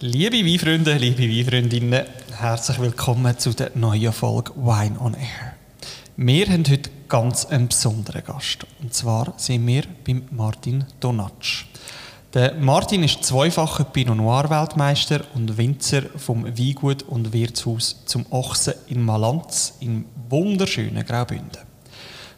Liebe 0.00 0.44
Weinfreunde, 0.44 0.98
liebe 0.98 1.22
Weinfreundinnen, 1.22 2.04
herzlich 2.38 2.78
willkommen 2.78 3.38
zu 3.38 3.54
der 3.54 3.70
neuen 3.74 4.12
Folge 4.12 4.52
Wine 4.54 5.00
on 5.00 5.14
Air. 5.14 5.54
Wir 6.18 6.46
haben 6.48 6.64
heute 6.68 6.90
ganz 7.08 7.46
einen 7.46 7.68
besonderen 7.68 8.22
Gast. 8.22 8.66
Und 8.82 8.92
zwar 8.92 9.32
sind 9.38 9.66
wir 9.66 9.84
beim 10.06 10.24
Martin 10.32 10.84
Donatsch. 11.00 11.64
Der 12.34 12.56
Martin 12.56 13.04
ist 13.04 13.24
zweifacher 13.24 13.84
Pinot 13.84 14.18
Noir 14.18 14.50
Weltmeister 14.50 15.22
und 15.34 15.56
Winzer 15.56 16.02
vom 16.18 16.44
Weingut 16.44 17.02
und 17.04 17.32
Wirtshaus 17.32 18.04
zum 18.04 18.26
Ochsen 18.28 18.74
in 18.88 19.02
Malanz 19.02 19.78
im 19.80 20.04
wunderschönen 20.28 21.06
Graubünden. 21.06 21.62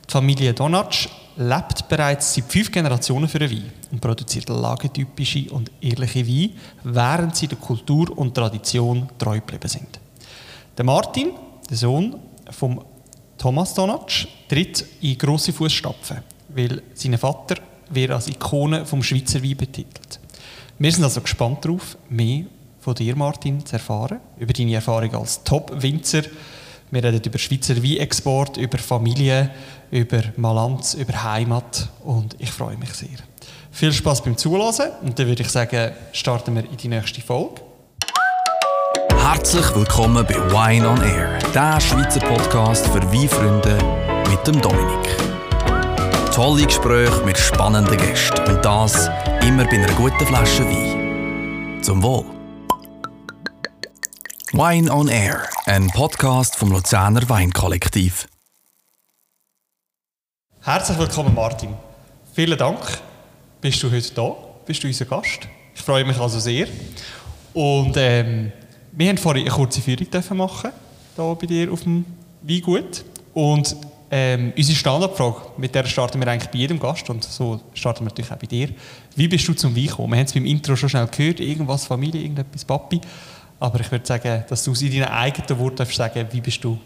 Die 0.07 0.13
Familie 0.13 0.55
Donatsch 0.55 1.09
lebt 1.39 1.89
bereits 1.89 2.35
seit 2.35 2.51
fünf 2.51 2.71
Generationen 2.73 3.29
für 3.29 3.39
den 3.39 3.51
Wein 3.51 3.73
und 3.93 4.01
produziert 4.01 4.49
lagentypische 4.49 5.51
und 5.51 5.71
ehrliche 5.81 6.27
Weine, 6.27 6.51
während 6.83 7.37
sie 7.37 7.47
der 7.47 7.59
Kultur 7.59 8.17
und 8.19 8.35
Tradition 8.35 9.09
treu 9.19 9.37
geblieben 9.37 9.69
sind. 9.69 10.01
Der 10.77 10.85
Martin, 10.85 11.31
der 11.71 11.77
Sohn 11.77 12.17
von 12.51 12.85
Thomas 13.39 13.73
Donatsch, 13.75 14.27
tritt 14.49 14.85
in 15.01 15.17
grosse 15.17 15.53
Fußstapfen, 15.53 16.19
weil 16.49 16.83
sein 16.95 17.17
Vater 17.17 17.57
wird 17.91 18.11
als 18.11 18.29
Ikone 18.29 18.85
vom 18.85 19.03
Schweizer 19.03 19.43
Wein 19.43 19.57
betitelt. 19.57 20.21
Wir 20.79 20.93
sind 20.93 21.05
also 21.05 21.21
gespannt 21.21 21.65
darauf, 21.65 21.97
mehr 22.09 22.45
von 22.81 22.95
dir, 22.95 23.15
Martin, 23.15 23.65
zu 23.65 23.75
erfahren, 23.75 24.21
über 24.39 24.53
deine 24.53 24.75
Erfahrung 24.75 25.15
als 25.15 25.43
Top-Winzer. 25.45 26.23
Wir 26.91 27.05
reden 27.05 27.21
über 27.23 27.39
Schweizer 27.39 27.77
Weinexport, 27.83 28.57
über 28.57 28.79
Familie, 28.79 29.51
über 29.91 30.23
Malanz, 30.37 30.95
über 30.95 31.23
Heimat 31.23 31.89
und 32.03 32.35
ich 32.39 32.51
freue 32.51 32.77
mich 32.79 32.95
sehr. 32.95 33.19
Viel 33.71 33.93
Spaß 33.93 34.23
beim 34.23 34.37
Zuhören 34.37 34.93
und 35.03 35.19
dann 35.19 35.27
würde 35.27 35.43
ich 35.43 35.51
sagen, 35.51 35.93
starten 36.13 36.55
wir 36.55 36.65
in 36.65 36.77
die 36.77 36.89
nächste 36.89 37.21
Folge. 37.21 37.61
Herzlich 39.19 39.75
willkommen 39.75 40.25
bei 40.27 40.35
Wine 40.51 40.89
on 40.89 41.03
Air, 41.03 41.39
der 41.55 41.79
Schweizer 41.81 42.21
Podcast 42.21 42.87
für 42.87 43.03
Weinfreunde 43.13 43.77
mit 44.31 44.47
dem 44.47 44.61
Dominik. 44.61 45.17
Tolle 46.35 46.65
Gespräche 46.65 47.23
mit 47.25 47.37
spannenden 47.37 47.99
Gästen 47.99 48.41
und 48.49 48.65
das 48.65 49.11
immer 49.43 49.65
bei 49.65 49.77
einer 49.77 49.93
guten 49.95 50.27
Flasche 50.27 50.65
Wein. 50.65 51.83
Zum 51.83 52.03
Wohl. 52.03 52.38
Wine 54.53 54.91
on 54.91 55.09
Air, 55.09 55.47
ein 55.67 55.89
Podcast 55.89 56.57
vom 56.57 56.73
Luzerner 56.73 57.29
Weinkollektiv. 57.29 58.27
Herzlich 60.63 60.99
willkommen, 60.99 61.35
Martin. 61.35 61.75
Vielen 62.33 62.57
Dank, 62.57 62.79
bist 63.61 63.83
du 63.83 63.91
heute 63.91 64.15
da, 64.15 64.35
bist 64.65 64.83
du 64.83 64.87
unser 64.87 65.05
Gast. 65.05 65.47
Ich 65.75 65.83
freue 65.83 66.07
mich 66.07 66.19
also 66.19 66.41
sehr. 66.41 66.67
Und 67.53 67.95
ähm, 67.99 68.51
wir 68.93 69.11
haben 69.11 69.19
vorhin 69.19 69.43
eine 69.43 69.55
kurze 69.55 69.83
Führung 69.83 70.07
machen 70.39 70.73
hier 71.15 71.37
bei 71.39 71.47
dir 71.47 71.71
auf 71.71 71.83
dem 71.83 72.07
Weingut. 72.41 73.05
Und 73.35 73.77
ähm, 74.11 74.55
unsere 74.57 74.79
Standardfrage, 74.79 75.37
mit 75.59 75.75
der 75.75 75.85
starten 75.85 76.19
wir 76.21 76.29
eigentlich 76.29 76.51
bei 76.51 76.59
jedem 76.59 76.81
Gast 76.81 77.11
und 77.11 77.23
so 77.23 77.61
starten 77.75 78.01
wir 78.01 78.09
natürlich 78.09 78.33
auch 78.33 78.39
bei 78.39 78.47
dir. 78.47 78.71
Wie 79.15 79.29
bist 79.29 79.47
du 79.47 79.53
zum 79.53 79.77
Wein 79.77 79.89
gekommen? 79.89 80.13
Wir 80.13 80.21
haben 80.21 80.27
es 80.27 80.33
beim 80.33 80.47
Intro 80.47 80.75
schon 80.75 80.89
schnell 80.89 81.07
gehört, 81.07 81.41
irgendwas 81.41 81.85
Familie, 81.85 82.23
irgendetwas 82.23 82.65
Papi. 82.65 83.03
Aber 83.61 83.81
ich 83.81 83.91
würde 83.91 84.07
sagen, 84.07 84.45
dass 84.49 84.65
du 84.65 84.73
in 84.73 84.93
deinen 84.93 85.09
eigenen 85.13 85.59
Worten 85.59 85.85
sagen 85.87 86.27
wie 86.31 86.41
bist 86.41 86.63
du 86.63 86.79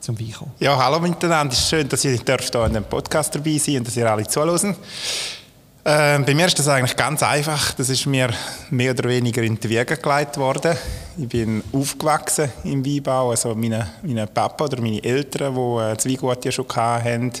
zum 0.00 0.20
Wein 0.20 0.32
kommen. 0.32 0.52
Ja, 0.60 0.76
hallo 0.76 1.00
miteinander. 1.00 1.54
Es 1.54 1.60
ist 1.60 1.70
schön, 1.70 1.88
dass 1.88 2.04
ich 2.04 2.20
hier 2.20 2.66
in 2.66 2.72
dem 2.74 2.84
Podcast 2.84 3.34
dabei 3.34 3.56
sein 3.56 3.78
und 3.78 3.86
dass 3.86 3.96
ihr 3.96 4.10
alle 4.10 4.26
zuhören. 4.26 4.76
Äh, 5.86 6.18
bei 6.18 6.34
mir 6.34 6.46
ist 6.46 6.58
das 6.58 6.68
eigentlich 6.68 6.96
ganz 6.96 7.22
einfach. 7.22 7.72
Das 7.72 7.88
ist 7.88 8.04
mir 8.06 8.30
mehr 8.70 8.92
oder 8.92 9.08
weniger 9.08 9.42
in 9.42 9.58
die 9.58 9.68
Wiege 9.68 9.96
gelegt 9.96 10.36
worden. 10.36 10.76
Ich 11.16 11.28
bin 11.28 11.62
aufgewachsen 11.72 12.50
im 12.64 12.84
Weinbau. 12.84 13.30
Also 13.30 13.54
meine, 13.54 13.88
meine 14.02 14.26
Papa 14.26 14.64
oder 14.64 14.80
meine 14.80 15.02
Eltern, 15.02 15.54
die 15.54 15.60
äh, 15.60 15.94
das 15.94 16.06
Weingut 16.06 16.44
ja 16.44 16.52
schon 16.52 16.66
hatten. 16.74 17.32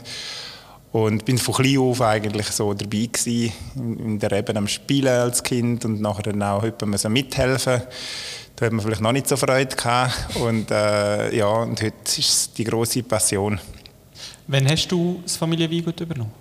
Und 0.92 1.24
bin 1.24 1.38
von 1.38 1.54
klein 1.54 1.78
auf 1.78 2.00
eigentlich 2.00 2.46
so 2.48 2.72
dabei 2.72 3.08
gewesen, 3.12 3.52
in 3.74 4.18
der 4.18 4.32
eben 4.32 4.56
am 4.56 4.68
Spielen 4.68 5.08
als 5.08 5.42
Kind 5.42 5.84
und 5.84 6.00
nachher 6.00 6.22
dann 6.22 6.42
auch 6.42 6.64
so 6.96 7.08
mithelfen. 7.08 7.82
Da 8.56 8.66
hat 8.66 8.72
man 8.72 8.84
vielleicht 8.84 9.00
noch 9.00 9.12
nicht 9.12 9.28
so 9.28 9.36
Freude 9.36 9.74
gehabt. 9.74 10.36
Und, 10.36 10.70
äh, 10.70 11.36
ja, 11.36 11.48
und 11.48 11.80
heute 11.82 11.96
ist 12.06 12.18
es 12.18 12.52
die 12.52 12.64
große 12.64 13.02
Passion. 13.02 13.58
Wann 14.46 14.68
hast 14.68 14.88
du 14.88 15.20
das 15.24 15.36
Familienweingut 15.36 16.00
übernommen? 16.00 16.32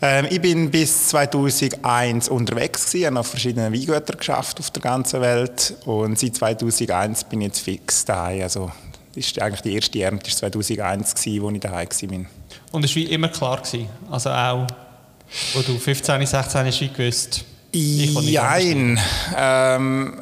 Ähm, 0.00 0.26
ich 0.30 0.40
bin 0.40 0.70
bis 0.70 1.08
2001 1.08 2.28
unterwegs 2.28 2.86
gewesen, 2.86 3.06
habe 3.06 3.20
auf 3.20 3.26
verschiedenen 3.26 3.72
Weingütern 3.72 4.16
geschafft 4.16 4.60
auf 4.60 4.70
der 4.70 4.82
ganzen 4.82 5.20
Welt 5.20 5.74
und 5.86 6.18
seit 6.18 6.36
2001 6.36 7.24
bin 7.24 7.40
ich 7.40 7.48
jetzt 7.48 7.60
fix 7.60 8.04
daheim. 8.04 8.42
Also 8.42 8.70
das 9.14 9.26
ist 9.26 9.42
eigentlich 9.42 9.62
die 9.62 9.74
erste 9.74 10.00
Ernte 10.00 10.26
war 10.30 10.36
2001 10.36 11.14
gewesen, 11.14 11.42
wo 11.42 11.50
ich 11.50 11.60
daheim 11.60 11.88
war. 11.88 12.26
Und 12.70 12.84
es 12.84 12.94
war 12.94 13.02
immer 13.02 13.28
klar 13.28 13.60
gewesen, 13.60 13.88
also 14.08 14.30
auch, 14.30 14.66
wo 15.54 15.62
du 15.62 15.76
15, 15.78 16.26
16 16.26 16.66
hast, 16.66 16.94
gewusst. 16.94 17.44
Nein. 17.74 19.00
Ähm, 19.36 20.20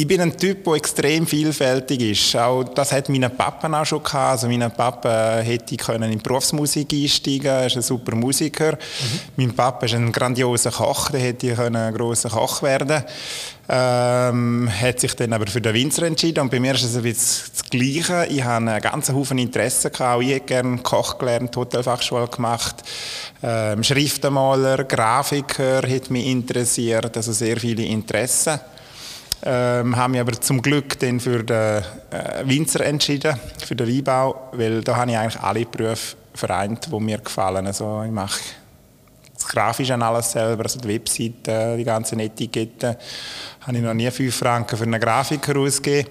ich 0.00 0.06
bin 0.06 0.18
ein 0.22 0.34
Typ, 0.34 0.64
der 0.64 0.72
extrem 0.74 1.26
vielfältig 1.26 2.00
ist. 2.00 2.34
Auch 2.34 2.64
das 2.64 2.90
hat 2.90 3.10
mein 3.10 3.30
Papa 3.36 3.68
auch 3.78 3.84
schon 3.84 4.02
gehabt. 4.02 4.32
Also 4.32 4.48
mein 4.48 4.70
Papa 4.70 5.40
hätte 5.40 5.76
können 5.76 6.10
in 6.10 6.18
die 6.18 6.22
Berufsmusik 6.22 6.90
einsteigen. 6.94 7.44
Er 7.44 7.66
ist 7.66 7.76
ein 7.76 7.82
super 7.82 8.16
Musiker. 8.16 8.72
Mhm. 8.72 9.20
Mein 9.36 9.54
Papa 9.54 9.84
ist 9.84 9.94
ein 9.94 10.10
grandioser 10.10 10.70
Koch. 10.70 11.10
Der 11.10 11.20
hätte 11.20 11.54
können 11.54 11.76
ein 11.76 11.92
grosser 11.92 12.30
Koch 12.30 12.62
werden. 12.62 13.04
Ähm, 13.68 14.70
hat 14.72 15.00
sich 15.00 15.14
dann 15.16 15.34
aber 15.34 15.46
für 15.48 15.60
den 15.60 15.74
Winzer 15.74 16.04
entschieden. 16.04 16.40
Und 16.40 16.50
bei 16.50 16.60
mir 16.60 16.74
ist 16.74 16.84
es 16.84 16.96
ein 16.96 17.02
bisschen 17.02 17.50
das 17.52 17.64
Gleiche. 17.68 18.26
Ich 18.30 18.42
habe 18.42 18.70
einen 18.70 18.80
ganzen 18.80 19.14
Haufen 19.14 19.36
Interessen 19.36 19.92
gehabt. 19.92 20.16
Auch 20.16 20.22
ich 20.22 20.30
hätte 20.30 20.46
gerne 20.46 20.78
Koch 20.78 21.18
gelernt, 21.18 21.54
Hotelfachschule 21.54 22.26
gemacht. 22.28 22.76
Ähm, 23.42 23.84
Schriftenmaler, 23.84 24.84
Grafiker 24.84 25.82
hat 25.82 26.08
mich 26.08 26.26
interessiert. 26.26 27.14
Also 27.14 27.32
sehr 27.32 27.58
viele 27.58 27.82
Interessen. 27.82 28.60
Ähm, 29.42 29.96
habe 29.96 30.12
mich 30.12 30.20
aber 30.20 30.32
zum 30.32 30.60
Glück 30.60 30.98
dann 30.98 31.18
für 31.18 31.42
den 31.42 31.82
äh, 32.10 32.44
Winzer 32.44 32.84
entschieden, 32.84 33.38
für 33.64 33.74
den 33.74 33.88
Weinbau, 33.88 34.50
weil 34.52 34.82
da 34.82 34.96
habe 34.96 35.10
ich 35.10 35.16
eigentlich 35.16 35.40
alle 35.40 35.64
Berufe 35.64 36.16
vereint, 36.34 36.88
die 36.92 37.00
mir 37.00 37.18
gefallen. 37.18 37.66
Also 37.66 38.02
ich 38.04 38.10
mache 38.10 38.38
das 39.32 39.48
Grafische 39.48 39.94
an 39.94 40.02
alles 40.02 40.32
selber, 40.32 40.64
also 40.64 40.78
die 40.78 40.88
Webseite, 40.88 41.76
die 41.76 41.84
ganzen 41.84 42.20
Etiketten. 42.20 42.96
Habe 43.62 43.76
ich 43.76 43.82
noch 43.82 43.94
nie 43.94 44.10
5 44.10 44.34
Franken 44.34 44.76
für 44.76 44.84
einen 44.84 45.00
Grafiker 45.00 45.56
ausgegeben. 45.58 46.10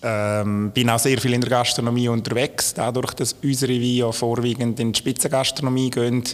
Ähm, 0.00 0.70
bin 0.70 0.88
auch 0.90 0.98
sehr 0.98 1.20
viel 1.20 1.32
in 1.32 1.40
der 1.40 1.50
Gastronomie 1.50 2.08
unterwegs, 2.08 2.72
dadurch, 2.72 3.14
dass 3.14 3.34
unsere 3.42 3.72
Weine 3.72 4.12
vorwiegend 4.12 4.78
in 4.78 4.92
die 4.92 4.98
Spitzengastronomie 4.98 5.90
gehen. 5.90 6.18
Mhm. 6.18 6.24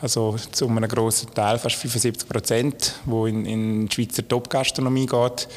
Also 0.00 0.36
zu 0.52 0.66
einem 0.68 0.88
grossen 0.88 1.32
Teil, 1.34 1.58
fast 1.58 1.76
75 1.76 2.28
Prozent, 2.28 2.94
wo 3.04 3.26
in, 3.26 3.44
in 3.44 3.86
die 3.86 3.94
Schweizer 3.94 4.26
Top-Gastronomie 4.26 5.06
geht. 5.06 5.48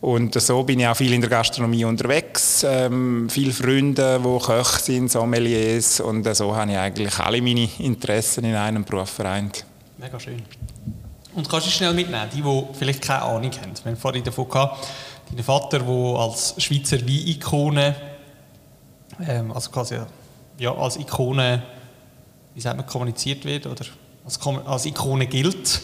Und 0.00 0.40
so 0.40 0.62
bin 0.62 0.80
ich 0.80 0.86
auch 0.86 0.96
viel 0.96 1.12
in 1.12 1.20
der 1.20 1.30
Gastronomie 1.30 1.84
unterwegs. 1.84 2.64
Ähm, 2.68 3.28
viele 3.30 3.52
Freunde, 3.52 4.20
die 4.22 4.46
Köche 4.46 4.78
sind, 4.80 5.10
Sommeliers. 5.10 6.00
Und 6.00 6.32
so 6.36 6.54
habe 6.54 6.70
ich 6.70 6.78
eigentlich 6.78 7.18
alle 7.18 7.42
meine 7.42 7.68
Interessen 7.78 8.44
in 8.44 8.54
einem 8.54 8.84
Beruf 8.84 9.10
vereint. 9.10 9.64
Mega 9.98 10.20
schön. 10.20 10.42
Und 11.34 11.48
kannst 11.48 11.66
du 11.66 11.70
schnell 11.70 11.92
mitnehmen, 11.92 12.28
die, 12.32 12.40
die 12.40 12.62
vielleicht 12.78 13.02
keine 13.02 13.22
Ahnung 13.22 13.50
haben? 13.50 13.72
Wir 13.82 13.92
haben 13.92 13.96
vorhin 13.96 14.22
davon 14.22 14.48
gehabt, 14.48 14.86
dein 15.30 15.44
Vater, 15.44 15.80
der 15.80 16.18
als 16.18 16.54
Schweizer 16.58 17.00
Wein-Ikone, 17.00 17.94
ähm, 19.26 19.52
also 19.52 19.70
quasi 19.70 19.98
ja, 20.58 20.74
als 20.74 20.96
Ikone, 20.96 21.62
wie 22.54 22.60
sagt 22.60 22.76
man, 22.76 22.86
kommuniziert 22.86 23.44
wird 23.44 23.66
oder 23.66 23.84
als, 24.24 24.40
als 24.66 24.86
Ikone 24.86 25.26
gilt. 25.26 25.80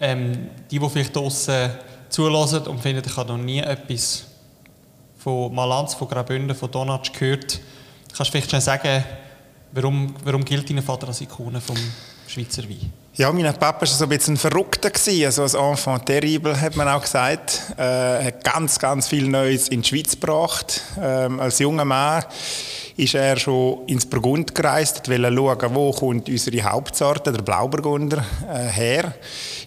Ähm, 0.00 0.50
die, 0.70 0.78
die 0.78 0.88
vielleicht 0.88 1.14
draußen 1.14 1.70
zulassen 2.08 2.66
und 2.66 2.80
finden, 2.80 3.02
ich 3.06 3.16
habe 3.16 3.32
noch 3.32 3.38
nie 3.38 3.60
etwas 3.60 4.24
von 5.16 5.54
Malanz, 5.54 5.94
von 5.94 6.08
Graubünden, 6.08 6.56
von 6.56 6.70
Donatsch 6.70 7.12
gehört. 7.12 7.60
Kannst 8.08 8.28
du 8.28 8.32
vielleicht 8.32 8.50
schon 8.50 8.60
sagen, 8.60 9.04
warum, 9.70 10.14
warum 10.24 10.44
gilt 10.44 10.68
dein 10.68 10.82
Vater 10.82 11.08
als 11.08 11.20
Ikone 11.20 11.60
vom 11.60 11.76
Schweizer 12.26 12.64
Wein? 12.68 12.92
Ja, 13.14 13.30
mein 13.30 13.44
Papa 13.44 13.82
war 13.82 13.86
so 13.86 14.04
ein 14.04 14.08
bisschen 14.08 14.34
ein 14.34 14.36
Verrückter, 14.38 14.90
also 15.26 15.42
ein 15.42 15.70
Enfant 15.72 16.06
terrible, 16.06 16.58
hat 16.58 16.76
man 16.76 16.88
auch 16.88 17.02
gesagt. 17.02 17.60
Er 17.76 18.20
äh, 18.20 18.24
hat 18.24 18.42
ganz, 18.42 18.78
ganz 18.78 19.06
viel 19.06 19.28
Neues 19.28 19.68
in 19.68 19.82
die 19.82 19.88
Schweiz 19.88 20.12
gebracht, 20.12 20.80
ähm, 20.98 21.38
als 21.38 21.58
junger 21.58 21.84
Mann. 21.84 22.24
Ist 22.96 23.14
er 23.14 23.38
schon 23.38 23.86
ins 23.86 24.06
Burgund 24.06 24.54
gereist, 24.54 25.08
wollte 25.08 25.34
schauen, 25.34 25.74
wo 25.74 25.92
kommt 25.92 26.28
unsere 26.28 26.62
Hauptsorte, 26.62 27.32
der 27.32 27.42
Blauburgunder, 27.42 28.24
äh, 28.52 28.66
her. 28.66 29.14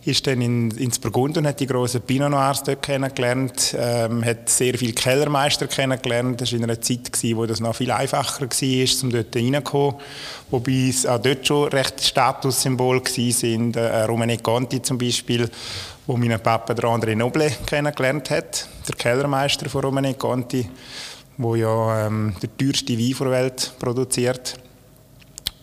Ist 0.06 0.28
dann 0.28 0.42
in, 0.42 0.72
ins 0.72 1.00
Burgund 1.00 1.38
und 1.38 1.48
hat 1.48 1.60
die 1.60 1.66
grossen 1.66 2.02
Pinot 2.02 2.30
Noirs 2.30 2.64
dort 2.64 2.84
kennengelernt, 2.84 3.76
ähm, 3.78 4.24
hat 4.24 4.50
sehr 4.50 4.78
viele 4.78 4.94
Kellermeister 4.94 5.68
kennengelernt. 5.68 6.42
Das 6.42 6.52
war 6.52 6.58
in 6.60 6.64
einer 6.66 6.80
Zeit, 6.80 7.12
gewesen, 7.12 7.38
wo 7.38 7.46
das 7.46 7.60
noch 7.60 7.76
viel 7.76 7.92
einfacher 7.92 8.46
war, 8.46 9.04
um 9.04 9.10
dort 9.10 9.36
reinzukommen. 9.36 9.96
Wobei 10.52 10.90
es 10.90 11.06
auch 11.08 11.20
dort 11.20 11.48
schon 11.48 11.70
recht 11.70 12.04
Statussymbol 12.04 13.02
waren. 13.02 13.74
Äh, 13.74 14.04
Romane 14.04 14.38
Conti 14.38 14.82
zum 14.82 15.00
Beispiel, 15.00 15.50
wo 16.06 16.16
mein 16.16 16.40
Papa 16.40 16.74
André 16.74 17.16
Noble 17.16 17.52
kennengelernt 17.66 18.30
hat, 18.30 18.68
der 18.88 18.96
Kellermeister 18.96 19.68
von 19.68 19.82
Romane 19.82 20.14
Conti 20.14 20.70
wo 21.38 21.56
ja 21.56 22.08
ähm, 22.08 22.36
der 22.42 22.56
teuerste 22.58 22.98
Wein 22.98 23.16
der 23.20 23.32
Welt 23.32 23.74
produziert. 23.80 24.60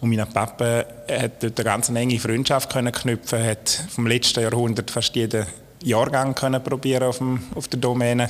Und 0.00 0.14
mein 0.14 0.26
Papa 0.28 0.84
hat 1.08 1.42
dort 1.42 1.58
eine 1.58 1.64
ganz 1.64 1.88
enge 1.88 2.18
Freundschaft 2.18 2.72
können 2.72 2.92
knüpfen, 2.92 3.44
hat 3.44 3.68
vom 3.90 4.06
letzten 4.06 4.42
Jahrhundert 4.42 4.90
fast 4.90 5.14
jeden 5.14 5.46
Jahrgang 5.84 6.34
können 6.34 6.62
probieren 6.62 7.04
auf, 7.04 7.18
dem, 7.18 7.40
auf 7.54 7.68
der 7.68 7.80
Domäne. 7.80 8.28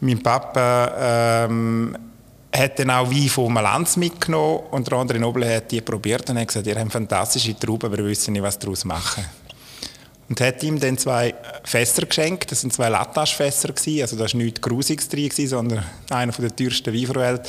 Mein 0.00 0.22
Papa 0.22 1.46
ähm, 1.46 1.96
hat 2.54 2.78
dann 2.78 2.90
auch 2.90 3.10
Wein 3.10 3.28
von 3.28 3.52
Malanz 3.52 3.96
mitgenommen 3.96 4.60
und 4.70 4.86
der 4.86 4.98
andere 4.98 5.18
Nobel 5.18 5.56
hat 5.56 5.72
die 5.72 5.80
probiert 5.80 6.28
und 6.30 6.38
hat 6.38 6.48
gesagt, 6.48 6.66
ihr 6.66 6.78
habt 6.78 6.92
fantastische 6.92 7.58
Trauben, 7.58 7.86
aber 7.86 7.98
wir 7.98 8.06
wissen 8.06 8.32
nicht, 8.32 8.42
was 8.42 8.58
daraus 8.58 8.84
machen 8.84 9.24
und 10.28 10.40
hat 10.40 10.62
ihm 10.62 10.80
dann 10.80 10.98
zwei 10.98 11.34
Fässer 11.64 12.06
geschenkt. 12.06 12.50
Das 12.50 12.60
sind 12.60 12.72
zwei 12.72 12.88
Lattaschfässer 12.88 13.68
also 14.02 14.16
das 14.16 14.34
war 14.34 14.40
nichts 14.40 14.60
Grusiges 14.60 15.08
drin, 15.08 15.30
sondern 15.30 15.84
einer 16.10 16.32
der 16.32 16.54
teuersten 16.54 16.94
Weine 16.94 17.06
der 17.06 17.16
Welt. 17.16 17.48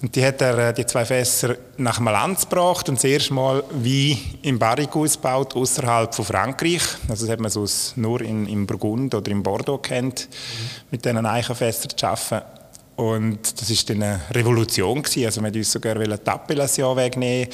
Und 0.00 0.14
die 0.14 0.24
hat 0.24 0.40
er, 0.40 0.56
äh, 0.58 0.72
die 0.72 0.86
zwei 0.86 1.04
Fässer 1.04 1.56
nach 1.76 1.98
Malanz 1.98 2.48
gebracht 2.48 2.88
und 2.88 2.98
das 2.98 3.04
erste 3.04 3.34
Mal 3.34 3.64
Wein 3.70 4.16
im 4.42 4.58
Barrique 4.58 4.96
ausgebaut, 4.96 5.56
außerhalb 5.56 6.14
von 6.14 6.24
Frankreich. 6.24 6.82
Also 7.08 7.26
das 7.26 7.32
hat 7.32 7.40
man 7.40 7.50
sonst 7.50 7.96
nur 7.96 8.20
in, 8.20 8.46
im 8.46 8.64
Burgund 8.64 9.14
oder 9.14 9.30
im 9.30 9.42
Bordeaux 9.42 9.78
kennt, 9.78 10.28
mhm. 10.28 10.68
mit 10.92 11.04
diesen 11.04 11.26
Eichenfässern 11.26 11.90
zu 11.96 12.06
arbeiten. 12.06 12.57
Und 12.98 13.60
das 13.60 13.70
war 13.70 13.94
eine 13.94 14.20
Revolution. 14.32 15.00
Gewesen. 15.00 15.26
Also 15.26 15.40
man 15.40 15.54
wollte 15.54 15.58
uns 15.60 15.70
sogar 15.70 15.94
die 15.94 16.10
Appellation 16.10 16.96
wegnehmen. 16.96 17.48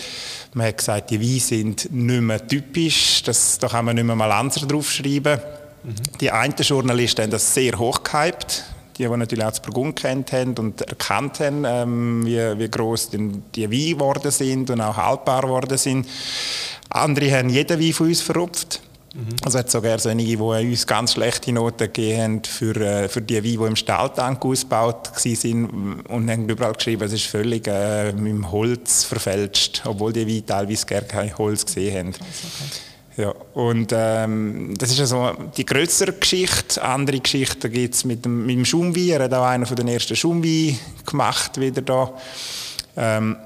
Man 0.54 0.68
hat 0.68 0.78
gesagt, 0.78 1.10
die 1.10 1.20
Weine 1.20 1.40
sind 1.40 1.92
nicht 1.92 2.20
mehr 2.22 2.46
typisch. 2.46 3.22
Das, 3.24 3.58
da 3.58 3.68
kann 3.68 3.84
man 3.84 3.94
nicht 3.94 4.06
mehr 4.06 4.16
mal 4.16 4.24
Lanzer 4.24 4.66
draufschreiben. 4.66 5.38
Mhm. 5.82 5.94
Die 6.18 6.30
einen 6.30 6.54
Journalisten 6.56 7.24
haben 7.24 7.30
das 7.30 7.52
sehr 7.52 7.78
hoch 7.78 8.02
gehypt. 8.02 8.64
Die, 8.96 9.02
die 9.02 9.16
natürlich 9.16 9.44
auch 9.44 9.50
das 9.50 9.60
Burgund 9.60 9.96
kennt 9.96 10.32
haben 10.32 10.54
und 10.56 10.80
erkannt 10.80 11.40
haben, 11.40 11.64
ähm, 11.66 12.24
wie, 12.24 12.58
wie 12.58 12.70
gross 12.70 13.10
die 13.10 13.70
Weine 13.70 13.94
geworden 13.94 14.30
sind 14.30 14.70
und 14.70 14.80
auch 14.80 14.96
haltbar 14.96 15.42
geworden 15.42 15.76
sind. 15.76 16.08
Andere 16.88 17.30
haben 17.30 17.50
jeden 17.50 17.78
Wein 17.78 17.92
von 17.92 18.06
uns 18.06 18.22
verrupft. 18.22 18.80
Mhm. 19.14 19.36
Also 19.44 19.60
hat 19.60 19.70
sogar 19.70 19.98
solche, 19.98 20.24
die 20.24 20.36
uns 20.36 20.86
ganz 20.86 21.12
schlechte 21.12 21.52
Noten 21.52 21.78
gegeben 21.78 22.20
haben 22.20 22.44
für, 22.44 22.76
äh, 22.76 23.08
für 23.08 23.22
die 23.22 23.36
Weine, 23.36 23.42
die 23.42 23.54
im 23.54 23.76
Stahltank 23.76 24.44
ausgebaut 24.44 25.12
waren 25.14 26.00
und 26.08 26.30
haben 26.30 26.48
überall 26.48 26.72
geschrieben, 26.72 27.04
es 27.04 27.12
ist 27.12 27.26
völlig 27.26 27.66
äh, 27.68 28.12
mit 28.12 28.32
dem 28.32 28.50
Holz 28.50 29.04
verfälscht, 29.04 29.82
obwohl 29.84 30.12
die 30.12 30.26
Weine 30.26 30.44
teilweise 30.44 30.84
gar 30.86 31.02
kein 31.02 31.36
Holz 31.38 31.64
gesehen 31.64 31.96
haben. 31.96 32.08
Okay. 32.08 32.80
Ja, 33.16 33.32
und 33.54 33.92
ähm, 33.94 34.74
das 34.76 34.90
ist 34.90 34.98
also 34.98 35.32
die 35.56 35.64
größere 35.64 36.14
Geschichte. 36.14 36.82
Andere 36.82 37.20
Geschichten 37.20 37.70
gibt 37.70 37.94
es 37.94 38.04
mit 38.04 38.24
dem, 38.24 38.44
mit 38.44 38.56
dem 38.56 38.64
Schumwein. 38.64 39.10
Er 39.10 39.22
hat 39.24 39.34
auch 39.34 39.44
einen 39.44 39.66
von 39.66 39.76
den 39.76 39.86
ersten 39.86 40.16
Schumwein 40.16 40.76
gemacht 41.06 41.60
wieder 41.60 41.82
da. 41.82 42.12
Ähm, 42.96 43.36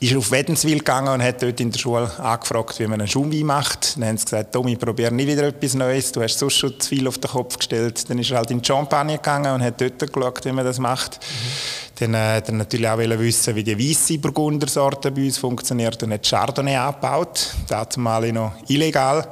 ist 0.00 0.16
auf 0.16 0.30
Wädenswil 0.30 0.78
gegangen 0.78 1.08
und 1.08 1.22
hat 1.22 1.42
dort 1.42 1.60
in 1.60 1.70
der 1.70 1.78
Schule 1.78 2.10
angefragt, 2.18 2.78
wie 2.78 2.86
man 2.86 3.00
einen 3.00 3.08
Schumwein 3.08 3.44
macht. 3.44 3.96
Dann 3.96 4.08
haben 4.08 4.16
sie 4.16 4.24
gesagt, 4.24 4.52
Tommy, 4.52 4.76
probier 4.76 5.10
nie 5.10 5.26
wieder 5.26 5.42
etwas 5.44 5.74
Neues, 5.74 6.10
du 6.10 6.22
hast 6.22 6.38
sonst 6.38 6.56
schon 6.56 6.80
zu 6.80 6.88
viel 6.88 7.06
auf 7.06 7.18
den 7.18 7.30
Kopf 7.30 7.58
gestellt. 7.58 8.08
Dann 8.08 8.18
ist 8.18 8.30
er 8.30 8.38
halt 8.38 8.50
in 8.50 8.62
die 8.62 8.66
Champagne 8.66 9.16
gegangen 9.18 9.52
und 9.52 9.62
hat 9.62 9.78
dort 9.78 9.98
geschaut, 9.98 10.44
wie 10.46 10.52
man 10.52 10.64
das 10.64 10.78
macht. 10.78 11.20
Mhm. 11.20 11.90
Dann 12.00 12.14
äh, 12.14 12.36
hat 12.36 12.48
er 12.48 12.54
natürlich 12.54 12.88
auch 12.88 12.98
wissen, 12.98 13.54
wie 13.54 13.62
die 13.62 13.78
weisse 13.78 14.16
Burgundersorte 14.16 15.10
bei 15.10 15.26
uns 15.26 15.36
funktioniert 15.36 16.02
und 16.02 16.14
hat 16.14 16.26
Chardonnay 16.26 16.76
angebaut, 16.76 17.54
dazu 17.68 18.00
mal 18.00 18.32
noch 18.32 18.52
illegal. 18.68 19.28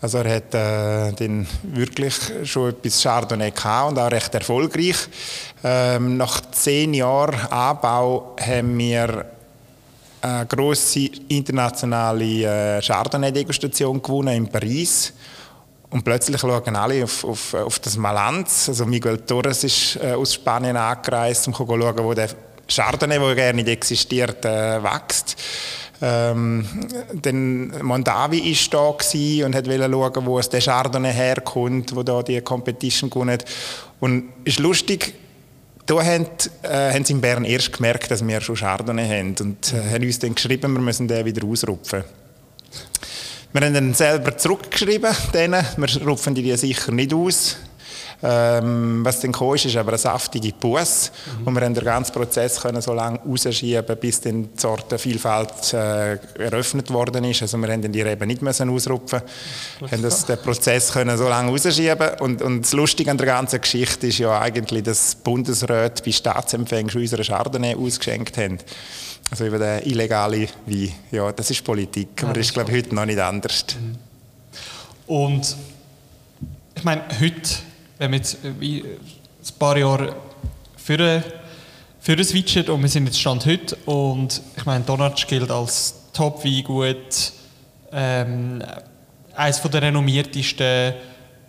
Also 0.00 0.18
er 0.18 0.36
hat 0.36 0.54
äh, 0.54 1.12
dann 1.12 1.44
wirklich 1.64 2.14
schon 2.44 2.70
etwas 2.70 3.02
Chardonnay 3.02 3.50
gehabt 3.50 3.90
und 3.90 3.98
auch 3.98 4.12
recht 4.12 4.32
erfolgreich. 4.32 4.96
Ähm, 5.64 6.16
nach 6.16 6.40
zehn 6.52 6.94
Jahren 6.94 7.34
Anbau 7.50 8.36
haben 8.40 8.78
wir 8.78 9.26
eine 10.20 10.46
grosse 10.46 11.10
internationale 11.28 12.78
äh, 12.78 12.82
Chardonnay-Degustation 12.82 14.02
gewonnen 14.02 14.34
in 14.34 14.48
Paris. 14.48 15.12
Und 15.90 16.04
plötzlich 16.04 16.40
schauen 16.40 16.76
alle 16.76 17.04
auf, 17.04 17.24
auf, 17.24 17.54
auf 17.54 17.78
das 17.78 17.96
Malanz. 17.96 18.68
Also 18.68 18.84
Miguel 18.84 19.18
Torres 19.18 19.64
ist 19.64 19.96
äh, 19.96 20.12
aus 20.12 20.34
Spanien 20.34 20.76
angereist, 20.76 21.46
um 21.48 21.54
zu 21.54 21.66
schauen, 21.66 22.04
wo 22.04 22.12
der 22.12 22.28
Chardonnay, 22.68 23.18
der 23.18 23.34
gar 23.34 23.52
nicht 23.54 23.68
existiert, 23.68 24.44
äh, 24.44 24.82
wächst. 24.82 25.36
Ähm, 26.00 26.64
dann 27.14 27.72
Mondavi 27.82 28.52
ist 28.52 28.72
da 28.72 28.92
und 29.44 29.54
hat 29.54 29.66
schauen, 29.66 30.26
wo 30.26 30.38
es 30.38 30.48
der 30.48 30.60
Chardonnay 30.60 31.12
herkommt, 31.12 31.96
wo 31.96 32.02
da 32.02 32.22
die 32.22 32.40
Competition 32.42 33.10
gewonnen 33.10 33.38
Und 33.98 34.28
es 34.44 34.54
ist 34.54 34.58
lustig, 34.60 35.14
da 35.88 36.04
haben, 36.04 36.26
äh, 36.62 36.92
haben 36.92 37.04
sie 37.04 37.14
in 37.14 37.20
Bern 37.20 37.44
erst 37.44 37.72
gemerkt, 37.72 38.10
dass 38.10 38.26
wir 38.26 38.40
schon 38.42 38.56
Chardonnay 38.56 39.08
haben 39.08 39.34
und 39.40 39.72
äh, 39.72 39.94
haben 39.94 40.04
uns 40.04 40.18
dann 40.18 40.34
geschrieben, 40.34 40.72
wir 40.74 40.80
müssen 40.80 41.08
den 41.08 41.24
wieder 41.24 41.46
ausrupfen. 41.46 42.04
Wir 43.52 43.60
haben 43.62 43.72
dann 43.72 43.94
selber 43.94 44.36
zurückgeschrieben, 44.36 45.10
denen. 45.32 45.64
wir 45.76 46.06
rupfen 46.06 46.34
die 46.34 46.54
sicher 46.56 46.92
nicht 46.92 47.14
aus. 47.14 47.56
Ähm, 48.20 49.04
was 49.04 49.20
dann 49.20 49.30
kam, 49.30 49.54
ist, 49.54 49.66
ist 49.66 49.76
aber 49.76 49.90
eine 49.90 49.98
saftige 49.98 50.52
Buß. 50.52 51.12
Mhm. 51.40 51.46
Und 51.46 51.54
wir 51.54 51.60
haben 51.64 51.74
den 51.74 51.84
ganzen 51.84 52.12
Prozess 52.12 52.60
können 52.60 52.82
so 52.82 52.92
lange 52.92 53.20
rausschieben, 53.20 53.96
bis 54.00 54.20
dann 54.20 54.42
die 54.42 54.60
Sortenvielfalt 54.60 55.72
äh, 55.72 56.18
eröffnet 56.36 56.92
worden 56.92 57.22
ist. 57.24 57.42
Also 57.42 57.58
wir 57.58 57.68
haben 57.68 57.92
die 57.92 58.02
Reben 58.02 58.26
nicht 58.26 58.42
müssen 58.42 58.70
ausrupfen. 58.70 59.22
Wir 59.78 59.90
haben 59.90 60.02
das, 60.02 60.26
den 60.26 60.38
Prozess 60.38 60.92
können 60.92 61.16
so 61.16 61.28
lange 61.28 61.52
rausschieben. 61.52 62.18
Und, 62.18 62.42
und 62.42 62.62
das 62.62 62.72
Lustige 62.72 63.10
an 63.10 63.18
der 63.18 63.26
ganzen 63.26 63.60
Geschichte 63.60 64.08
ist 64.08 64.18
ja 64.18 64.40
eigentlich, 64.40 64.82
dass 64.82 65.14
Bundesräte 65.14 66.02
bei 66.02 66.10
Staatsempfängen 66.10 66.90
schon 66.90 67.02
unsere 67.02 67.22
Chardonnay 67.22 67.76
ausgeschenkt 67.76 68.36
haben. 68.36 68.58
Also 69.30 69.46
über 69.46 69.58
den 69.58 69.88
illegale 69.88 70.48
Wein. 70.66 70.92
Ja, 71.12 71.30
das 71.30 71.50
ist 71.50 71.62
Politik. 71.62 72.08
Aber 72.22 72.32
das 72.32 72.46
ist, 72.46 72.54
glaube 72.54 72.72
ich, 72.72 72.78
heute 72.78 72.94
noch 72.94 73.04
nicht 73.04 73.20
anders. 73.20 73.64
Mhm. 73.78 73.96
Und 75.06 75.56
ich 76.74 76.84
meine, 76.84 77.02
heute 77.20 77.67
wenn 77.98 78.12
wir 78.12 78.18
jetzt 78.18 78.44
äh, 78.44 78.52
wie 78.58 78.82
ein 78.82 79.58
paar 79.58 79.76
Jahre 79.76 80.16
für, 80.76 81.22
für 82.00 82.24
switchen 82.24 82.68
und 82.68 82.82
wir 82.82 82.88
sind 82.88 83.06
jetzt 83.06 83.20
Stand 83.20 83.44
heute 83.46 83.76
und 83.86 84.40
ich 84.56 84.64
meine, 84.64 84.84
Donatsch 84.84 85.26
gilt 85.26 85.50
als 85.50 85.94
Top-Weingut, 86.12 87.32
ähm, 87.92 88.62
eines 89.34 89.62
der 89.62 89.82
renommiertesten, 89.82 90.94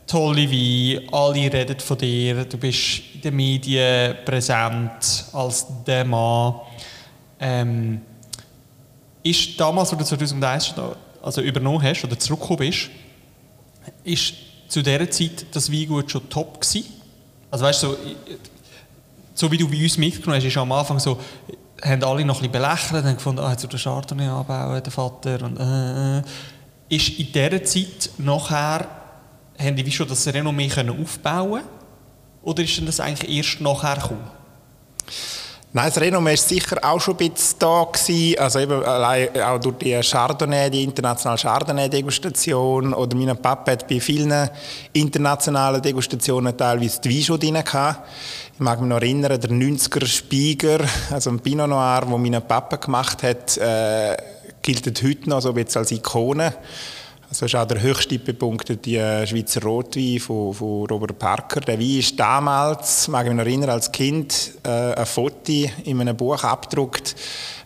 tolle 0.06 0.52
Wein, 0.52 1.08
alle 1.12 1.54
reden 1.54 1.80
von 1.80 1.98
dir, 1.98 2.46
du 2.46 2.58
bist 2.58 3.02
in 3.16 3.22
den 3.22 3.36
Medien 3.36 4.16
präsent 4.26 5.26
als 5.34 5.68
der 5.86 6.06
Mann. 6.06 6.56
Ähm, 7.40 8.02
ist 9.24 9.60
damals, 9.60 9.92
als 9.92 10.10
du 10.10 10.16
2001 10.16 10.74
also 11.22 11.42
übernommen 11.42 11.82
hast 11.82 12.04
oder 12.04 12.18
zurückgekommen 12.18 12.60
bist, 12.60 12.90
ist 14.04 14.34
zu 14.70 14.82
dieser 14.82 15.10
Zeit 15.10 15.48
das 15.52 15.72
Weingut 15.72 16.10
schon 16.10 16.30
top 16.30 16.62
gewesen? 16.62 16.86
Also 17.52 17.66
weißt 17.66 17.84
du, 17.84 17.88
so, 17.88 17.98
so 19.34 19.52
wie 19.52 19.58
du 19.58 19.68
bei 19.68 19.84
uns 19.84 19.98
mitgenommen 19.98 20.38
hast, 20.40 20.48
ist 20.48 20.58
am 20.58 20.72
Anfang 20.72 21.00
so, 21.00 21.20
haben 21.82 22.04
alle 22.04 22.24
noch 22.24 22.42
ein 22.42 22.50
bisschen 22.50 22.52
belächelt, 22.52 23.06
haben 23.06 23.16
gefunden, 23.16 23.42
ah, 23.42 23.52
jetzt 23.52 23.62
soll 23.62 23.70
der 23.70 23.80
Chardonnay 23.80 24.28
anbauen, 24.28 24.84
der 24.84 24.92
Vater. 24.92 25.44
Und, 25.44 25.58
äh, 25.58 26.20
äh. 26.20 26.24
Ist 26.90 27.20
in 27.20 27.32
dieser 27.32 27.64
Zeit 27.64 28.10
nachher, 28.18 28.88
haben 29.58 29.76
die 29.76 29.86
wie 29.86 29.92
schon 29.92 30.08
das 30.08 30.28
Renommee 30.28 30.68
können 30.68 31.02
aufbauen 31.02 31.62
Oder 32.42 32.64
ist 32.64 32.78
denn 32.78 32.86
das 32.86 33.00
eigentlich 33.00 33.38
erst 33.38 33.62
nachher 33.62 33.96
gekommen? 33.96 34.39
Nein, 35.72 35.86
das 35.86 36.02
Renommee 36.02 36.32
war 36.32 36.38
sicher 36.38 36.78
auch 36.82 37.00
schon 37.00 37.14
ein 37.14 37.30
bisschen 37.30 37.60
da. 37.60 37.84
Gewesen. 37.84 38.40
Also 38.40 38.60
eben 38.60 38.84
allein 38.84 39.40
auch 39.40 39.60
durch 39.60 39.78
die 39.78 40.00
Chardonnay, 40.02 40.68
die 40.72 40.84
internationale 40.84 41.38
Chardonnay-Degustation. 41.38 42.92
Oder 42.92 43.16
mein 43.16 43.38
Papa 43.38 43.74
hat 43.74 43.88
bei 43.88 44.00
vielen 44.00 44.50
internationalen 44.94 45.80
Degustationen 45.80 46.58
teilweise 46.58 47.00
die 47.02 47.16
Wein 47.16 47.24
schon 47.24 47.40
drin 47.40 47.64
gehabt. 47.64 48.00
Ich 48.56 48.60
mag 48.60 48.82
mich 48.82 48.90
noch 48.90 48.98
erinnern, 48.98 49.40
der 49.40 49.50
90er 49.52 50.08
Spieger, 50.08 50.80
also 51.12 51.30
ein 51.30 51.40
Pinot 51.40 51.70
Noir, 51.70 52.02
den 52.02 52.20
mein 52.20 52.42
Papa 52.42 52.78
gemacht 52.78 53.22
hat, 53.22 53.56
äh, 53.58 54.18
gilt 54.64 54.88
heute 55.04 55.30
noch 55.30 55.42
so 55.42 55.50
ein 55.50 55.56
bisschen 55.56 55.82
als 55.82 55.92
Ikone. 55.92 56.52
Also 57.30 57.46
das 57.46 57.54
ist 57.54 57.60
auch 57.60 57.68
der 57.68 57.80
höchste 57.80 58.18
bepunktete 58.18 58.98
äh, 58.98 59.28
Schweizer 59.28 59.62
Rotwein 59.62 60.20
von, 60.20 60.52
von 60.52 60.88
Robert 60.88 61.20
Parker. 61.20 61.62
Der 61.62 61.80
Wein 61.80 62.00
ist 62.00 62.20
damals, 62.20 63.08
mag 63.08 63.28
ich 63.28 63.34
mich 63.34 63.46
erinnern, 63.46 63.70
als 63.70 63.92
Kind 63.92 64.54
äh, 64.64 64.96
ein 64.96 65.06
Foto 65.06 65.70
in 65.84 66.02
einem 66.02 66.18
Buch 66.18 66.44
abgedruckt. 66.44 67.16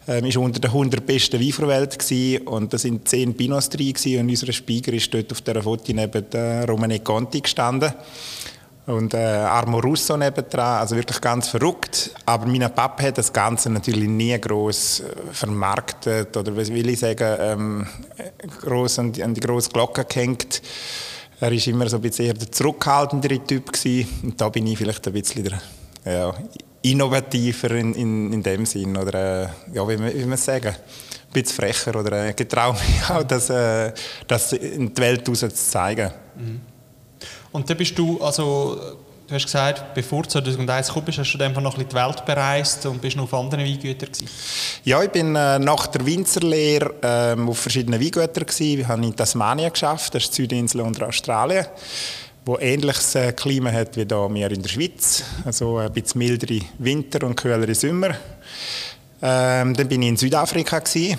Ähm, 0.06 0.26
ist 0.26 0.36
unter 0.36 0.60
den 0.60 0.70
100 0.70 1.06
besten 1.06 1.40
Wein 1.40 1.54
der 1.58 1.68
Welt 1.70 1.98
gewesen, 1.98 2.46
und 2.46 2.74
da 2.74 2.78
sind 2.78 3.08
10 3.08 3.36
Pinos 3.38 3.70
drin 3.70 3.94
gewesen, 3.94 4.20
und 4.20 4.30
unser 4.30 4.52
Spieger 4.52 4.92
ist 4.92 5.14
dort 5.14 5.32
auf 5.32 5.40
dieser 5.40 5.64
Foto 5.64 5.94
neben 5.94 6.30
der 6.30 6.68
Romane 6.68 7.00
Conti 7.00 7.40
gestanden. 7.40 7.94
Und 8.86 9.14
äh, 9.14 9.18
Armo 9.18 9.80
Russo 9.80 10.18
nebendran, 10.18 10.80
also 10.80 10.98
wirklich 10.98 11.22
ganz 11.22 11.48
verrückt. 11.48 12.12
Aber 12.26 12.46
mein 12.46 12.70
Papa 12.74 13.04
hat 13.04 13.18
das 13.18 13.32
Ganze 13.32 13.70
natürlich 13.70 14.10
nie 14.10 14.38
groß 14.38 15.00
äh, 15.00 15.04
vermarktet 15.32 16.36
oder 16.36 16.56
was 16.56 16.70
will 16.70 16.90
ich 16.90 17.00
sagen, 17.00 17.38
ähm, 17.40 17.88
groß 18.62 19.00
an 19.00 19.14
die, 19.14 19.24
an 19.24 19.34
die 19.34 19.40
große 19.40 19.70
Glocke 19.70 20.04
gehängt. 20.04 20.62
Er 21.40 21.52
war 21.52 21.68
immer 21.68 21.88
so 21.88 21.96
ein 21.98 22.02
bisschen 22.02 22.26
eher 22.26 22.34
der 22.34 22.52
zurückhaltendere 22.52 23.40
Typ 23.46 23.72
gewesen. 23.72 24.10
Und 24.24 24.42
da 24.42 24.50
bin 24.50 24.68
ich 24.68 24.78
vielleicht 24.78 25.08
ein 25.08 25.14
bisschen 25.14 25.46
der, 25.46 25.62
ja, 26.06 26.34
innovativer 26.82 27.72
in, 27.72 27.94
in, 27.94 28.34
in 28.34 28.44
dem 28.44 28.66
Sinn 28.66 28.98
oder 28.98 29.44
äh, 29.44 29.48
ja, 29.74 29.88
wie, 29.88 29.98
wie 29.98 30.26
man 30.26 30.38
sagen, 30.38 30.76
ein 30.76 31.32
bisschen 31.32 31.56
frecher 31.56 31.98
oder 31.98 32.28
äh, 32.28 32.34
getraue 32.34 32.74
mich 32.74 33.10
auch, 33.10 33.24
das, 33.24 33.50
äh, 33.50 33.94
das 34.28 34.52
in 34.52 34.94
die 34.94 35.02
Welt 35.02 35.28
raus 35.30 35.40
zu 35.40 35.54
zeigen. 35.54 36.12
Mhm. 36.36 36.73
Und 37.54 37.70
dann 37.70 37.78
bist 37.78 37.98
du, 37.98 38.20
also, 38.20 38.98
du 39.28 39.34
hast 39.34 39.46
gesagt, 39.46 39.94
bevor 39.94 40.24
du 40.24 40.30
2001 40.30 40.88
gekommen 40.88 41.06
bist, 41.06 41.20
hast 41.20 41.34
du 41.34 41.44
einfach 41.44 41.62
noch 41.62 41.78
ein 41.78 41.86
bisschen 41.86 41.90
die 41.90 41.96
Welt 41.96 42.26
bereist 42.26 42.86
und 42.86 43.00
bist 43.00 43.16
noch 43.16 43.24
auf 43.24 43.34
anderen 43.34 43.64
Weingütern 43.64 44.12
gewesen? 44.12 44.28
Ja, 44.84 45.02
ich 45.02 45.12
bin 45.12 45.36
äh, 45.36 45.60
nach 45.60 45.88
der 45.88 46.06
Winzerlehre 46.06 47.36
äh, 47.38 47.40
auf 47.40 47.60
verschiedenen 47.60 48.02
Weingütern 48.02 48.46
gewesen. 48.46 48.82
Ich 48.82 48.88
habe 48.88 49.06
in 49.06 49.16
Tasmanien 49.16 49.72
geschafft, 49.72 50.14
das 50.16 50.24
ist 50.24 50.38
die 50.38 50.42
Südinsel 50.42 50.82
unter 50.82 51.08
Australien 51.08 51.66
wo 52.46 52.58
ähnliches 52.60 53.16
äh, 53.16 53.32
Klima 53.32 53.72
hat 53.72 53.96
wie 53.96 54.06
da 54.06 54.28
wir 54.34 54.52
in 54.52 54.62
der 54.62 54.70
Schweiz, 54.70 55.24
also 55.46 55.78
ein 55.78 55.94
bisschen 55.94 56.20
mildere 56.20 56.60
Winter 56.78 57.26
und 57.26 57.36
kühlere 57.36 57.74
Sommer. 57.74 58.16
Ähm, 59.22 59.74
dann 59.74 59.88
bin 59.88 60.02
ich 60.02 60.10
in 60.10 60.18
Südafrika 60.18 60.80
gewesen, 60.80 61.18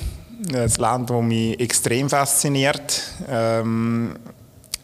ein 0.53 0.71
Land, 0.77 1.09
das 1.09 1.23
mich 1.23 1.59
extrem 1.59 2.11
fasziniert. 2.11 3.01
Ähm, 3.27 4.17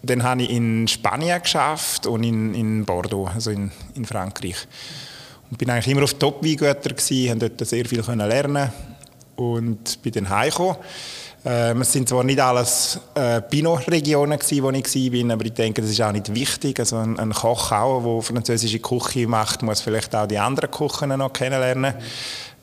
dann 0.02 0.23
habe 0.23 0.42
ich 0.42 0.50
in 0.50 0.88
Spanien 0.88 1.40
geschafft 1.42 2.07
und 2.07 2.25
in, 2.25 2.54
in 2.54 2.85
Bordeaux, 2.85 3.26
also 3.26 3.50
in, 3.50 3.71
in 3.95 4.04
Frankreich. 4.04 4.66
Und 5.50 5.59
bin 5.59 5.71
eigentlich 5.71 5.88
immer 5.88 6.04
auf 6.04 6.14
Top-Weingütern 6.14 6.97
gewesen, 6.97 7.28
konnte 7.28 7.50
dort 7.50 7.69
sehr 7.69 7.85
viel 7.85 8.00
lernen 8.00 8.73
und 9.37 10.00
bin 10.02 10.12
dann 10.12 10.28
heimgekommen. 10.28 10.76
Ähm, 11.42 11.80
es 11.80 11.92
sind 11.92 12.07
zwar 12.07 12.23
nicht 12.23 12.38
alles 12.38 13.00
äh, 13.14 13.40
Pinot-Regionen 13.40 14.38
wo 14.38 14.71
ich 14.71 15.25
war, 15.25 15.33
aber 15.33 15.45
ich 15.47 15.52
denke, 15.54 15.80
das 15.80 15.90
ist 15.90 16.02
auch 16.02 16.12
nicht 16.12 16.35
wichtig. 16.35 16.78
Also 16.78 16.97
ein, 16.97 17.19
ein 17.19 17.33
Koch 17.33 17.73
auch, 17.73 18.02
der 18.02 18.23
französische 18.23 18.78
Küche 18.78 19.26
macht, 19.26 19.62
muss 19.62 19.80
vielleicht 19.80 20.14
auch 20.14 20.26
die 20.26 20.38
anderen 20.38 20.71
Küchen 20.71 21.09
noch 21.09 21.33
kennenlernen. 21.33 21.95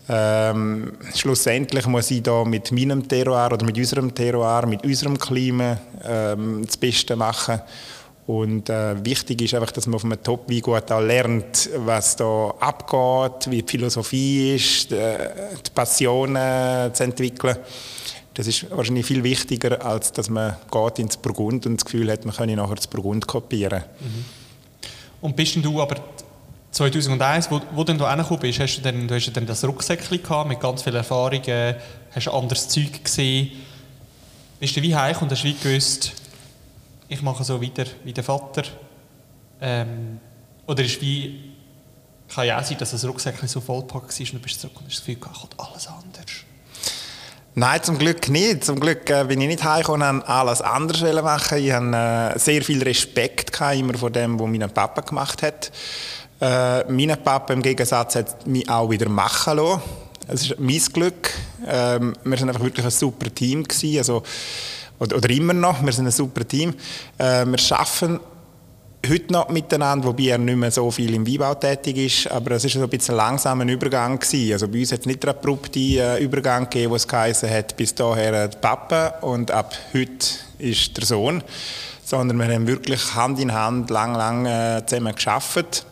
Ähm, 0.10 0.94
schlussendlich 1.14 1.86
muss 1.88 2.12
ich 2.12 2.24
da 2.24 2.46
mit 2.46 2.72
meinem 2.72 3.08
Terroir 3.08 3.52
oder 3.52 3.66
mit 3.66 3.78
unserem 3.78 4.14
Terroir, 4.16 4.66
mit 4.66 4.84
unserem 4.86 5.18
Klima 5.18 5.78
ähm, 6.04 6.64
das 6.66 6.78
Beste 6.78 7.16
machen. 7.16 7.62
Und 8.26 8.70
äh, 8.70 9.06
wichtig 9.06 9.42
ist 9.42 9.54
einfach, 9.54 9.72
dass 9.72 9.88
man 9.88 9.96
auf 9.96 10.04
einem 10.04 10.22
Top-Weingut 10.22 10.92
auch 10.92 11.00
lernt, 11.00 11.70
was 11.78 12.16
da 12.18 12.54
abgeht, 12.60 13.50
wie 13.50 13.62
die 13.62 13.70
Philosophie 13.70 14.56
ist, 14.56 14.92
die, 14.92 14.96
die 14.96 15.72
Passionen 15.74 16.94
zu 16.94 17.04
entwickeln. 17.04 17.58
Das 18.34 18.46
ist 18.46 18.70
wahrscheinlich 18.70 19.06
viel 19.06 19.24
wichtiger, 19.24 19.84
als 19.84 20.12
dass 20.12 20.30
man 20.30 20.58
geht 20.70 21.00
ins 21.00 21.18
Burgund 21.18 21.66
und 21.66 21.78
das 21.78 21.86
Gefühl 21.86 22.12
hat, 22.12 22.26
man 22.26 22.36
könne 22.36 22.56
nachher 22.56 22.76
das 22.76 22.88
Burgund 22.88 23.26
kopieren. 23.26 23.84
Mhm. 24.00 24.26
Und 25.22 25.36
bist 25.36 25.56
du 25.64 25.82
aber 25.82 25.96
2001, 26.78 27.50
wo, 27.50 27.60
wo 27.72 27.84
du 27.84 28.06
angekommen 28.06 28.40
bist, 28.40 28.60
hast 28.60 28.78
du 28.78 28.82
dann, 28.82 29.08
du 29.08 29.16
hast 29.16 29.32
dann 29.36 29.48
das 29.48 29.64
Rucksäckchen 29.64 30.22
gehabt 30.22 30.48
mit 30.48 30.60
ganz 30.60 30.84
vielen 30.84 30.98
Erfahrungen, 30.98 31.76
hast 32.14 32.28
anderes 32.28 32.70
Zeug 32.70 33.04
gesehen. 33.04 33.52
Bist 34.60 34.78
du 34.78 34.82
wie 34.84 34.96
heim 34.96 35.16
und 35.20 35.32
hast 35.32 35.44
wie 35.44 35.56
gewusst, 35.56 36.14
ich 37.10 37.22
mache 37.22 37.44
so 37.44 37.62
weiter 37.62 37.86
wie 38.04 38.14
der 38.14 38.24
Vater? 38.24 38.64
Ähm, 39.60 40.20
oder 40.68 40.84
ist 40.84 41.02
wie, 41.02 41.52
kann 42.34 42.46
ja 42.46 42.60
auch 42.60 42.64
sein, 42.64 42.78
dass 42.78 42.92
das 42.92 43.06
Rucksäckchen 43.06 43.48
so 43.48 43.60
vollpackt 43.60 44.20
war 44.20 44.28
und 44.28 44.34
du 44.34 44.40
bist 44.40 44.62
zurück 44.62 44.78
und 44.78 44.86
hast 44.86 44.98
das 44.98 45.06
Gefühl 45.06 45.20
gehabt, 45.20 45.56
alles 45.58 45.88
anders? 45.88 46.46
Nein, 47.56 47.82
zum 47.82 47.98
Glück 47.98 48.30
nicht. 48.30 48.64
Zum 48.64 48.80
Glück 48.80 49.10
äh, 49.10 49.24
bin 49.24 49.42
ich 49.42 49.48
nicht 49.48 49.64
heimgekommen 49.64 50.20
und 50.20 50.30
alles 50.30 50.62
anders 50.62 51.02
machen. 51.24 51.58
Ich 51.58 51.72
hatte 51.72 52.36
äh, 52.36 52.38
sehr 52.38 52.62
viel 52.62 52.84
Respekt 52.84 53.52
gehabt, 53.52 53.78
immer 53.78 53.96
vor 53.96 54.12
dem, 54.12 54.40
was 54.40 54.48
mein 54.48 54.70
Papa 54.70 55.02
gemacht 55.02 55.42
hat. 55.42 55.72
Äh, 56.40 56.92
mein 56.92 57.18
Papa 57.24 57.54
im 57.54 57.62
Gegensatz 57.62 58.16
hat 58.16 58.46
mich 58.46 58.70
auch 58.70 58.90
wieder 58.90 59.10
machen 59.10 59.58
lassen. 59.58 59.82
Es 60.28 60.42
ist 60.44 60.60
mein 60.60 60.78
Glück. 60.94 61.32
Ähm, 61.66 62.14
wir 62.24 62.38
sind 62.38 62.50
einfach 62.50 62.64
wirklich 62.64 62.86
ein 62.86 62.92
super 62.92 63.34
Team 63.34 63.64
gewesen. 63.64 63.98
Also, 63.98 64.24
oder, 65.00 65.18
oder 65.18 65.30
immer 65.30 65.54
noch. 65.54 65.84
Wir 65.84 65.92
sind 65.92 66.06
ein 66.06 66.12
super 66.12 66.48
Team. 66.48 66.76
Äh, 67.18 67.46
wir 67.46 67.58
schaffen 67.58 68.20
heute 69.08 69.34
noch 69.34 69.50
miteinander, 69.50 70.08
wobei 70.08 70.26
er 70.26 70.38
nicht 70.38 70.58
mehr 70.58 70.72
so 70.72 70.92
viel 70.92 71.14
im 71.14 71.26
Weinbau 71.26 71.54
tätig 71.56 71.98
ist, 71.98 72.32
aber 72.32 72.52
es 72.52 72.66
ist 72.66 72.74
so 72.74 72.82
ein 72.82 72.90
bisschen 72.90 73.14
ein 73.14 73.18
langsamer 73.18 73.66
Übergang 73.66 74.20
gewesen. 74.20 74.54
Also 74.54 74.68
bei 74.68 74.80
uns 74.80 74.92
hat 74.92 75.02
es 75.02 75.06
nicht 75.06 75.24
einen 75.24 75.36
abrupten 75.36 75.98
äh, 75.98 76.18
Übergang 76.18 76.64
gegeben, 76.64 76.92
wo 76.92 76.96
es 76.96 77.08
geheißen 77.08 77.50
hat, 77.50 77.78
bis 77.78 77.96
daher 77.96 78.48
der 78.48 78.58
Papa 78.58 79.20
und 79.22 79.52
ab 79.52 79.74
heute 79.94 80.28
ist 80.60 80.98
der 80.98 81.06
Sohn, 81.06 81.44
sondern 82.04 82.38
wir 82.38 82.54
haben 82.54 82.68
wirklich 82.68 83.16
Hand 83.16 83.40
in 83.40 83.54
Hand 83.54 83.90
lang, 83.90 84.16
lang 84.16 84.46
äh, 84.46 84.86
zusammen 84.86 85.16
geschafft 85.16 85.86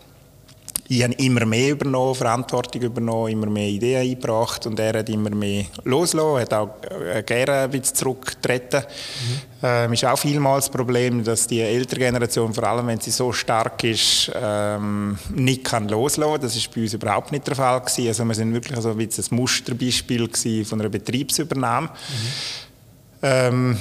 ich 0.87 1.03
habe 1.03 1.13
immer 1.13 1.45
mehr 1.45 1.71
übernommen, 1.71 2.13
Verantwortung 2.13 2.81
übernommen, 2.81 3.31
immer 3.31 3.47
mehr 3.47 3.69
Ideen 3.69 4.01
eingebracht 4.01 4.67
und 4.67 4.79
er 4.79 4.99
hat 4.99 5.09
immer 5.09 5.31
mehr 5.31 5.65
losgelassen, 5.83 6.41
hat 6.41 6.53
auch 6.53 6.69
äh, 7.11 7.23
gerne 7.23 7.63
ein 7.63 7.71
bisschen 7.71 7.95
zurückgetreten. 7.95 8.81
Mhm. 8.81 9.41
Ähm, 9.63 9.93
ist 9.93 10.05
auch 10.05 10.19
vielmals 10.19 10.65
das 10.65 10.71
Problem, 10.71 11.23
dass 11.23 11.47
die 11.47 11.61
ältere 11.61 12.01
Generation, 12.01 12.53
vor 12.53 12.65
allem 12.65 12.85
wenn 12.85 12.99
sie 12.99 13.09
so 13.09 13.33
stark 13.33 13.83
ist, 13.83 14.31
ähm, 14.35 15.17
nicht 15.33 15.63
kann 15.63 15.89
loslassen. 15.89 16.41
Das 16.41 16.55
ist 16.55 16.73
bei 16.73 16.81
uns 16.81 16.93
überhaupt 16.93 17.31
nicht 17.31 17.47
der 17.47 17.55
Fall 17.55 17.79
gewesen. 17.81 18.07
Also 18.07 18.23
wir 18.25 18.35
sind 18.35 18.53
wirklich 18.53 18.79
so 18.79 18.91
ein, 18.91 18.97
bisschen 18.97 19.23
ein 19.31 19.35
Musterbeispiel 19.37 20.29
von 20.65 20.79
einer 20.79 20.89
Betriebsübernahme. 20.89 21.87
Mhm. 21.87 21.97
Ähm, 23.23 23.77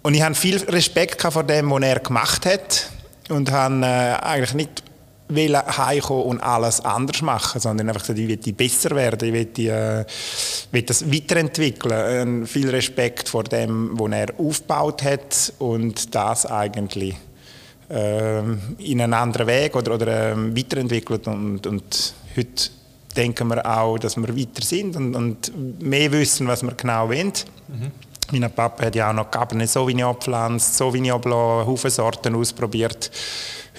und 0.00 0.14
ich 0.14 0.22
habe 0.22 0.34
viel 0.34 0.56
Respekt 0.56 1.20
vor 1.20 1.44
dem, 1.44 1.70
was 1.70 1.82
er 1.82 2.00
gemacht 2.00 2.46
hat 2.46 2.88
und 3.28 3.50
habe 3.50 3.84
äh, 3.84 4.14
eigentlich 4.24 4.54
nicht 4.54 4.87
heimkommen 5.30 6.24
und 6.24 6.40
alles 6.40 6.80
anders 6.80 7.22
machen, 7.22 7.60
sondern 7.60 7.88
einfach 7.88 8.02
gesagt, 8.02 8.18
ich 8.18 8.28
will 8.28 8.52
besser 8.52 8.90
werden, 8.96 9.28
ich 9.28 9.34
will, 9.34 9.44
die, 9.44 9.68
äh, 9.68 10.04
will 10.72 10.82
das 10.82 11.10
weiterentwickeln. 11.10 12.42
Äh, 12.42 12.46
viel 12.46 12.70
Respekt 12.70 13.28
vor 13.28 13.44
dem, 13.44 13.98
was 13.98 14.12
er 14.12 14.28
aufgebaut 14.38 15.02
hat 15.02 15.52
und 15.58 16.14
das 16.14 16.46
eigentlich 16.46 17.14
äh, 17.90 18.38
in 18.38 19.00
einen 19.00 19.14
anderen 19.14 19.46
Weg 19.46 19.76
oder, 19.76 19.94
oder 19.94 20.32
äh, 20.32 20.56
weiterentwickelt 20.56 21.26
und, 21.26 21.66
und 21.66 22.14
heute 22.36 22.70
denken 23.16 23.48
wir 23.48 23.64
auch, 23.66 23.98
dass 23.98 24.16
wir 24.16 24.36
weiter 24.36 24.62
sind 24.62 24.96
und, 24.96 25.14
und 25.16 25.82
mehr 25.82 26.10
wissen, 26.12 26.46
was 26.46 26.62
wir 26.62 26.72
genau 26.72 27.08
wollen. 27.08 27.32
Mhm. 27.68 27.90
Mein 28.30 28.52
Papa 28.52 28.84
hat 28.84 28.94
ja 28.94 29.08
auch 29.08 29.14
noch 29.14 29.30
Cabernet 29.30 29.70
Sauvignon 29.70 30.14
gepflanzt, 30.14 30.76
Sauvignon 30.76 31.20
Blanc, 31.20 31.66
Haufen 31.66 31.90
Sorten 31.90 32.34
ausprobiert. 32.34 33.10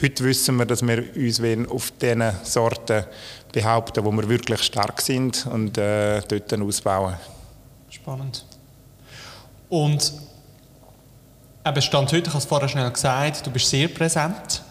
Heute 0.01 0.24
wissen 0.24 0.58
wir, 0.58 0.65
dass 0.65 0.82
wir 0.82 1.03
uns 1.15 1.70
auf 1.70 1.91
diesen 1.91 2.24
Sorten 2.44 3.03
behaupten, 3.51 4.06
wo 4.06 4.12
wir 4.12 4.29
wirklich 4.29 4.62
stark 4.63 5.01
sind 5.01 5.46
und 5.48 5.77
äh, 5.77 6.22
dort 6.22 6.53
ausbauen. 6.53 7.15
Spannend. 7.89 8.46
Und 9.68 10.13
eben 11.65 11.82
Stand 11.82 12.12
heute, 12.13 12.27
ich 12.27 12.29
habe 12.29 12.38
es 12.38 12.46
vorher 12.46 12.70
schnell 12.70 12.89
gesagt, 12.91 13.46
du 13.46 13.51
bist 13.51 13.70
sehr 13.70 13.88
präsent 13.89 14.63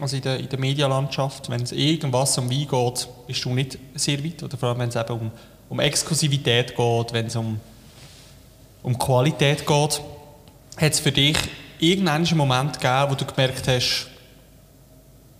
also 0.00 0.16
in 0.16 0.22
der, 0.22 0.38
in 0.38 0.48
der 0.48 0.58
Medialandschaft. 0.58 1.50
Wenn 1.50 1.62
es 1.62 1.72
irgendwas 1.72 2.36
um 2.38 2.50
Wein 2.50 2.66
geht, 2.68 3.08
bist 3.26 3.44
du 3.44 3.50
nicht 3.50 3.78
sehr 3.94 4.22
weit. 4.24 4.42
Oder 4.42 4.56
vor 4.56 4.70
allem, 4.70 4.78
wenn 4.78 4.88
es 4.88 4.96
eben 4.96 5.12
um, 5.12 5.30
um 5.68 5.80
Exklusivität 5.80 6.76
geht, 6.76 7.12
wenn 7.12 7.26
es 7.26 7.36
um, 7.36 7.60
um 8.82 8.98
Qualität 8.98 9.66
geht. 9.66 10.00
Hat 10.76 10.92
es 10.92 11.00
für 11.00 11.12
dich 11.12 11.36
irgendeinen 11.78 12.36
Moment 12.36 12.74
gegeben, 12.74 13.10
wo 13.10 13.14
du 13.14 13.24
gemerkt 13.24 13.68
hast, 13.68 14.08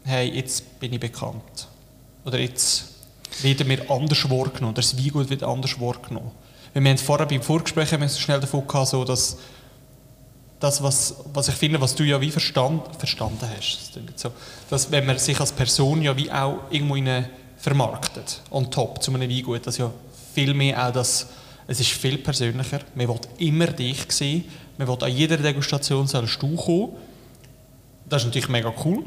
hey, 0.05 0.29
jetzt 0.31 0.79
bin 0.81 0.93
ich 0.93 1.01
bekannt. 1.01 1.69
Oder 2.25 2.39
jetzt 2.39 2.85
werden 3.43 3.69
wir 3.69 3.91
anders 3.91 4.29
wahrgenommen, 4.29 4.75
das 4.75 4.97
Weingut 4.97 5.31
wird 5.31 5.43
anders 5.43 5.81
wahrgenommen. 5.81 6.31
Wir 6.75 6.83
haben 6.83 6.99
vorher 6.99 7.27
beim 7.27 7.43
Vorgespräch 7.43 7.93
haben 7.93 8.01
wir 8.01 8.09
schnell 8.09 8.41
davon 8.41 8.67
gehabt, 8.67 8.89
so 8.89 9.05
dass 9.05 9.37
das, 10.59 10.83
was, 10.83 11.17
was 11.33 11.49
ich 11.49 11.55
finde, 11.55 11.81
was 11.81 11.95
du 11.95 12.05
ja 12.05 12.21
wie 12.21 12.31
verstand, 12.31 12.83
verstanden 12.97 13.49
hast, 13.57 13.97
das 13.97 14.23
so, 14.23 14.31
dass 14.71 14.91
wenn 14.91 15.05
man 15.05 15.19
sich 15.19 15.39
als 15.41 15.53
Person 15.53 16.03
ja 16.03 16.17
wie 16.17 16.31
auch 16.31 16.61
irgendwo 16.71 16.95
in 16.95 17.27
vermarktet, 17.57 18.43
on 18.51 18.71
top 18.71 19.03
zu 19.03 19.13
einem 19.13 19.29
Weingut, 19.29 19.67
dass 19.67 19.79
ja 19.79 19.91
viel 20.35 20.55
mehr 20.55 20.89
auch 20.89 20.93
das 20.93 21.29
Es 21.67 21.81
ist 21.81 21.91
viel 21.91 22.19
persönlicher. 22.19 22.81
Man 22.95 23.09
will 23.09 23.21
immer 23.39 23.69
dich 23.69 24.11
sehen. 24.11 24.45
Man 24.79 24.89
will 24.89 24.99
an 25.01 25.15
jeder 25.15 25.37
Degustation 25.37 26.07
sollst 26.07 26.43
du 26.43 26.57
kommen. 26.57 26.97
Das 28.09 28.23
ist 28.23 28.27
natürlich 28.27 28.49
mega 28.49 28.73
cool, 28.85 29.05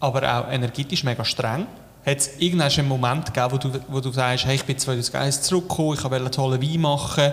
aber 0.00 0.38
auch 0.38 0.50
energetisch 0.50 1.04
mega 1.04 1.24
streng. 1.24 1.66
Hat 2.04 2.18
es 2.18 2.38
irgendeinen 2.38 2.88
Moment 2.88 3.26
gegeben, 3.26 3.52
wo 3.52 3.56
du, 3.56 3.80
wo 3.88 4.00
du 4.00 4.10
sagst, 4.10 4.44
hey, 4.44 4.56
ich 4.56 4.64
bin 4.64 4.78
2001 4.78 5.42
zurückgekommen, 5.42 5.94
ich 5.94 6.04
wollte 6.04 6.16
einen 6.16 6.32
tollen 6.32 6.62
Wein 6.62 6.80
machen 6.80 7.32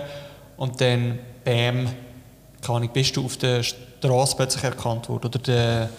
und 0.56 0.80
dann, 0.80 1.18
bam, 1.44 1.88
keine 2.62 2.76
Ahnung, 2.76 2.90
bist 2.92 3.16
du 3.16 3.24
auf 3.24 3.36
der 3.36 3.62
Straße 3.62 4.36
plötzlich 4.36 4.64
erkannt 4.64 5.08
worden 5.08 5.26
oder 5.26 5.38
der 5.38 5.90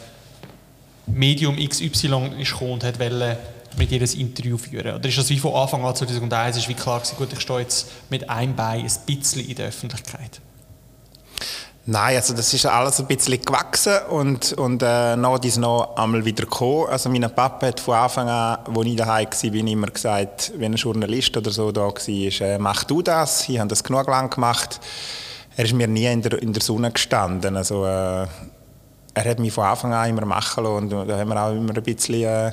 Medium 1.05 1.57
XY 1.57 2.31
ist 2.39 2.53
gekommen 2.53 2.73
und 2.73 2.83
wollte 2.83 3.37
mit 3.77 3.91
ihr 3.91 4.01
ein 4.01 4.19
Interview 4.19 4.57
führen? 4.57 4.95
Oder 4.95 5.09
ist 5.09 5.17
das 5.17 5.29
wie 5.29 5.39
von 5.39 5.53
Anfang 5.53 5.83
an 5.85 5.95
2001 5.95 6.57
ist 6.57 6.69
wie 6.69 6.73
klar 6.73 6.99
gewesen, 6.99 7.17
gut, 7.17 7.33
ich 7.33 7.39
stehe 7.39 7.59
jetzt 7.59 7.91
mit 8.09 8.29
einem 8.29 8.55
Bein 8.55 8.81
ein 8.81 8.91
bisschen 9.05 9.47
in 9.47 9.55
der 9.55 9.67
Öffentlichkeit? 9.67 10.41
Nein, 11.85 12.15
also 12.15 12.33
das 12.33 12.53
ist 12.53 12.65
alles 12.65 13.01
ein 13.01 13.07
bisschen 13.07 13.41
gewachsen 13.41 13.97
und, 14.09 14.53
und 14.53 14.81
äh, 14.81 15.17
noch 15.17 15.43
ist 15.43 15.57
noch 15.57 15.97
einmal 15.97 16.23
wieder 16.23 16.43
gekommen. 16.45 16.87
Also 16.89 17.09
mein 17.09 17.29
Papa 17.35 17.67
hat 17.67 17.81
von 17.81 17.95
Anfang 17.95 18.29
an, 18.29 18.59
als 18.73 18.85
ich 18.85 18.95
daheim 18.95 19.27
war, 19.27 19.53
immer 19.67 19.87
gesagt, 19.87 20.53
wenn 20.55 20.71
ein 20.71 20.77
Journalist 20.77 21.35
oder 21.35 21.51
so 21.51 21.73
da 21.73 21.81
war, 21.81 21.97
äh, 22.07 22.57
mach 22.57 22.85
du 22.85 23.01
das. 23.01 23.49
Ich 23.49 23.59
habe 23.59 23.67
das 23.67 23.83
genug 23.83 24.07
lang 24.07 24.29
gemacht. 24.29 24.79
Er 25.57 25.65
ist 25.65 25.73
mir 25.73 25.87
nie 25.87 26.05
in 26.05 26.21
der, 26.21 26.41
in 26.41 26.53
der 26.53 26.63
Sonne 26.63 26.89
gestanden. 26.89 27.57
Also, 27.57 27.85
äh, 27.85 28.27
er 29.15 29.25
hat 29.25 29.39
mich 29.39 29.51
von 29.51 29.65
Anfang 29.65 29.93
an 29.93 30.09
immer 30.09 30.25
machen 30.25 30.63
lassen 30.63 30.93
und 30.93 31.09
da 31.09 31.17
haben 31.17 31.27
wir 31.27 31.43
auch 31.43 31.51
immer 31.51 31.75
ein 31.75 31.83
bisschen... 31.83 32.23
Äh, 32.23 32.51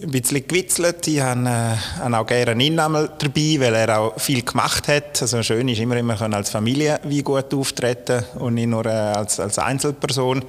ein 0.00 0.10
bisschen 0.10 0.46
gewitzelt. 0.46 1.06
Ich 1.06 1.20
habe, 1.20 1.40
äh, 1.40 1.76
habe 2.00 2.18
auch 2.18 2.26
gerne 2.26 2.62
ihn 2.62 2.78
einmal 2.78 3.10
dabei, 3.18 3.56
weil 3.58 3.74
er 3.74 3.98
auch 3.98 4.18
viel 4.18 4.42
gemacht 4.42 4.88
hat. 4.88 5.20
Also 5.20 5.42
schön 5.42 5.68
ist 5.68 5.80
immer, 5.80 5.96
immer 5.96 6.20
als 6.34 6.50
Familie 6.50 7.00
wie 7.04 7.22
gut 7.22 7.52
auftreten 7.52 8.24
und 8.36 8.54
nicht 8.54 8.68
nur 8.68 8.86
äh, 8.86 8.90
als, 8.90 9.38
als 9.38 9.58
Einzelperson. 9.58 10.44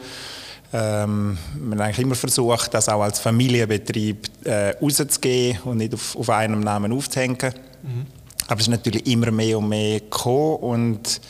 Ähm, 0.71 1.37
wir 1.55 1.71
haben 1.71 1.81
eigentlich 1.81 1.99
immer 1.99 2.15
versucht, 2.15 2.73
das 2.73 2.89
auch 2.89 3.01
als 3.01 3.19
Familienbetrieb 3.19 4.27
äh, 4.45 4.71
rauszugehen 4.81 5.59
und 5.65 5.77
nicht 5.77 5.93
auf, 5.93 6.15
auf 6.15 6.29
einem 6.29 6.61
Namen 6.61 6.91
aufzuhängen. 6.93 7.53
Mhm. 7.83 8.05
Aber 8.47 8.59
es 8.59 8.67
ist 8.67 8.71
natürlich 8.71 9.05
immer 9.07 9.31
mehr 9.31 9.57
und 9.57 9.69
mehr 9.69 9.99
gekommen 9.99 10.57
und 10.57 11.21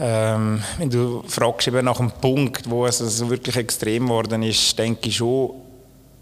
ähm, 0.00 0.60
wenn 0.78 0.90
du 0.90 1.22
fragst 1.28 1.68
eben 1.68 1.84
nach 1.84 2.00
einem 2.00 2.10
Punkt, 2.10 2.68
wo 2.68 2.84
es 2.86 3.00
also 3.00 3.30
wirklich 3.30 3.54
extrem 3.56 4.06
geworden 4.06 4.42
ist, 4.42 4.76
denke 4.76 5.08
ich 5.08 5.16
schon, 5.16 5.50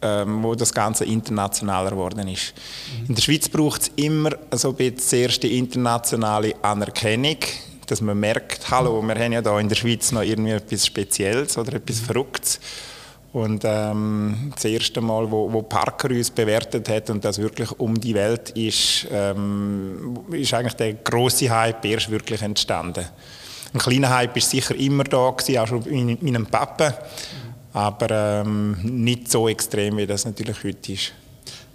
ähm, 0.02 0.42
wo 0.42 0.54
das 0.54 0.74
Ganze 0.74 1.04
internationaler 1.04 1.90
geworden 1.90 2.28
ist. 2.28 2.54
Mhm. 3.00 3.06
In 3.08 3.14
der 3.14 3.22
Schweiz 3.22 3.48
braucht 3.48 3.82
es 3.82 3.90
immer 3.96 4.30
so 4.52 4.76
ein 4.78 4.94
erste 5.12 5.46
internationale 5.46 6.54
Anerkennung, 6.62 7.38
dass 7.86 8.00
man 8.00 8.18
merkt, 8.18 8.70
hallo, 8.70 9.00
wir 9.02 9.14
haben 9.14 9.32
ja 9.32 9.42
da 9.42 9.58
in 9.58 9.68
der 9.68 9.76
Schweiz 9.76 10.12
noch 10.12 10.22
irgendwie 10.22 10.52
etwas 10.52 10.86
Spezielles 10.86 11.56
oder 11.58 11.74
etwas. 11.74 12.00
Verrücktes. 12.00 12.60
Und 13.32 13.62
ähm, 13.64 14.52
das 14.54 14.66
erste 14.66 15.00
Mal, 15.00 15.30
wo, 15.30 15.50
wo, 15.50 15.62
Parker 15.62 16.10
uns 16.10 16.30
bewertet 16.30 16.88
hat 16.90 17.08
und 17.08 17.24
das 17.24 17.38
wirklich 17.38 17.70
um 17.80 17.98
die 17.98 18.14
Welt 18.14 18.50
ist, 18.50 19.06
ähm, 19.10 20.18
ist 20.32 20.52
eigentlich 20.52 20.74
der 20.74 20.92
große 20.94 21.48
Hype 21.48 21.84
erst 21.86 22.10
wirklich 22.10 22.42
entstanden. 22.42 23.06
Ein 23.72 23.80
kleiner 23.80 24.10
Hype 24.10 24.36
ist 24.36 24.50
sicher 24.50 24.74
immer 24.74 25.04
da 25.04 25.30
gewesen, 25.30 25.58
auch 25.58 25.66
schon 25.66 25.82
in 25.84 26.18
meinem 26.20 26.44
Papa. 26.44 26.94
Aber 27.72 28.10
ähm, 28.10 28.76
nicht 28.82 29.30
so 29.30 29.48
extrem, 29.48 29.96
wie 29.96 30.06
das 30.06 30.24
natürlich 30.24 30.62
heute 30.62 30.92
ist. 30.92 31.12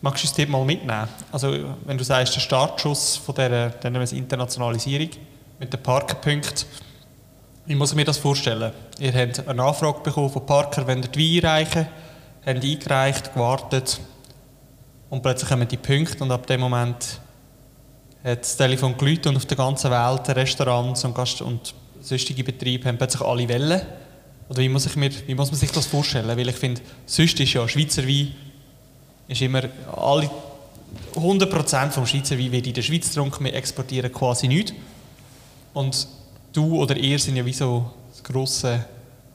Magst 0.01 0.23
du 0.23 0.27
das 0.27 0.35
Thema 0.35 0.59
mal 0.59 0.65
mitnehmen? 0.65 1.07
Also, 1.31 1.55
wenn 1.85 1.97
du 1.97 2.03
sagst, 2.03 2.35
der 2.35 2.39
Startschuss 2.39 3.17
von 3.17 3.33
dieser, 3.33 3.69
dieser 3.69 4.15
Internationalisierung 4.15 5.09
mit 5.59 5.73
den 5.73 5.81
Parkerpunkten, 5.81 6.67
wie 7.65 7.75
muss 7.75 7.91
ich 7.91 7.95
mir 7.95 8.05
das 8.05 8.17
vorstellen? 8.17 8.71
Ihr 8.99 9.13
habt 9.13 9.47
eine 9.47 9.63
Anfrage 9.63 9.99
bekommen 10.01 10.29
von 10.29 10.45
Parker, 10.45 10.85
wenn 10.85 11.01
ihr 11.01 11.09
die 11.09 11.43
Wein 11.43 11.49
einreichen, 11.49 11.87
habt 12.45 12.63
eingereicht, 12.63 13.33
gewartet 13.33 13.99
und 15.09 15.21
plötzlich 15.21 15.49
kommen 15.49 15.67
die 15.67 15.77
Punkte 15.77 16.23
und 16.23 16.31
ab 16.31 16.45
dem 16.47 16.61
Moment 16.61 17.19
hat 18.23 18.41
das 18.41 18.55
Telefon 18.55 18.97
geläutet 18.97 19.27
und 19.27 19.37
auf 19.37 19.45
der 19.45 19.57
ganzen 19.57 19.91
Welt 19.91 20.29
Restaurants 20.29 21.03
und, 21.03 21.15
Gast 21.15 21.41
und 21.41 21.73
sonstige 22.01 22.43
Betriebe 22.43 22.87
haben 22.87 22.97
plötzlich 22.97 23.21
alle 23.21 23.47
Wellen 23.47 23.81
oder 24.49 24.59
wie 24.59 24.69
muss, 24.69 24.85
ich 24.85 24.95
mir, 24.95 25.11
wie 25.25 25.35
muss 25.35 25.51
man 25.51 25.59
sich 25.59 25.71
das 25.71 25.85
vorstellen? 25.85 26.27
Weil 26.27 26.49
ich 26.49 26.55
finde, 26.55 26.81
sonst 27.05 27.39
ist 27.39 27.53
ja 27.53 27.67
Schweizer 27.67 28.07
Wein 28.07 28.33
ist 29.27 29.41
immer 29.41 29.63
alle 29.95 30.29
100% 31.15 31.91
vom 31.91 32.05
Schweizer 32.05 32.37
Wein 32.37 32.51
wird 32.51 32.67
in 32.67 32.73
der 32.73 32.81
Schweiz 32.81 33.09
getrunken, 33.09 33.43
wir 33.43 33.53
exportieren 33.53 34.11
quasi 34.11 34.47
nichts. 34.47 34.73
Und 35.73 36.07
du 36.53 36.81
oder 36.81 36.95
ihr 36.95 37.19
sind 37.19 37.35
ja 37.35 37.45
wie 37.45 37.53
so 37.53 37.91
das 38.11 38.23
grosse, 38.23 38.85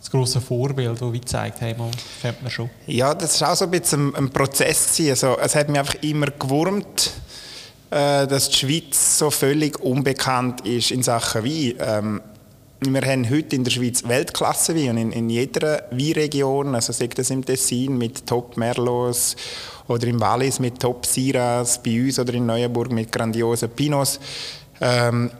das 0.01 0.11
grosse 0.11 0.41
Vorbild, 0.41 1.01
das 1.01 1.13
wie 1.13 1.21
zeigt, 1.21 1.61
hey, 1.61 1.75
man 1.77 1.91
kennt 2.21 2.43
man 2.43 2.51
schon. 2.51 2.71
Ja, 2.87 3.15
das 3.15 3.35
ist 3.35 3.43
auch 3.43 3.55
so 3.55 3.67
ein 3.67 3.71
bisschen 3.71 4.15
ein, 4.15 4.31
Prozess. 4.31 4.99
Also, 4.99 5.37
es 5.39 5.55
hat 5.55 5.69
mich 5.69 5.79
einfach 5.79 5.97
immer 6.03 6.27
gewurmt, 6.27 7.11
äh, 7.91 8.27
dass 8.27 8.49
die 8.49 8.57
Schweiz 8.57 9.19
so 9.19 9.31
völlig 9.31 9.79
unbekannt 9.81 10.63
ist 10.63 10.91
in 10.91 11.03
Sachen 11.03 11.45
Wein. 11.45 12.21
Wir 12.85 13.03
haben 13.03 13.31
heute 13.31 13.55
in 13.55 13.63
der 13.63 13.71
Schweiz 13.71 14.03
Weltklasse 14.09 14.75
Wein 14.75 14.91
und 14.91 14.99
in, 14.99 15.13
in 15.13 15.31
jeder 15.31 15.85
Weinregion, 15.93 16.75
also 16.75 16.93
sei 16.93 17.07
das 17.07 17.31
im 17.31 17.45
Tessin 17.45 17.97
mit 17.97 18.27
Top 18.27 18.57
Merlots 18.57 19.37
oder 19.87 20.09
im 20.09 20.21
Wallis 20.21 20.59
mit 20.59 20.81
Top 20.81 21.07
Siras, 21.07 21.81
bei 21.81 22.03
uns 22.03 22.19
oder 22.19 22.35
in 22.35 22.45
Neuenburg 22.45 22.91
mit 22.91 23.13
grandiosen 23.13 23.71
Pinots. 23.71 24.19
Ähm, 24.81 25.31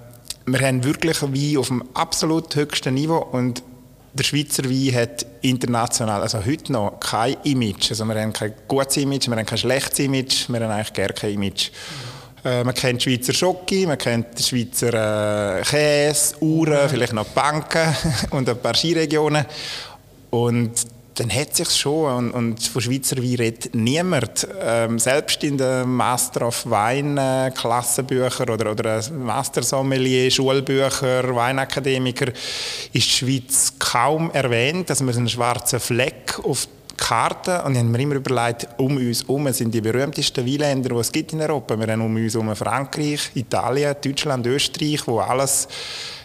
wir 0.47 0.61
haben 0.61 0.85
wirklich 0.85 1.21
Wein 1.21 1.57
auf 1.57 1.67
dem 1.67 1.83
absolut 1.95 2.55
höchsten 2.55 2.95
Niveau 2.95 3.19
und 3.33 3.65
der 4.13 4.23
Schweizer 4.23 4.65
Wein 4.65 4.95
hat 4.95 5.27
international, 5.41 6.23
also 6.23 6.45
heute 6.45 6.73
noch, 6.73 7.01
kein 7.01 7.37
Image. 7.43 7.91
Also 7.91 8.05
wir 8.05 8.21
haben 8.21 8.33
kein 8.33 8.55
gutes 8.69 8.99
Image, 8.99 9.29
wir 9.29 9.37
haben 9.37 9.47
kein 9.47 9.59
schlechtes 9.59 9.99
Image, 9.99 10.49
wir 10.49 10.61
haben 10.61 10.71
eigentlich 10.71 10.93
gar 10.93 11.09
kein 11.09 11.35
Image. 11.35 11.71
Mhm. 11.71 12.12
Äh, 12.45 12.65
man 12.65 12.75
kennt 12.75 13.03
Schweizer 13.03 13.33
Schoki, 13.33 13.87
man 13.87 13.99
kennt 13.99 14.41
Schweizer 14.41 15.61
äh, 15.61 15.63
Käse, 15.63 16.35
Uhren, 16.41 16.89
vielleicht 16.89 17.13
noch 17.13 17.27
Banken 17.27 17.95
und 18.31 18.49
ein 18.49 18.59
paar 18.59 18.75
Skiregionen. 18.75 19.47
Und 20.31 20.73
dann 21.15 21.31
hat 21.33 21.55
sich 21.55 21.71
schon 21.71 22.17
und, 22.17 22.31
und 22.33 22.63
von 22.63 22.83
Schweizer 22.83 23.19
Wein 23.19 23.35
redet 23.35 23.75
niemand. 23.75 24.49
Ähm, 24.61 24.99
selbst 24.99 25.45
in 25.45 25.59
den 25.59 25.89
Master 25.89 26.49
of 26.49 26.69
Wein 26.69 27.17
äh, 27.17 27.53
Klassenbüchern 27.55 28.51
oder, 28.51 28.73
oder 28.73 29.03
Master 29.11 29.63
Sommelier 29.63 30.31
Schulbücher, 30.31 31.35
Weinakademiker 31.35 32.29
ist 32.29 32.93
die 32.93 33.01
Schweiz 33.03 33.75
kaum 33.79 34.31
erwähnt, 34.33 34.91
dass 34.91 35.01
man 35.01 35.15
einen 35.15 35.29
schwarzen 35.29 35.81
Fleck 35.81 36.41
auf 36.43 36.67
Karte 36.97 37.63
und 37.63 37.73
ich 37.73 37.79
habe 37.79 37.89
mir 37.89 38.01
immer 38.01 38.15
überlegt, 38.17 38.69
um 38.79 38.97
uns 38.97 39.23
herum 39.23 39.53
sind 39.53 39.73
die 39.75 39.81
berühmtesten 39.81 40.47
Weinländer, 40.47 40.91
die 40.91 40.97
es 40.97 41.13
gibt 41.13 41.33
in 41.33 41.41
Europa. 41.41 41.79
Wir 41.79 41.93
haben 41.93 42.03
um 42.03 42.15
uns 42.15 42.35
herum 42.35 42.55
Frankreich, 42.55 43.31
Italien, 43.35 43.97
Deutschland, 44.03 44.47
Österreich, 44.47 45.07
wo 45.07 45.21
alles 45.21 45.69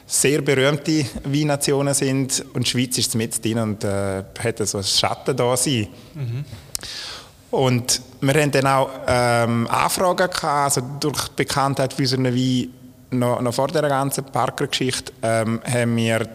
sehr 0.06 0.42
berühmte 0.42 1.06
Weinnationen 1.26 1.94
sind 1.94 2.46
und 2.54 2.66
die 2.66 2.70
Schweiz 2.70 2.98
ist 2.98 3.16
mit 3.16 3.44
drin 3.44 3.60
und 3.60 3.84
äh, 3.84 4.24
hat 4.40 4.68
so 4.68 4.78
ein 4.78 4.84
Schatten 4.84 5.36
da 5.36 5.58
sein. 5.58 5.88
Mhm. 6.14 6.46
Und 7.52 8.02
wir 8.22 8.34
haben 8.34 8.52
dann 8.52 8.68
auch 8.68 8.90
ähm, 9.08 9.68
Anfragen 9.68 10.16
gehabt, 10.16 10.44
also 10.44 10.82
durch 11.00 11.28
die 11.30 11.44
Bekanntheit 11.44 11.94
für 11.94 12.04
unseren 12.04 12.26
Wein 12.26 12.70
noch, 13.12 13.42
noch 13.42 13.54
vor 13.54 13.68
der 13.68 13.84
ganzen 13.84 14.26
Parker-Geschichte 14.26 15.14
ähm, 15.22 15.62
haben 15.66 15.96
wir 15.96 16.28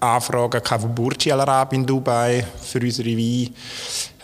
Anfragen 0.00 0.60
von 0.64 0.94
Burj 0.94 1.32
Al 1.32 1.40
Arab 1.40 1.72
in 1.72 1.84
Dubai 1.84 2.44
für 2.62 2.80
unsere 2.80 3.08
Weine. 3.08 3.50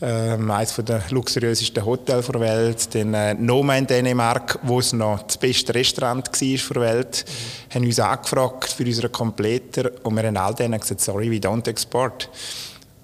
Ähm, 0.00 0.50
eines 0.50 0.74
der 0.76 1.02
luxuriösesten 1.10 1.84
Hotels 1.84 2.26
der 2.26 2.40
Welt. 2.40 2.94
Dann 2.94 3.14
äh, 3.14 3.34
Noma 3.34 3.76
in 3.76 3.86
Dänemark, 3.86 4.58
wo 4.62 4.78
es 4.78 4.92
noch 4.92 5.22
das 5.22 5.36
beste 5.38 5.74
Restaurant 5.74 6.28
war 6.28 6.74
der 6.74 6.82
Welt, 6.82 7.24
mhm. 7.26 7.74
haben 7.74 7.86
uns 7.86 8.00
angefragt 8.00 8.72
für 8.72 8.84
unseren 8.84 9.12
Kompletter 9.12 9.90
und 10.02 10.16
wir 10.16 10.24
haben 10.24 10.36
all 10.36 10.54
denen 10.54 10.78
gesagt, 10.78 11.00
sorry, 11.00 11.30
we 11.30 11.36
don't 11.36 11.66
export. 11.68 12.28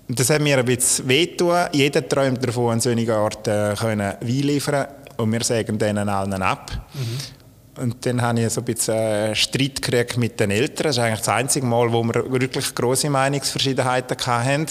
Und 0.08 0.18
das 0.18 0.30
hat 0.30 0.42
mir 0.42 0.58
ein 0.58 0.64
bisschen 0.64 1.08
wehgetan. 1.08 1.68
Jeder 1.72 2.08
träumt 2.08 2.44
davon, 2.46 2.72
an 2.72 2.80
solchen 2.80 3.10
Orten 3.10 3.50
äh, 3.50 3.76
Wein 3.80 4.18
liefern 4.20 4.86
und 5.16 5.32
wir 5.32 5.44
sagen 5.44 5.78
denen 5.78 6.08
allen 6.08 6.42
ab. 6.42 6.70
Mhm. 6.94 7.39
Und 7.76 8.04
dann 8.04 8.20
habe 8.20 8.40
ich 8.40 8.52
so 8.52 8.60
ein 8.60 8.64
bisschen 8.64 8.94
äh, 8.94 9.34
Streit 9.34 9.80
gekriegt 9.80 10.16
mit 10.16 10.40
den 10.40 10.50
Eltern. 10.50 10.84
Das 10.84 10.96
ist 10.96 11.02
eigentlich 11.02 11.20
das 11.20 11.28
einzige 11.28 11.66
Mal, 11.66 11.92
wo 11.92 12.02
wir 12.02 12.30
wirklich 12.30 12.74
große 12.74 13.08
Meinungsverschiedenheiten 13.08 14.16
hatten. 14.26 14.66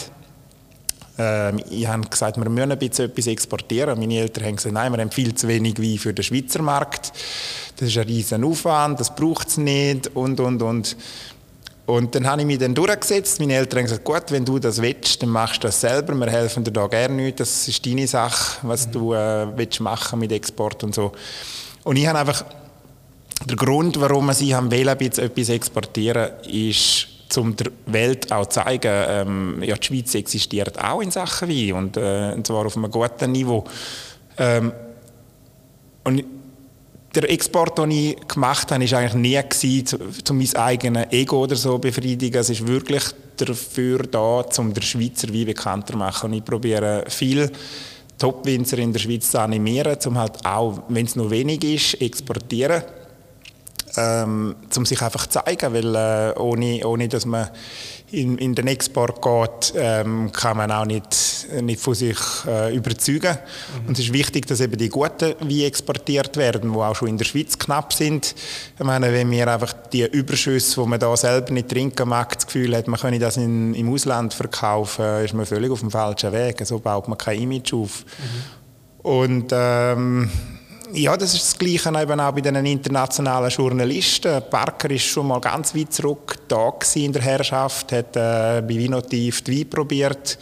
Ähm, 1.18 1.62
ich 1.70 1.88
habe 1.88 2.08
gesagt, 2.08 2.38
wir 2.38 2.50
müssen 2.50 2.72
ein 2.72 2.80
bisschen 2.80 3.06
etwas 3.06 3.28
exportieren. 3.28 4.00
Meine 4.00 4.20
Eltern 4.20 4.46
haben 4.46 4.56
gesagt, 4.56 4.74
nein, 4.74 4.92
wir 4.92 5.00
haben 5.00 5.12
viel 5.12 5.34
zu 5.34 5.48
wenig 5.48 5.78
Wein 5.78 5.98
für 5.98 6.14
den 6.14 6.24
Schweizer 6.24 6.62
Markt. 6.62 7.12
Das 7.78 7.90
ist 7.90 7.98
ein 7.98 8.04
riesen 8.04 8.44
Aufwand, 8.44 9.00
das 9.00 9.14
braucht 9.14 9.48
es 9.48 9.58
nicht 9.58 10.16
und, 10.16 10.40
und, 10.40 10.62
und. 10.62 10.98
Und 11.86 12.14
dann 12.14 12.28
habe 12.28 12.42
ich 12.42 12.48
mich 12.48 12.60
dann 12.60 12.76
durchgesetzt. 12.76 13.40
Meine 13.40 13.56
Eltern 13.56 13.80
haben 13.80 13.86
gesagt, 13.86 14.04
gut, 14.04 14.24
wenn 14.30 14.46
du 14.46 14.60
das 14.60 14.80
willst, 14.80 15.24
dann 15.24 15.30
machst 15.30 15.64
du 15.64 15.68
das 15.68 15.82
selber. 15.82 16.14
Wir 16.14 16.30
helfen 16.30 16.64
dir 16.64 16.72
da 16.72 16.86
gerne 16.86 17.16
nicht. 17.16 17.40
Das 17.40 17.68
ist 17.68 17.84
deine 17.84 18.06
Sache, 18.08 18.60
was 18.62 18.88
mhm. 18.88 18.92
du 18.92 19.14
äh, 19.14 19.58
willst 19.58 19.80
machen 19.80 20.20
mit 20.20 20.32
Export 20.32 20.84
und 20.84 20.94
so. 20.94 21.12
Und 21.84 21.96
ich 21.96 22.06
habe 22.06 22.20
einfach 22.20 22.46
der 23.50 23.56
Grund, 23.56 24.00
warum 24.00 24.28
wir 24.28 24.34
sie 24.34 24.56
haben 24.56 24.72
wollen, 24.72 24.88
etwas 24.88 25.50
exportieren, 25.50 26.30
ist, 26.48 27.08
um 27.36 27.56
der 27.56 27.72
Welt 27.88 28.32
auch 28.32 28.46
zu 28.46 28.62
zeigen, 28.62 28.92
ähm, 28.92 29.64
ja, 29.64 29.76
die 29.76 29.86
Schweiz 29.86 30.16
existiert 30.16 30.82
auch 30.84 31.02
in 31.02 31.12
Sachen 31.12 31.50
Wein 31.50 31.74
und, 31.74 31.98
äh, 31.98 32.34
und 32.36 32.46
zwar 32.46 32.66
auf 32.66 32.78
einem 32.78 32.92
guten 32.92 33.32
Niveau. 33.32 33.64
Ähm, 34.38 34.72
und 36.04 36.24
der 37.16 37.30
Export, 37.30 37.78
den 37.80 37.92
ich 37.92 38.28
gemacht 38.28 38.72
habe, 38.72 38.92
war 38.92 39.00
eigentlich 39.00 39.14
nie 39.16 39.42
gewesen, 39.50 40.00
um 40.30 40.38
mein 40.38 40.56
eigenes 40.56 41.12
Ego 41.12 41.44
oder 41.44 41.56
so 41.56 41.74
zu 41.74 41.80
befriedigen. 41.80 42.40
Es 42.40 42.52
ist 42.52 42.68
wirklich 42.68 43.04
dafür 43.36 44.00
da, 44.04 44.46
um 44.58 44.74
den 44.74 44.84
Schweizer 44.84 45.34
Wein 45.34 45.48
bekannter 45.48 45.94
zu 45.94 45.98
machen. 45.98 46.30
Und 46.30 46.38
ich 46.38 46.46
probiere 46.46 47.06
viel 47.08 47.52
Top-Winzer 48.20 48.78
in 48.78 48.94
der 48.94 49.00
Schweiz 49.00 49.32
zu 49.32 49.40
animieren, 49.40 49.98
um 50.06 50.18
halt 50.20 50.46
auch, 50.46 50.84
wenn 50.90 51.06
es 51.06 51.16
nur 51.16 51.32
wenig 51.32 51.64
ist, 51.64 52.00
exportieren 52.00 52.84
ähm, 53.98 54.56
um 54.76 54.86
sich 54.86 55.02
einfach 55.02 55.28
zu 55.28 55.40
zeigen, 55.40 55.74
weil 55.74 55.96
äh, 55.96 56.40
ohne, 56.40 56.86
ohne 56.86 57.08
dass 57.08 57.26
man 57.26 57.50
in, 58.12 58.38
in 58.38 58.56
den 58.56 58.68
Export 58.68 59.22
geht, 59.22 59.74
ähm, 59.76 60.32
kann 60.32 60.58
man 60.58 60.72
auch 60.72 60.86
nicht, 60.86 61.48
nicht 61.62 61.80
von 61.80 61.94
sich 61.94 62.18
äh, 62.48 62.76
überzeugen. 62.76 63.38
Mhm. 63.82 63.88
Und 63.88 64.00
es 64.00 64.06
ist 64.06 64.14
wichtig, 64.14 64.48
dass 64.48 64.62
eben 64.62 64.78
die 64.78 64.90
guten 64.90 65.36
Weine 65.40 65.66
exportiert 65.66 66.38
werden, 66.38 66.74
die 66.74 66.78
auch 66.78 66.96
schon 66.96 67.10
in 67.10 67.18
der 67.18 67.26
Schweiz 67.26 67.58
knapp 67.58 67.94
sind. 67.94 68.36
Ich 68.78 68.86
meine, 68.86 69.12
wenn 69.12 69.30
wir 69.30 69.48
einfach 69.48 69.74
die 69.92 70.06
Überschüsse, 70.06 70.82
die 70.82 70.88
man 70.88 71.00
da 71.00 71.16
selber 71.16 71.52
nicht 71.52 71.70
trinken 71.70 72.10
mag, 72.10 72.34
das 72.34 72.48
Gefühl 72.48 72.76
hat, 72.76 72.88
man 72.88 73.00
könne 73.00 73.20
das 73.20 73.38
in, 73.38 73.74
im 73.76 73.92
Ausland 73.94 74.34
verkaufen, 74.34 75.24
ist 75.24 75.34
man 75.34 75.46
völlig 75.46 75.72
auf 75.72 75.82
dem 75.82 75.92
falschen 75.92 76.32
Weg. 76.32 76.66
So 76.66 76.80
baut 76.80 77.08
man 77.08 77.18
kein 77.18 77.40
Image 77.42 77.74
auf. 77.74 78.06
Mhm. 78.06 79.10
Und 79.10 79.50
ähm, 79.54 80.30
ja, 80.94 81.16
das 81.16 81.34
ist 81.34 81.46
das 81.46 81.58
Gleiche 81.58 81.90
eben 81.90 82.20
auch 82.20 82.32
bei 82.32 82.42
den 82.42 82.66
internationalen 82.66 83.50
Journalisten. 83.50 84.42
Parker 84.50 84.90
ist 84.90 85.04
schon 85.04 85.28
mal 85.28 85.40
ganz 85.40 85.76
weit 85.76 85.94
zurück 85.94 86.36
da 86.48 86.74
in 86.96 87.14
der 87.14 87.22
Herrschaft, 87.22 87.92
hat 87.92 88.16
äh, 88.16 88.62
bei 88.62 88.76
Vinotiv 88.76 89.42
die 89.44 89.60
Wein 89.60 89.70
probiert, 89.70 90.38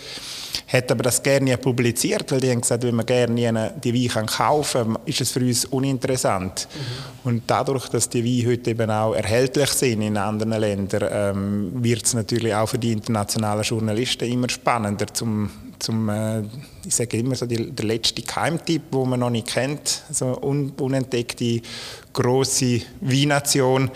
hat 0.68 0.92
aber 0.92 1.04
das 1.04 1.22
gerne 1.22 1.58
publiziert, 1.58 2.32
weil 2.32 2.40
die 2.40 2.52
haben 2.52 2.62
gesagt, 2.62 2.84
wenn 2.84 2.96
man 2.96 3.06
gerne 3.06 3.74
die 3.84 4.10
Wein 4.10 4.26
kaufen 4.26 4.94
kann, 4.94 5.02
ist 5.06 5.22
es 5.22 5.32
für 5.32 5.40
uns 5.40 5.66
uninteressant. 5.66 6.68
Mhm. 6.74 7.30
Und 7.30 7.44
dadurch, 7.48 7.88
dass 7.90 8.10
die 8.10 8.24
Weine 8.24 8.52
heute 8.52 8.72
eben 8.72 8.90
auch 8.90 9.14
erhältlich 9.14 9.70
sind 9.70 10.02
in 10.02 10.18
anderen 10.18 10.60
Ländern, 10.60 11.10
ähm, 11.12 11.72
wird 11.84 12.06
es 12.06 12.14
natürlich 12.14 12.54
auch 12.54 12.70
für 12.70 12.78
die 12.80 12.92
internationalen 12.92 13.64
Journalisten 13.64 14.32
immer 14.32 14.50
spannender, 14.50 15.08
zum 15.14 15.50
zum, 15.80 16.10
äh, 16.10 16.42
ich 16.86 16.96
sage 16.96 17.18
immer 17.18 17.36
so, 17.36 17.46
die, 17.46 17.72
der 17.72 17.86
letzte 17.86 18.22
Keimtipp, 18.22 18.92
den 18.92 19.10
man 19.10 19.20
noch 19.20 19.30
nicht 19.30 19.48
kennt, 19.48 20.04
so 20.10 20.42
un, 20.42 20.72
unentdeckte 20.72 21.62
große 22.14 22.82
Weinnation, 23.02 23.92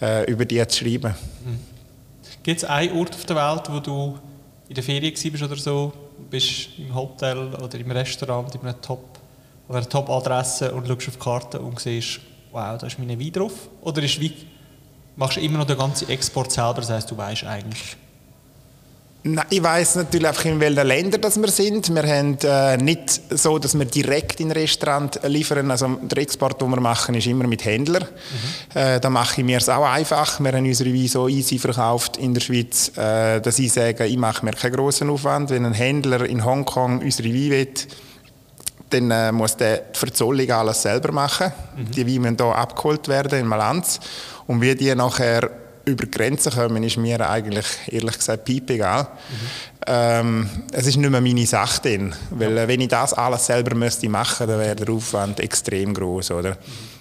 äh, 0.00 0.30
über 0.30 0.44
die 0.44 0.66
zu 0.66 0.84
schreiben. 0.84 1.14
Mhm. 1.44 1.58
Gibt 2.42 2.62
es 2.62 2.64
einen 2.64 2.96
Ort 2.98 3.14
auf 3.14 3.24
der 3.26 3.36
Welt, 3.36 3.62
wo 3.70 3.80
du 3.80 4.18
in 4.70 4.74
der 4.74 4.84
Ferien 4.84 5.12
warst 5.12 5.42
oder 5.42 5.56
so, 5.56 5.92
bist 6.30 6.78
im 6.78 6.94
Hotel 6.94 7.54
oder 7.54 7.76
im 7.76 7.90
Restaurant 7.90 8.54
in 8.54 8.60
einer 8.60 8.80
Top 8.80 9.18
oder 9.66 9.88
Top-Adresse 9.88 10.72
und 10.72 10.86
schaust 10.86 11.08
auf 11.08 11.14
die 11.14 11.20
Karte 11.20 11.60
und 11.60 11.80
siehst, 11.80 12.20
wow, 12.52 12.78
da 12.78 12.86
ist 12.86 12.96
mein 12.96 13.08
Wein 13.18 13.32
drauf? 13.32 13.68
Oder 13.80 14.00
ist 14.04 14.20
wie, 14.20 14.32
machst 15.16 15.38
du 15.38 15.40
immer 15.40 15.58
noch 15.58 15.66
den 15.66 15.76
ganzen 15.76 16.08
Export 16.08 16.52
selber, 16.52 16.74
das 16.74 16.90
heisst, 16.90 17.10
du 17.10 17.16
weißt 17.16 17.44
eigentlich, 17.44 17.96
Nein, 19.22 19.44
ich 19.50 19.62
weiss 19.62 19.96
natürlich 19.96 20.26
einfach, 20.26 20.46
in 20.46 20.60
welchen 20.60 20.86
Ländern 20.86 21.20
das 21.20 21.38
wir 21.38 21.50
sind. 21.50 21.94
Wir 21.94 22.02
haben 22.04 22.38
äh, 22.42 22.78
nicht 22.78 23.20
so, 23.30 23.58
dass 23.58 23.78
wir 23.78 23.84
direkt 23.84 24.40
in 24.40 24.50
Restaurant 24.50 25.20
liefern. 25.24 25.70
Also 25.70 25.88
der 26.00 26.18
Export, 26.18 26.60
den 26.62 26.70
wir 26.70 26.80
machen, 26.80 27.14
ist 27.14 27.26
immer 27.26 27.46
mit 27.46 27.62
Händlern. 27.66 28.04
Mhm. 28.04 28.80
Äh, 28.80 28.98
da 28.98 29.10
mache 29.10 29.42
ich 29.42 29.46
mir 29.46 29.58
es 29.58 29.68
auch 29.68 29.84
einfach. 29.84 30.40
Wir 30.40 30.52
haben 30.52 30.64
unsere 30.64 30.90
Weine 30.94 31.08
so 31.08 31.28
easy 31.28 31.58
verkauft 31.58 32.16
in 32.16 32.32
der 32.32 32.40
Schweiz, 32.40 32.96
äh, 32.96 33.42
dass 33.42 33.58
ich 33.58 33.70
sage, 33.70 34.06
ich 34.06 34.16
mache 34.16 34.42
mir 34.42 34.52
keinen 34.52 34.72
grossen 34.72 35.10
Aufwand. 35.10 35.50
Wenn 35.50 35.66
ein 35.66 35.74
Händler 35.74 36.24
in 36.24 36.42
Hongkong 36.42 37.00
unsere 37.00 37.28
Weine 37.28 37.50
will, 37.50 37.68
dann 38.88 39.10
äh, 39.10 39.32
muss 39.32 39.54
der 39.54 39.82
die 39.94 39.98
Verzollung 39.98 40.50
alles 40.50 40.80
selber 40.80 41.12
machen. 41.12 41.52
Mhm. 41.76 41.90
Die 41.90 42.06
Weine 42.06 42.20
müssen 42.20 42.36
hier 42.38 42.56
abgeholt 42.56 43.06
werden 43.08 43.40
in 43.40 43.46
Malanz. 43.46 44.00
Und 44.46 44.62
wie 44.62 44.74
die 44.74 44.94
nachher 44.94 45.50
über 45.90 46.06
Grenzen 46.06 46.52
kommen, 46.52 46.82
ist 46.82 46.96
mir 46.96 47.28
eigentlich 47.28 47.66
ehrlich 47.88 48.16
gesagt 48.16 48.44
piepegal. 48.44 49.02
Mhm. 49.02 49.46
Ähm, 49.86 50.50
es 50.72 50.86
ist 50.86 50.96
nicht 50.96 51.10
mehr 51.10 51.20
meine 51.20 51.46
Sache 51.46 51.80
dann, 51.84 52.14
weil 52.30 52.56
ja. 52.56 52.68
wenn 52.68 52.80
ich 52.80 52.88
das 52.88 53.14
alles 53.14 53.46
selber 53.46 53.74
müsste 53.74 54.08
machen, 54.08 54.46
dann 54.46 54.58
wäre 54.58 54.76
der 54.76 54.92
Aufwand 54.94 55.40
extrem 55.40 55.94
groß, 55.94 56.30
oder? 56.32 56.50
Mhm. 56.50 57.00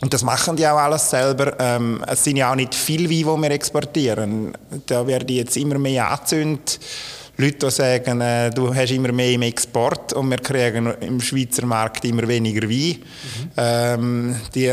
Und 0.00 0.12
das 0.12 0.22
machen 0.22 0.54
die 0.56 0.66
auch 0.66 0.76
alles 0.76 1.08
selber. 1.08 1.56
Ähm, 1.58 2.04
es 2.06 2.22
sind 2.24 2.36
ja 2.36 2.50
auch 2.50 2.56
nicht 2.56 2.74
viele 2.74 3.08
Weine, 3.08 3.36
die 3.36 3.42
wir 3.42 3.50
exportieren. 3.52 4.52
Da 4.86 5.06
werden 5.06 5.28
jetzt 5.28 5.56
immer 5.56 5.78
mehr 5.78 6.10
angezündet. 6.10 6.78
Leute, 7.36 7.66
die 7.66 7.70
sagen, 7.70 8.20
äh, 8.20 8.50
du 8.50 8.72
hast 8.74 8.92
immer 8.92 9.12
mehr 9.12 9.32
im 9.32 9.42
Export 9.42 10.12
und 10.12 10.30
wir 10.30 10.36
kriegen 10.36 10.92
im 11.00 11.20
Schweizer 11.20 11.66
Markt 11.66 12.04
immer 12.04 12.28
weniger 12.28 12.68
Wein. 12.68 12.96
Mhm. 12.98 13.50
Ähm, 13.56 14.36
die, 14.54 14.72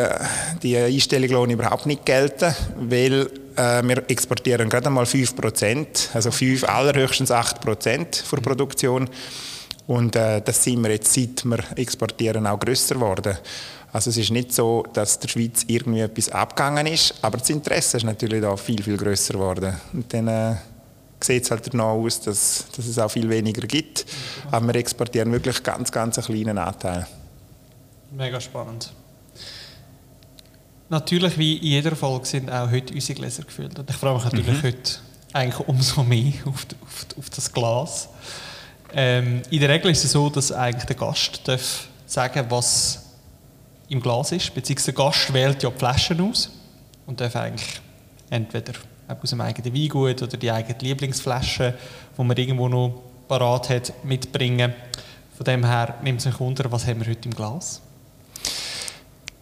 die 0.61 0.77
Einstellung 0.77 1.29
lohnt 1.29 1.53
überhaupt 1.53 1.85
nicht 1.85 2.05
gelten, 2.05 2.53
weil 2.77 3.29
äh, 3.55 3.81
wir 3.83 4.09
exportieren 4.09 4.69
gerade 4.69 4.87
einmal 4.87 5.05
5%, 5.05 6.13
also 6.13 6.31
5, 6.31 6.63
allerhöchstens 6.63 7.31
8% 7.31 8.23
für 8.23 8.37
Produktion. 8.37 9.09
Und 9.87 10.15
äh, 10.15 10.41
das 10.41 10.63
sind 10.63 10.81
wir 10.83 10.91
jetzt, 10.91 11.13
seit 11.13 11.43
wir 11.43 11.59
exportieren, 11.75 12.47
auch 12.47 12.59
grösser 12.59 12.95
geworden. 12.95 13.37
Also 13.93 14.09
es 14.09 14.17
ist 14.17 14.31
nicht 14.31 14.53
so, 14.53 14.85
dass 14.93 15.19
der 15.19 15.27
Schweiz 15.27 15.65
irgendwie 15.67 15.99
etwas 15.99 16.29
abgegangen 16.29 16.87
ist, 16.87 17.13
aber 17.21 17.39
das 17.39 17.49
Interesse 17.49 17.97
ist 17.97 18.03
natürlich 18.03 18.41
da 18.41 18.55
viel, 18.55 18.81
viel 18.81 18.95
grösser 18.95 19.33
geworden. 19.33 19.75
Und 19.91 20.13
dann 20.13 20.27
äh, 20.27 20.55
sieht 21.19 21.43
es 21.43 21.51
halt 21.51 21.71
danach 21.71 21.85
aus, 21.85 22.21
dass, 22.21 22.65
dass 22.75 22.85
es 22.85 22.97
auch 22.97 23.11
viel 23.11 23.29
weniger 23.29 23.67
gibt. 23.67 24.05
Aber 24.49 24.67
wir 24.67 24.75
exportieren 24.75 25.31
wirklich 25.31 25.61
ganz, 25.61 25.91
ganz 25.91 26.17
einen 26.17 26.27
kleinen 26.27 26.57
Anteil. 26.57 27.05
Mega 28.11 28.39
spannend. 28.39 28.93
Natürlich, 30.91 31.37
wie 31.37 31.55
in 31.55 31.67
jeder 31.67 31.95
Folge, 31.95 32.25
sind 32.25 32.51
auch 32.51 32.69
heute 32.69 32.93
unsere 32.93 33.17
Gläser 33.17 33.43
gefüllt. 33.43 33.79
Und 33.79 33.89
ich 33.89 33.95
freue 33.95 34.13
mich 34.13 34.25
natürlich 34.25 34.61
mhm. 34.61 34.63
heute 34.63 34.91
eigentlich 35.31 35.67
umso 35.69 36.03
mehr 36.03 36.33
auf, 36.45 36.67
auf, 36.83 37.05
auf 37.17 37.29
das 37.29 37.53
Glas. 37.53 38.09
Ähm, 38.93 39.41
in 39.49 39.61
der 39.61 39.69
Regel 39.69 39.89
ist 39.89 40.03
es 40.03 40.11
so, 40.11 40.29
dass 40.29 40.51
eigentlich 40.51 40.83
der 40.83 40.97
Gast 40.97 41.47
darf 41.47 41.87
sagen 42.05 42.45
was 42.49 43.05
im 43.87 44.01
Glas 44.01 44.33
ist, 44.33 44.53
beziehungsweise 44.53 44.91
der 44.91 45.05
Gast 45.05 45.33
wählt 45.33 45.63
ja 45.63 45.69
die 45.69 45.77
Flaschen 45.77 46.29
aus 46.29 46.51
und 47.05 47.21
darf 47.21 47.37
eigentlich 47.37 47.79
entweder 48.29 48.73
aus 49.07 49.29
dem 49.29 49.39
eigenen 49.39 49.73
Weingut 49.73 50.21
oder 50.21 50.35
die 50.35 50.51
eigene 50.51 50.77
Lieblingsflasche, 50.77 51.73
die 52.17 52.21
man 52.21 52.35
irgendwo 52.35 52.67
noch 52.67 53.01
parat 53.29 53.69
hat, 53.69 53.93
mitbringen. 54.03 54.73
Von 55.37 55.45
dem 55.45 55.65
her 55.65 55.95
nimmt 56.03 56.19
es 56.19 56.25
mich 56.25 56.39
unter, 56.41 56.69
was 56.69 56.85
haben 56.85 56.99
wir 56.99 57.07
heute 57.07 57.29
im 57.29 57.33
Glas? 57.33 57.81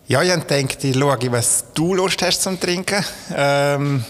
Ja, 0.10 0.24
ich 0.24 0.32
habe 0.32 0.41
gedacht, 0.41 0.84
ich 0.84 0.98
schaue, 0.98 1.32
was 1.32 1.65
du 1.76 1.93
Lust 1.93 2.19
hast 2.24 2.41
zum 2.41 2.60
Trinken. 2.60 3.06
Ähm, 3.32 4.04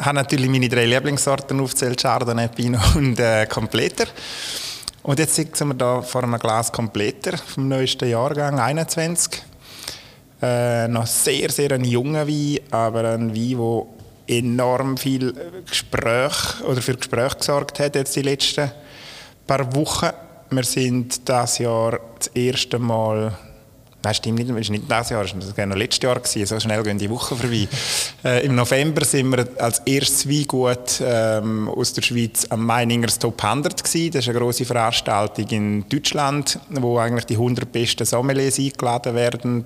habe 0.00 0.16
natürlich 0.16 0.50
meine 0.50 0.68
drei 0.68 0.84
Lieblingssorten 0.84 1.60
aufgezählt, 1.60 2.02
Chardonnay, 2.02 2.48
Pinot 2.48 2.80
und 2.96 3.20
äh, 3.20 3.46
Kompletter. 3.46 4.06
Und 5.04 5.20
jetzt 5.20 5.36
sitzen 5.36 5.68
wir 5.68 5.76
hier 5.76 6.02
vor 6.02 6.24
einem 6.24 6.40
Glas 6.40 6.72
Kompletter 6.72 7.38
vom 7.38 7.68
neuesten 7.68 8.10
Jahrgang, 8.10 8.58
21. 8.58 9.44
Äh, 10.42 10.88
noch 10.88 11.06
sehr, 11.06 11.48
sehr 11.50 11.70
ein 11.70 11.84
junger 11.84 12.26
Wein, 12.26 12.58
aber 12.72 13.10
ein 13.10 13.32
Wein, 13.32 13.86
der 14.26 14.38
enorm 14.38 14.96
viel 14.96 15.32
Gespräch 15.70 16.62
oder 16.66 16.82
für 16.82 16.96
Gespräch 16.96 17.38
gesorgt 17.38 17.78
hat 17.78 17.94
jetzt 17.94 18.16
die 18.16 18.22
letzten 18.22 18.72
paar 19.46 19.72
Wochen. 19.76 20.10
Wir 20.50 20.64
sind 20.64 21.28
das 21.28 21.58
Jahr 21.58 22.00
das 22.18 22.26
erste 22.34 22.80
Mal 22.80 23.32
Nein, 24.04 24.14
stimmt 24.14 24.38
nicht. 24.38 24.50
Es 24.50 24.54
war 24.54 24.72
nicht 24.76 24.84
dieses 24.90 25.10
Jahr, 25.10 25.24
es 25.24 25.56
war 25.56 25.66
noch 25.66 25.76
letztes 25.76 26.02
Jahr. 26.02 26.20
Gewesen. 26.20 26.46
So 26.46 26.60
schnell 26.60 26.82
gehen 26.82 26.98
die 26.98 27.08
Wochen 27.08 27.36
vorbei. 27.36 27.66
äh, 28.22 28.44
Im 28.44 28.54
November 28.54 29.04
sind 29.04 29.30
wir 29.30 29.48
als 29.58 29.78
erstes 29.86 30.28
Weingut 30.28 31.00
ähm, 31.02 31.70
aus 31.70 31.94
der 31.94 32.02
Schweiz 32.02 32.46
am 32.50 32.66
Meiningers 32.66 33.18
Top 33.18 33.42
100 33.42 33.82
gewesen. 33.82 34.12
Das 34.12 34.24
ist 34.24 34.28
eine 34.28 34.38
grosse 34.38 34.66
Veranstaltung 34.66 35.46
in 35.48 35.88
Deutschland, 35.88 36.58
wo 36.68 36.98
eigentlich 36.98 37.24
die 37.24 37.34
100 37.34 37.72
besten 37.72 38.04
Sommeliers 38.04 38.58
eingeladen 38.58 39.14
werden. 39.14 39.64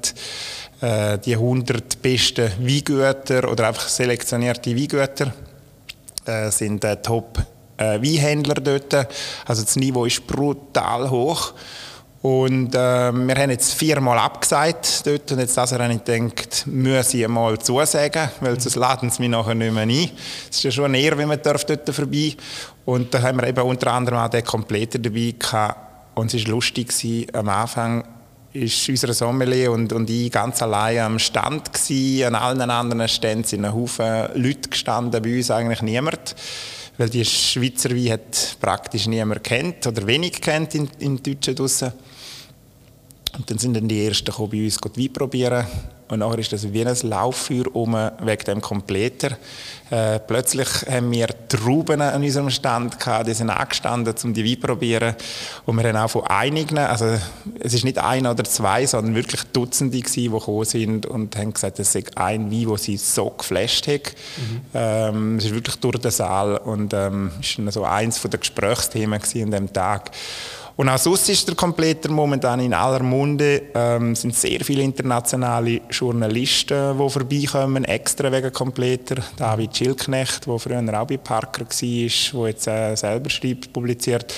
Äh, 0.80 1.18
die 1.18 1.34
100 1.34 2.00
besten 2.00 2.52
Weingüter 2.60 3.50
oder 3.50 3.68
einfach 3.68 3.88
selektionierte 3.88 4.76
Weingüter 4.76 5.32
äh, 6.26 6.50
sind 6.52 6.84
äh, 6.84 7.02
Top 7.02 7.38
äh, 7.76 8.00
Weinhändler 8.00 8.54
dort. 8.54 8.94
Also 9.46 9.62
das 9.62 9.74
Niveau 9.74 10.04
ist 10.04 10.24
brutal 10.28 11.10
hoch. 11.10 11.54
Und 12.20 12.74
äh, 12.74 13.12
wir 13.12 13.34
haben 13.36 13.50
jetzt 13.50 13.74
viermal 13.74 14.18
abgesagt 14.18 15.06
dort 15.06 15.30
und 15.30 15.38
jetzt 15.38 15.56
das 15.56 15.70
habe 15.72 15.92
ich 15.92 16.02
gedacht, 16.02 16.66
muss 16.66 17.14
ich 17.14 17.24
einmal 17.24 17.58
zusagen, 17.58 18.28
weil 18.40 18.58
sonst 18.60 18.74
laden 18.74 19.08
sie 19.08 19.22
mich 19.22 19.30
nachher 19.30 19.54
nicht 19.54 19.72
mehr 19.72 19.84
ein. 19.84 20.10
Es 20.50 20.56
ist 20.56 20.62
ja 20.64 20.70
schon 20.72 20.94
eher, 20.94 21.16
wenn 21.16 21.28
man 21.28 21.40
dort 21.40 21.94
vorbei 21.94 22.34
Und 22.84 23.14
da 23.14 23.22
haben 23.22 23.40
wir 23.40 23.46
eben 23.46 23.62
unter 23.62 23.92
anderem 23.92 24.18
auch 24.18 24.28
den 24.28 24.44
Kompletter 24.44 24.98
dabei 24.98 25.34
gehabt. 25.38 25.76
Und 26.16 26.34
es 26.34 26.44
war 26.44 26.50
lustig, 26.54 26.88
gewesen. 26.88 27.26
am 27.32 27.48
Anfang 27.48 28.02
ist 28.52 28.88
unser 28.88 29.14
Sommelier 29.14 29.70
und, 29.70 29.92
und 29.92 30.10
ich 30.10 30.32
ganz 30.32 30.60
allein 30.62 30.98
am 30.98 31.18
Stand 31.20 31.72
gewesen. 31.72 32.24
An 32.24 32.34
allen 32.34 32.68
anderen 32.68 33.06
Ständen 33.06 33.44
sind 33.44 33.64
ein 33.64 33.72
Haufen 33.72 34.28
Leute 34.34 34.68
gestanden, 34.68 35.22
bei 35.22 35.36
uns 35.36 35.52
eigentlich 35.52 35.82
niemand. 35.82 36.34
Weil 36.98 37.08
die 37.08 37.24
Schweizer 37.24 37.90
Wein 37.90 38.12
hat 38.12 38.56
praktisch 38.60 39.06
niemand 39.06 39.44
kennt 39.44 39.86
oder 39.86 40.06
wenig 40.06 40.40
kennt 40.40 40.74
in, 40.74 40.88
in 40.98 41.22
Deutschen 41.22 41.54
draussen. 41.54 41.92
Und 43.36 43.50
dann 43.50 43.58
sind 43.58 43.74
dann 43.74 43.88
die 43.88 44.06
Ersten 44.06 44.26
gekommen, 44.26 44.50
bei 44.50 44.64
uns 44.64 44.78
Wein 44.82 45.12
probieren. 45.12 45.66
Und 46.08 46.20
nachher 46.20 46.38
ist 46.38 46.52
das 46.52 46.72
wie 46.72 46.86
ein 46.86 46.96
Lauffeuer 47.02 47.64
um 47.74 47.94
wegen 48.22 48.44
dem 48.44 48.60
Kompletter. 48.62 49.36
Äh, 49.90 50.18
plötzlich 50.20 50.68
haben 50.90 51.10
wir 51.10 51.28
Trauben 51.48 52.00
an 52.00 52.22
unserem 52.22 52.50
Stand 52.50 52.98
gehabt, 52.98 53.28
die 53.28 53.34
sind 53.34 53.50
angestanden, 53.50 54.14
um 54.24 54.32
die 54.32 54.44
Wein 54.44 54.60
zu 54.60 54.66
probieren. 54.66 55.14
Und 55.66 55.76
wir 55.76 55.88
haben 55.88 55.96
auch 55.96 56.10
von 56.10 56.24
einigen, 56.24 56.78
also 56.78 57.18
es 57.60 57.74
ist 57.74 57.84
nicht 57.84 57.98
einer 57.98 58.30
oder 58.30 58.44
zwei, 58.44 58.86
sondern 58.86 59.14
wirklich 59.14 59.42
Dutzende 59.52 59.98
gewesen, 59.98 60.14
die 60.14 60.30
gekommen 60.30 60.64
sind 60.64 61.06
und 61.06 61.36
haben 61.36 61.52
gesagt, 61.52 61.78
es 61.78 61.92
sei 61.92 62.04
ein 62.16 62.50
Wein, 62.50 62.68
der 62.68 62.78
sie 62.78 62.96
so 62.96 63.30
geflasht 63.30 63.86
hat. 63.86 64.14
Mhm. 64.36 64.60
Ähm, 64.74 65.36
es 65.36 65.44
ist 65.46 65.54
wirklich 65.54 65.76
durch 65.76 65.98
den 65.98 66.10
Saal 66.10 66.56
und 66.56 66.94
ähm, 66.94 67.30
ist 67.40 67.58
so 67.72 67.84
eins 67.84 68.20
der 68.20 68.40
Gesprächsthemen 68.40 69.20
an 69.22 69.50
dem 69.50 69.72
Tag. 69.72 70.10
Und 70.78 70.88
auch 70.88 70.96
sonst 70.96 71.28
ist 71.28 71.48
der 71.48 71.56
Kompletter 71.56 72.08
momentan 72.08 72.60
in 72.60 72.72
aller 72.72 73.02
Munde. 73.02 73.62
Ähm, 73.74 74.14
sind 74.14 74.36
sehr 74.36 74.60
viele 74.60 74.84
internationale 74.84 75.80
Journalisten, 75.90 76.96
die 76.96 77.10
vorbeikommen, 77.10 77.84
extra 77.84 78.30
wegen 78.30 78.52
Kompletter. 78.52 79.16
David 79.36 79.76
Schilknecht, 79.76 80.46
der 80.46 80.58
früher 80.60 81.00
auch 81.00 81.06
bei 81.08 81.16
Parker 81.16 81.62
war, 81.62 81.68
der 81.68 82.48
jetzt 82.48 82.68
äh, 82.68 82.94
selber 82.94 83.28
schreibt, 83.28 83.72
publiziert, 83.72 84.32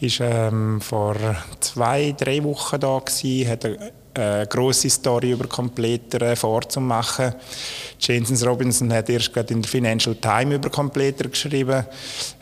ist 0.00 0.18
ähm, 0.20 0.80
vor 0.80 1.14
zwei, 1.60 2.12
drei 2.18 2.42
Wochen 2.42 2.80
da 2.80 2.98
gewesen, 2.98 3.48
hat 3.48 3.64
eine 4.18 4.46
grosse 4.46 4.90
Story 4.90 5.32
über 5.32 5.46
Kompletter 5.46 6.22
äh, 6.22 6.36
vorzumachen. 6.36 7.34
Jensen 8.00 8.36
Robinson 8.46 8.92
hat 8.92 9.08
erst 9.08 9.32
gerade 9.32 9.54
in 9.54 9.62
der 9.62 9.70
Financial 9.70 10.14
Times 10.16 10.54
über 10.54 10.70
Kompletter 10.70 11.28
geschrieben. 11.28 11.84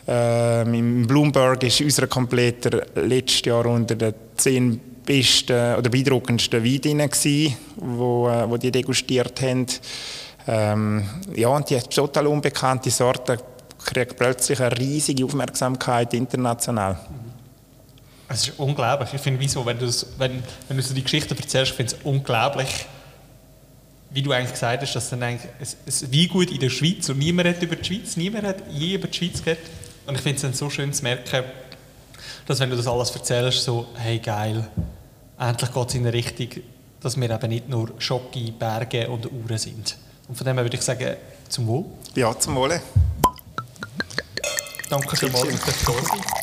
Ähm, 0.07 0.75
Im 0.75 1.07
Bloomberg 1.07 1.62
ist 1.62 1.81
unser 1.81 2.07
Kompletter 2.07 2.87
letztes 2.95 3.45
Jahr 3.45 3.67
unter 3.67 3.95
den 3.95 4.15
zehn 4.37 4.81
besten 5.05 5.77
oder 5.77 5.89
beeindruckendsten 5.89 6.65
Weinen 6.65 7.09
gewesen, 7.11 7.57
wo, 7.77 8.29
äh, 8.29 8.49
wo 8.49 8.57
die 8.57 8.71
degustiert 8.71 9.41
haben. 9.43 9.67
Ähm, 10.49 11.05
ja, 11.35 11.49
und 11.49 11.69
die 11.71 11.79
total 11.79 12.27
unbekannte 12.27 12.91
Sorte 12.91 13.39
kriegt 13.85 14.17
plötzlich 14.17 14.61
eine 14.61 14.77
riesige 14.79 15.25
Aufmerksamkeit 15.25 16.15
international. 16.15 16.99
Es 18.29 18.49
ist 18.49 18.59
unglaublich. 18.59 19.15
Ich 19.15 19.21
finde, 19.21 19.41
wieso, 19.41 19.65
wenn 19.65 19.79
du, 19.79 19.87
wenn, 20.19 20.43
wenn 20.69 20.77
du 20.77 20.83
so 20.83 20.95
die 20.95 21.03
Geschichte 21.03 21.37
erzählst, 21.37 21.73
finde 21.73 21.95
ich 21.95 22.01
es 22.01 22.05
unglaublich, 22.05 22.87
wie 24.11 24.23
du 24.23 24.33
eigentlich 24.33 24.53
gesagt 24.53 24.83
hast, 24.83 24.95
dass 24.95 25.11
dann 25.11 25.23
eigentlich 25.23 25.51
es, 25.61 25.77
es 25.87 26.11
wie 26.11 26.27
gut 26.27 26.51
in 26.51 26.59
der 26.59 26.71
Schweiz 26.71 27.09
und 27.09 27.19
niemand 27.19 27.49
hat 27.49 27.62
über 27.62 27.77
die 27.77 27.85
Schweiz, 27.85 28.17
niemand 28.17 28.47
hat 28.47 28.62
je 28.71 28.95
über 28.95 29.09
die 29.09 29.17
Schweiz 29.17 29.43
geredet. 29.43 29.65
Und 30.07 30.15
ich 30.15 30.21
finde 30.21 30.37
es 30.37 30.43
dann 30.43 30.55
so 30.55 30.71
schön 30.71 30.93
zu 30.93 31.03
merken, 31.03 31.45
dass 32.47 32.61
wenn 32.61 32.71
du 32.71 32.77
das 32.77 32.87
alles 32.87 33.11
erzählst, 33.11 33.65
so, 33.65 33.87
hey 33.97 34.19
geil, 34.19 34.67
endlich 35.39 35.73
geht 35.73 35.89
es 35.89 35.95
in 35.95 36.01
eine 36.03 36.12
Richtung, 36.12 36.62
dass 37.01 37.21
wir 37.21 37.31
eben 37.31 37.49
nicht 37.49 37.69
nur 37.69 37.93
Schocke, 37.99 38.53
Berge 38.53 39.09
und 39.09 39.31
Uhren 39.31 39.59
sind. 39.59 39.97
Und 40.29 40.37
von 40.37 40.47
dem 40.47 40.57
her 40.57 40.65
würde 40.65 40.77
ich 40.77 40.83
sagen, 40.83 41.17
zum 41.49 41.67
Wohl. 41.67 41.85
Ja, 42.15 42.37
zum 42.39 42.55
Wohle. 42.57 42.81
Danke 44.89 45.17
vielmals 45.17 45.61
fürs 45.61 45.85
Dasein. 45.85 46.36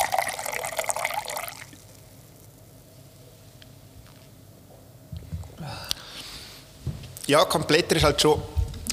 Ja, 7.26 7.44
Kompletter 7.44 7.96
ist 7.96 8.04
halt 8.04 8.20
schon 8.20 8.40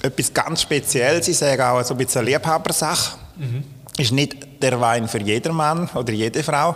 etwas 0.01 0.33
ganz 0.33 0.61
Spezielles. 0.61 1.27
Ich 1.27 1.37
sage 1.37 1.65
auch 1.65 1.83
so 1.83 1.93
ein 1.93 1.97
bisschen 1.97 2.21
eine 2.21 2.31
Liebhabersache. 2.31 3.17
Mhm. 3.37 3.63
Ist 3.97 4.11
nicht 4.11 4.61
der 4.61 4.79
Wein 4.79 5.07
für 5.07 5.21
jedermann 5.21 5.89
oder 5.95 6.13
jede 6.13 6.41
Frau. 6.41 6.75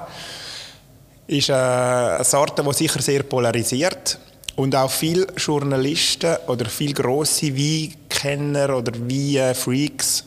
Ist 1.28 1.50
äh, 1.50 1.54
eine 1.54 2.24
Sorte, 2.24 2.64
die 2.64 2.74
sicher 2.74 3.02
sehr 3.02 3.24
polarisiert. 3.24 4.20
Und 4.58 4.76
auch 4.76 4.92
viele 4.92 5.28
Journalisten 5.38 6.38
oder 6.48 6.66
viele 6.66 6.94
grosse 6.94 7.56
Weinkenner 7.56 8.78
oder 8.78 8.94
Weinfreaks 8.94 10.26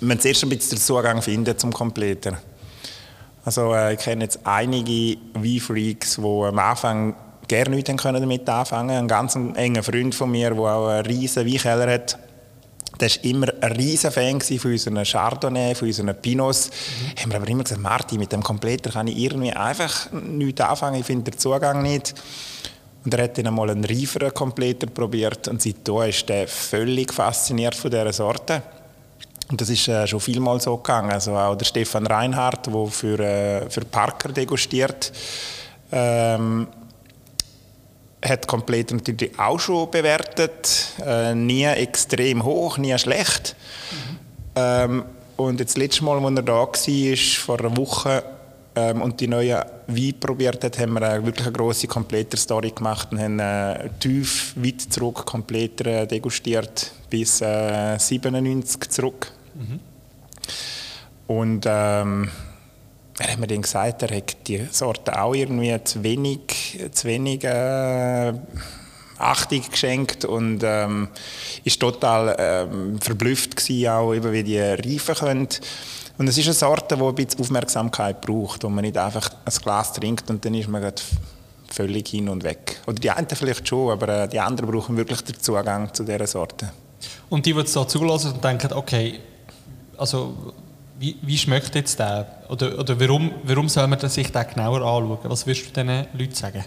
müssen 0.00 0.20
zuerst 0.20 0.42
ein 0.42 0.48
bisschen 0.48 0.78
den 0.78 0.78
Zugang 0.78 1.22
finden 1.22 1.58
zum 1.58 1.72
Kompletter. 1.72 2.38
Also 3.44 3.74
äh, 3.74 3.94
ich 3.94 4.00
kenne 4.00 4.24
jetzt 4.24 4.40
einige 4.44 5.18
Weinfreaks, 5.34 6.16
die 6.16 6.22
am 6.22 6.58
Anfang 6.58 7.14
gerne 7.50 7.74
nichts 7.74 7.96
können 7.96 8.20
damit 8.20 8.48
anfangen 8.48 8.96
Ein 8.96 9.08
ganz 9.08 9.36
enger 9.36 9.82
Freund 9.82 10.14
von 10.14 10.30
mir, 10.30 10.50
der 10.50 10.60
auch 10.60 10.88
einen 10.88 11.06
riesen 11.06 11.44
Weinkeller 11.44 11.92
hat, 11.92 12.16
der 13.00 13.10
war 13.10 13.24
immer 13.24 13.46
ein 13.60 13.72
riesen 13.72 14.10
Fan 14.10 14.40
von 14.40 14.70
unseren 14.70 15.04
Chardonnay, 15.04 15.74
von 15.74 15.88
unseren 15.88 16.14
Pinots. 16.14 16.70
Mhm. 16.70 17.22
Haben 17.22 17.30
wir 17.32 17.36
aber 17.36 17.48
immer 17.48 17.64
gesagt, 17.64 17.80
Martin, 17.80 18.18
mit 18.18 18.30
dem 18.30 18.42
Kompletter 18.42 18.90
kann 18.90 19.08
ich 19.08 19.16
irgendwie 19.16 19.52
einfach 19.52 20.12
nichts 20.12 20.60
anfangen, 20.60 21.00
ich 21.00 21.06
finde 21.06 21.30
den 21.30 21.38
Zugang 21.38 21.82
nicht. 21.82 22.14
Und 23.04 23.14
er 23.14 23.24
hat 23.24 23.38
dann 23.38 23.46
einmal 23.46 23.70
einen 23.70 23.84
reiferen 23.84 24.32
Kompletter 24.34 24.86
probiert 24.86 25.48
und 25.48 25.62
seitdem 25.62 26.02
ist 26.02 26.28
er 26.28 26.46
völlig 26.46 27.12
fasziniert 27.12 27.74
von 27.74 27.90
dieser 27.90 28.12
Sorte. 28.12 28.62
Und 29.50 29.60
das 29.60 29.70
ist 29.70 29.88
äh, 29.88 30.06
schon 30.06 30.20
vielmal 30.20 30.60
so 30.60 30.76
gegangen. 30.76 31.10
Also 31.10 31.34
auch 31.34 31.56
der 31.56 31.64
Stefan 31.64 32.06
Reinhardt, 32.06 32.66
der 32.66 32.86
für, 32.86 33.18
äh, 33.18 33.70
für 33.70 33.84
Parker 33.86 34.28
degustiert, 34.28 35.10
ähm, 35.90 36.68
hat 38.22 38.46
komplett 38.46 38.92
natürlich 38.92 39.38
auch 39.38 39.58
schon 39.58 39.90
bewertet. 39.90 40.94
Äh, 41.04 41.34
nie 41.34 41.64
extrem 41.64 42.44
hoch, 42.44 42.78
nie 42.78 42.96
schlecht. 42.98 43.56
Mhm. 43.90 44.18
Ähm, 44.56 45.04
und 45.36 45.60
jetzt 45.60 45.76
das 45.76 45.82
letzte 45.82 46.04
Mal, 46.04 46.22
als 46.22 46.36
er 46.36 46.42
da 46.42 46.52
war, 46.52 47.16
vor 47.38 47.58
einer 47.58 47.76
Woche, 47.76 48.22
ähm, 48.76 49.02
und 49.02 49.20
die 49.20 49.26
neue 49.26 49.64
Wein 49.86 50.14
probiert 50.20 50.62
hat, 50.62 50.78
haben 50.78 50.92
wir 50.92 51.02
eine 51.02 51.24
wirklich 51.24 51.46
eine 51.46 51.56
grosse 51.56 51.88
Kompletter-Story 51.88 52.70
gemacht 52.70 53.08
und 53.10 53.20
haben 53.20 53.38
äh, 53.40 53.88
tief 53.98 54.54
weit 54.56 54.80
zurück 54.80 55.26
Kompletter 55.26 55.86
äh, 55.86 56.06
degustiert, 56.06 56.92
bis 57.08 57.40
äh, 57.40 57.98
97 57.98 58.90
zurück. 58.90 59.32
Mhm. 59.54 59.80
Und 61.26 61.64
ähm, 61.66 62.30
er 63.20 63.32
hat 63.32 63.38
mir 63.38 63.46
dann 63.46 63.62
gesagt, 63.62 64.02
er 64.02 64.16
hat 64.16 64.48
die 64.48 64.66
Sorte 64.70 65.20
auch 65.20 65.34
irgendwie 65.34 65.76
zu 65.84 66.02
wenig, 66.02 66.80
zu 66.90 67.06
wenig 67.06 67.44
äh, 67.44 68.32
Achtung 69.18 69.62
geschenkt 69.70 70.24
und 70.24 70.62
ähm, 70.64 71.08
ist 71.62 71.78
total 71.78 72.34
ähm, 72.38 72.98
verblüfft 72.98 73.56
gewesen, 73.56 73.88
auch 73.88 74.14
eben, 74.14 74.32
wie 74.32 74.42
die 74.42 74.58
reifen 74.58 75.14
können. 75.14 75.48
Und 76.16 76.28
es 76.28 76.38
ist 76.38 76.46
eine 76.46 76.54
Sorte, 76.54 76.96
die 76.96 77.02
ein 77.02 77.14
bisschen 77.14 77.40
Aufmerksamkeit 77.40 78.22
braucht, 78.22 78.64
wo 78.64 78.70
man 78.70 78.84
nicht 78.84 78.96
einfach 78.96 79.30
ein 79.44 79.62
Glas 79.62 79.92
trinkt 79.92 80.30
und 80.30 80.42
dann 80.42 80.54
ist 80.54 80.68
man 80.68 80.90
völlig 81.68 82.08
hin 82.08 82.28
und 82.30 82.42
weg. 82.42 82.80
Oder 82.86 82.98
die 82.98 83.10
einen 83.10 83.28
vielleicht 83.28 83.68
schon, 83.68 83.90
aber 83.90 84.22
äh, 84.22 84.28
die 84.28 84.40
anderen 84.40 84.70
brauchen 84.70 84.96
wirklich 84.96 85.20
den 85.20 85.38
Zugang 85.38 85.92
zu 85.92 86.04
dieser 86.04 86.26
Sorte. 86.26 86.72
Und 87.28 87.44
die, 87.44 87.52
die 87.52 87.60
es 87.60 87.72
so 87.74 87.84
zulassen 87.84 88.32
und 88.32 88.42
denken, 88.42 88.72
okay, 88.72 89.20
also 89.98 90.54
wie, 91.00 91.16
wie 91.22 91.38
schmeckt 91.38 91.74
jetzt 91.74 91.98
der? 91.98 92.26
Oder, 92.50 92.78
oder 92.78 93.00
warum, 93.00 93.32
warum 93.44 93.70
soll 93.70 93.86
man 93.86 93.98
sich 94.08 94.30
den 94.30 94.46
genauer 94.46 94.82
anschauen? 94.82 95.18
Was 95.22 95.46
würdest 95.46 95.66
du 95.66 95.82
diesen 95.82 96.06
Leuten 96.12 96.34
sagen? 96.34 96.62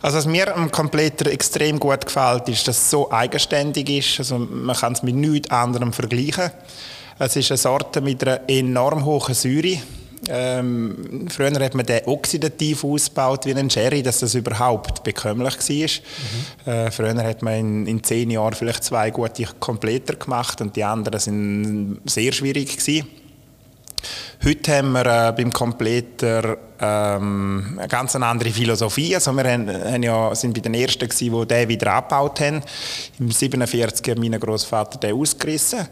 Also 0.00 0.16
was 0.16 0.26
mir 0.26 0.56
am 0.56 0.70
Kompletter 0.70 1.30
extrem 1.30 1.78
gut 1.78 2.06
gefällt, 2.06 2.48
ist, 2.48 2.66
dass 2.66 2.78
es 2.78 2.90
so 2.90 3.10
eigenständig 3.12 3.90
ist. 3.90 4.18
Also 4.20 4.38
man 4.38 4.74
kann 4.74 4.94
es 4.94 5.02
mit 5.02 5.14
nichts 5.14 5.50
anderem 5.50 5.92
vergleichen. 5.92 6.50
Es 7.18 7.36
ist 7.36 7.50
eine 7.50 7.58
Sorte 7.58 8.00
mit 8.00 8.26
einer 8.26 8.40
enorm 8.48 9.04
hohen 9.04 9.34
Säure. 9.34 9.76
Ähm, 10.28 11.26
früher 11.28 11.52
hat 11.60 11.74
man 11.74 11.86
den 11.86 12.04
oxidativ 12.06 12.84
ausgebaut 12.84 13.46
wie 13.46 13.54
ein 13.54 13.70
Sherry, 13.70 14.02
dass 14.02 14.20
das 14.20 14.34
überhaupt 14.34 15.04
bekömmlich 15.04 15.54
war. 15.56 15.76
Mhm. 16.66 16.72
Äh, 16.72 16.90
früher 16.90 17.22
hat 17.22 17.42
man 17.42 17.54
in, 17.54 17.86
in, 17.86 18.04
zehn 18.04 18.30
Jahren 18.30 18.54
vielleicht 18.54 18.84
zwei 18.84 19.10
gute 19.10 19.44
Kompletter 19.60 20.14
gemacht 20.14 20.60
und 20.60 20.74
die 20.76 20.84
anderen 20.84 21.20
sind 21.20 22.00
sehr 22.06 22.32
schwierig 22.32 22.76
gewesen. 22.76 23.06
Heute 24.44 24.76
haben 24.76 24.92
wir 24.92 25.06
äh, 25.06 25.32
beim 25.32 25.52
Kompletter 25.52 26.58
ähm, 26.80 27.76
eine 27.76 27.88
ganz 27.88 28.14
andere 28.14 28.50
Philosophie. 28.50 29.14
Also 29.14 29.32
wir 29.32 29.50
haben, 29.50 29.68
haben 29.68 30.02
ja, 30.02 30.32
sind 30.34 30.54
bei 30.54 30.60
den 30.60 30.74
Ersten 30.74 31.08
gewesen, 31.08 31.40
die 31.40 31.46
den 31.46 31.68
wieder 31.68 31.92
abgebaut 31.94 32.40
haben. 32.40 32.62
Im 33.18 33.30
47 33.32 34.08
hat 34.08 34.18
mein 34.18 34.38
Großvater 34.38 34.98
den 34.98 35.16
ausgerissen. 35.16 35.88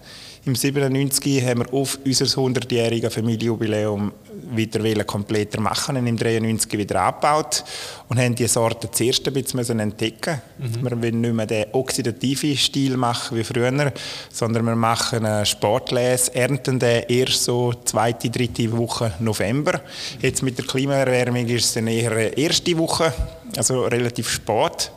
Im 0.47 0.55
97 0.55 1.45
haben 1.45 1.59
wir 1.59 1.75
auf 1.75 1.99
unser 2.05 2.25
100-jähriges 2.25 3.11
Familienjubiläum 3.11 4.13
wieder 4.53 5.03
kompletter 5.03 5.61
machen 5.61 5.97
und 5.97 6.07
im 6.07 6.17
93 6.17 6.79
wieder 6.79 7.03
abgebaut 7.03 7.65
und 8.09 8.21
haben 8.21 8.37
die 8.37 8.47
Sorte 8.47 8.89
zuerst 8.89 9.27
ein 9.27 9.35
bisschen 9.35 9.81
entdecken 9.81 10.41
mhm. 10.59 10.85
Wir 10.85 11.03
wollen 11.03 11.21
nicht 11.21 11.35
mehr 11.35 11.47
den 11.47 11.67
oxidativen 11.73 12.57
Stil 12.57 12.97
machen 12.97 13.37
wie 13.37 13.43
früher, 13.43 13.93
sondern 14.33 14.67
wir 14.67 14.77
machen 14.77 15.27
einen 15.27 15.45
Sportles, 15.45 16.29
ernten 16.29 16.79
den 16.79 17.03
erst 17.09 17.43
so 17.43 17.73
zweite, 17.85 18.31
dritte 18.31 18.71
Woche 18.71 19.15
November. 19.19 19.81
Jetzt 20.23 20.45
mit 20.45 20.57
der 20.59 20.65
Klimaerwärmung 20.65 21.45
ist 21.49 21.65
es 21.65 21.75
dann 21.75 21.89
eher 21.89 22.39
erste 22.39 22.79
Woche 22.79 23.13
also 23.57 23.85
relativ 23.87 24.29
spät. 24.29 24.93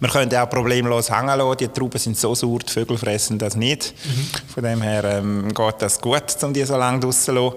Wir 0.00 0.08
können 0.08 0.34
auch 0.34 0.48
problemlos 0.48 1.10
hängen 1.10 1.38
lassen. 1.38 1.56
Die 1.58 1.68
Trauben 1.68 1.98
sind 1.98 2.16
so 2.16 2.34
sauer, 2.34 2.58
die 2.58 2.72
Vögel 2.72 2.98
fressen 2.98 3.38
das 3.38 3.56
nicht. 3.56 3.94
Mhm. 4.04 4.52
Von 4.52 4.62
dem 4.62 4.82
her 4.82 5.04
ähm, 5.04 5.48
geht 5.52 5.74
das 5.80 6.00
gut, 6.00 6.36
um 6.42 6.52
die 6.52 6.64
so 6.64 6.76
lange 6.76 7.00
draussen 7.00 7.24
zu 7.24 7.32
lassen. 7.32 7.56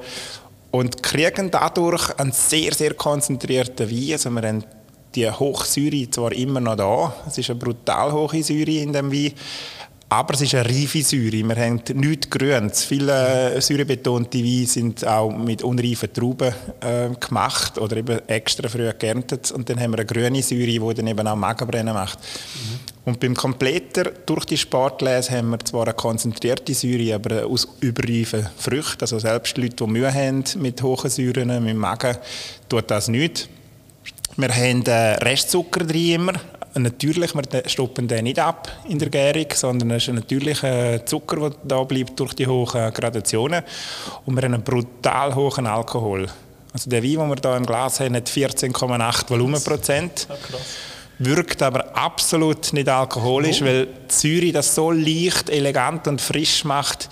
Und 0.71 1.01
kriegen 1.01 1.49
dadurch 1.51 2.17
einen 2.19 2.32
sehr, 2.32 2.73
sehr 2.73 2.93
konzentrierten 2.95 3.89
Wein. 3.89 4.13
Also 4.13 4.30
wir 4.30 4.41
haben 4.41 4.63
die 5.15 5.32
Hochsäure 5.32 6.10
zwar 6.10 6.34
immer 6.34 6.60
noch 6.60 6.75
da, 6.75 7.15
es 7.28 7.38
ist 7.38 7.49
eine 7.49 7.60
brutal 7.60 8.12
hohe 8.12 8.43
Säure 8.43 8.71
in 8.71 8.91
dem 8.91 9.12
Wein, 9.12 9.32
aber 10.08 10.36
es 10.36 10.41
ist 10.41 10.54
eine 10.54 10.70
reife 10.70 11.02
Säure. 11.02 11.32
Wir 11.32 11.56
haben 11.56 11.82
nichts 11.96 12.30
Grünes. 12.30 12.84
Viele 12.84 13.60
säurebetonte 13.60 14.38
Weine 14.38 14.68
sind 14.68 15.06
auch 15.06 15.36
mit 15.36 15.63
unreifen 15.63 16.13
Trauben 16.13 16.54
äh, 16.80 17.10
gemacht 17.20 17.80
oder 17.80 17.98
eben 17.98 18.20
extra 18.28 18.70
früh 18.70 18.91
geerntet. 18.98 19.52
Und 19.52 19.68
dann 19.68 19.80
haben 19.80 19.91
wir 19.91 20.00
eine 20.00 20.06
grüne 20.06 20.44
Säure, 20.44 20.68
die 20.68 20.94
dann 20.94 21.08
eben 21.08 21.28
auch 21.28 21.36
Magenbrennen 21.36 21.94
macht. 21.94 22.20
Mhm. 22.20 22.80
Und 23.06 23.20
beim 23.20 23.36
Kompletter 23.36 24.12
durch 24.26 24.46
die 24.46 24.58
Sportlese 24.58 25.32
haben 25.38 25.50
wir 25.50 25.60
zwar 25.60 25.84
eine 25.84 25.94
konzentrierte 25.94 26.74
Säure, 26.74 27.15
aber 27.15 27.46
aus 27.46 27.68
überreifen 27.80 28.48
Früchten. 28.58 29.02
Also 29.02 29.18
selbst 29.18 29.58
Leute, 29.58 29.76
die 29.76 29.88
Mühe 29.88 30.13
haben 30.13 30.44
mit 30.60 30.82
hohen 30.84 31.10
Säuren, 31.10 31.48
mit 31.63 31.72
dem 31.72 31.78
Magen, 31.78 32.18
tut 32.70 32.89
das 32.91 33.08
nicht. 33.08 33.50
Wir 34.38 34.50
haben 34.50 34.86
äh, 34.86 35.13
Restzucker 35.24 35.86
drin 35.86 36.15
immer, 36.15 36.34
Natürlich, 36.78 37.34
wir 37.34 37.44
stoppen 37.68 38.08
den 38.08 38.26
nicht 38.26 38.38
ab 38.38 38.70
in 38.90 39.00
der 39.00 39.10
Gärung, 39.10 39.48
sondern 39.54 39.92
es 39.92 40.04
ist 40.04 40.10
ein 40.10 40.16
natürlicher 40.16 41.06
Zucker, 41.06 41.50
der 41.50 41.52
da 41.64 41.84
bleibt 41.84 42.20
durch 42.20 42.34
die 42.34 42.48
hohen 42.48 42.94
Gradationen. 42.94 43.64
Und 44.26 44.36
wir 44.36 44.44
haben 44.44 44.56
einen 44.56 44.64
brutal 44.64 45.34
hohen 45.34 45.68
Alkohol. 45.68 46.28
Also 46.74 46.90
der 46.90 47.02
Wein, 47.02 47.12
den 47.12 47.30
wir 47.30 47.38
hier 47.42 47.56
im 47.56 47.66
Glas 47.66 48.02
haben, 48.02 48.16
hat 48.16 48.30
14,8 48.30 49.30
Volumenprozent. 49.30 50.28
Ja, 50.30 50.36
wirkt 51.20 51.62
aber 51.62 51.96
absolut 51.96 52.74
nicht 52.74 52.90
alkoholisch, 52.90 53.62
oh. 53.62 53.66
weil 53.66 53.86
die 53.86 54.14
Säure 54.14 54.52
das 54.52 54.76
so 54.76 54.92
leicht, 54.92 55.50
elegant 55.50 56.08
und 56.08 56.20
frisch 56.20 56.66
macht. 56.66 57.08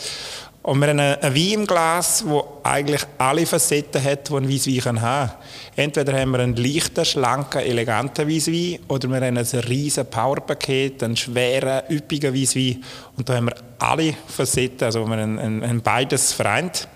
Und 0.63 0.79
wir 0.79 0.87
haben 0.87 0.99
einen 0.99 1.21
Wein 1.21 1.59
im 1.59 1.67
Glas, 1.67 2.23
der 2.25 2.43
eigentlich 2.63 3.01
alle 3.17 3.45
Facetten 3.45 4.01
hat, 4.01 4.29
die 4.29 4.33
ein 4.33 4.49
Weisswein 4.49 5.01
haben 5.01 5.27
kann. 5.27 5.37
Entweder 5.75 6.17
haben 6.17 6.31
wir 6.31 6.39
einen 6.39 6.55
leichten, 6.55 7.03
schlanken, 7.03 7.59
eleganten 7.59 8.29
Weisswein 8.29 8.79
oder 8.87 9.09
wir 9.09 9.17
haben 9.17 9.37
ein 9.37 9.45
riesiges 9.45 10.09
Powerpaket, 10.09 11.03
einen 11.03 11.17
schweren, 11.17 11.81
üppigen 11.89 12.33
Weisswein. 12.33 12.81
Und 13.17 13.27
da 13.27 13.35
haben 13.35 13.47
wir 13.47 13.55
alle 13.79 14.15
Facetten, 14.25 14.85
also 14.85 15.05
wir 15.05 15.17
haben, 15.17 15.81
beides 15.83 16.31
vereint. 16.31 16.87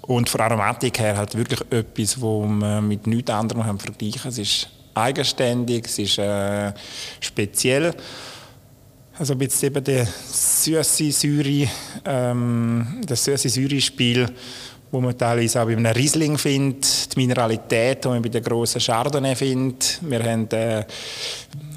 Und 0.00 0.30
von 0.30 0.40
Aromatik 0.40 0.98
her 0.98 1.18
halt 1.18 1.36
wirklich 1.36 1.60
etwas, 1.70 2.14
das 2.14 2.22
wir 2.22 2.80
mit 2.80 3.06
nichts 3.06 3.30
anderem 3.30 3.78
vergleichen. 3.78 4.30
Es 4.30 4.38
ist 4.38 4.68
eigenständig, 4.94 5.84
es 5.84 5.98
ist 5.98 6.18
äh, 6.18 6.72
speziell. 7.20 7.94
Also 9.18 9.34
jetzt 9.34 9.62
eben 9.62 9.84
der 9.84 10.06
süße 10.06 11.12
Säure, 11.12 11.68
ähm, 12.04 13.00
das 13.06 13.22
süße 13.24 13.50
Säure-Spiel, 13.50 14.26
wo 14.90 15.00
man 15.00 15.16
teilweise 15.16 15.60
auch 15.60 15.66
bei 15.66 15.76
einem 15.76 15.86
Riesling 15.86 16.38
findet, 16.38 17.14
die 17.14 17.20
Mineralität, 17.20 18.02
die 18.04 18.08
man 18.08 18.22
bei 18.22 18.30
den 18.30 18.42
grossen 18.42 18.80
Chardonnay 18.80 19.36
findet. 19.36 19.98
Wir 20.00 20.22
haben 20.22 20.48
äh, 20.50 20.84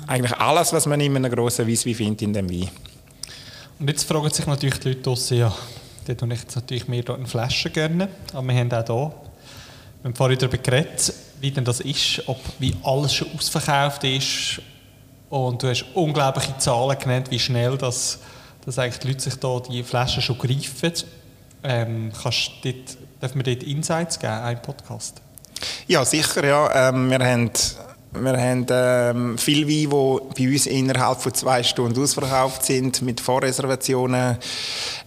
eigentlich 0.08 0.34
alles, 0.38 0.72
was 0.72 0.86
man 0.86 1.02
in 1.02 1.16
einem 1.16 1.32
grossen 1.32 1.68
Weisswein 1.68 1.96
findet, 1.96 2.22
in 2.22 2.34
dem 2.34 2.50
Wein. 2.50 2.70
Und 3.80 3.90
jetzt 3.90 4.06
fragen 4.06 4.30
sich 4.30 4.48
natürlich 4.48 4.80
die 4.80 4.90
Leute 4.90 5.02
draussen, 5.02 5.38
ja, 5.38 5.54
die 6.08 6.16
tun 6.16 6.32
ich 6.32 6.40
natürlich 6.56 6.88
mehr 6.88 7.10
in 7.10 7.28
Flaschen 7.28 7.74
gerne, 7.74 8.08
aber 8.32 8.48
wir 8.48 8.56
haben 8.56 8.72
auch 8.72 8.86
hier, 8.86 8.86
wir 8.86 9.12
haben 10.06 10.16
vorhin 10.16 10.40
darüber 10.40 10.58
geredet, 10.58 11.14
wie 11.42 11.52
denn 11.52 11.66
das 11.66 11.82
ist, 11.82 12.22
ob 12.28 12.40
wie 12.60 12.74
alles 12.84 13.14
schon 13.14 13.28
ausverkauft 13.36 14.06
ist 14.06 14.62
und 15.30 15.62
du 15.62 15.70
hast 15.70 15.86
unglaubliche 15.94 16.58
Zahlen 16.58 16.98
genannt, 17.00 17.32
wie 17.32 17.40
schnell 17.40 17.78
das, 17.78 18.20
dass 18.66 18.80
eigentlich 18.80 19.00
die 19.00 19.08
Leute 19.10 19.22
sich 19.22 19.36
da 19.36 19.60
die 19.60 19.84
Flaschen 19.84 20.22
schon 20.22 20.38
greifen. 20.38 20.94
Ähm, 21.64 22.12
kannst 22.22 22.52
dort, 22.64 22.98
dürfen 23.22 23.46
wir 23.46 23.56
dort 23.56 23.64
Insights 23.64 24.20
geben, 24.20 24.34
einen 24.34 24.62
Podcast? 24.62 25.22
Ja, 25.88 26.06
sicher. 26.06 26.46
Ja. 26.46 26.90
Ähm, 26.90 27.10
wir 27.10 27.20
haben, 27.20 27.52
wir 28.12 28.38
haben 28.38 28.66
ähm, 28.70 29.38
viele 29.38 29.68
Weine, 29.68 30.22
die 30.38 30.48
bei 30.48 30.54
uns 30.54 30.68
innerhalb 30.68 31.22
von 31.22 31.34
zwei 31.34 31.64
Stunden 31.64 32.02
ausverkauft 32.02 32.64
sind, 32.64 33.02
mit 33.02 33.20
Vorreservationen. 33.20 34.38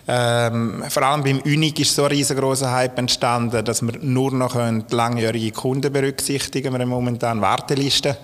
Ähm, 0.09 0.85
vor 0.89 1.03
allem 1.03 1.23
beim 1.23 1.41
Unig 1.41 1.79
ist 1.81 1.95
so 1.95 2.05
ein 2.05 2.11
riesengroßer 2.11 2.73
Hype 2.73 2.99
entstanden, 2.99 3.65
dass 3.65 3.83
wir 3.83 3.99
nur 4.01 4.33
noch 4.33 4.57
langjährige 4.91 5.53
Kunden 5.53 5.93
berücksichtigen 5.93 6.73
können. 6.73 6.79
Wir 6.79 6.83
haben 6.83 6.91
momentan 6.91 7.41
Wartelisten 7.41 8.17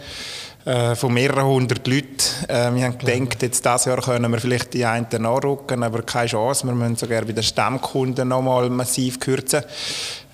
äh, 0.65 0.95
von 0.95 1.13
mehreren 1.13 1.45
hundert 1.45 1.87
Leuten. 1.87 2.17
Äh, 2.49 2.75
wir 2.75 2.85
haben 2.85 2.99
gedacht, 2.99 3.43
jetzt 3.43 3.65
dieses 3.65 3.85
Jahr 3.85 4.01
können 4.01 4.31
wir 4.31 4.41
vielleicht 4.41 4.75
die 4.75 4.85
einen 4.85 5.07
nachrücken, 5.19 5.83
aber 5.83 6.03
keine 6.03 6.29
Chance. 6.29 6.67
Wir 6.67 6.75
müssen 6.75 6.97
sogar 6.97 7.23
bei 7.23 7.33
den 7.33 7.43
Stammkunden 7.43 8.29
noch 8.29 8.43
mal 8.43 8.71
massiv 8.71 9.21
kürzen. 9.21 9.63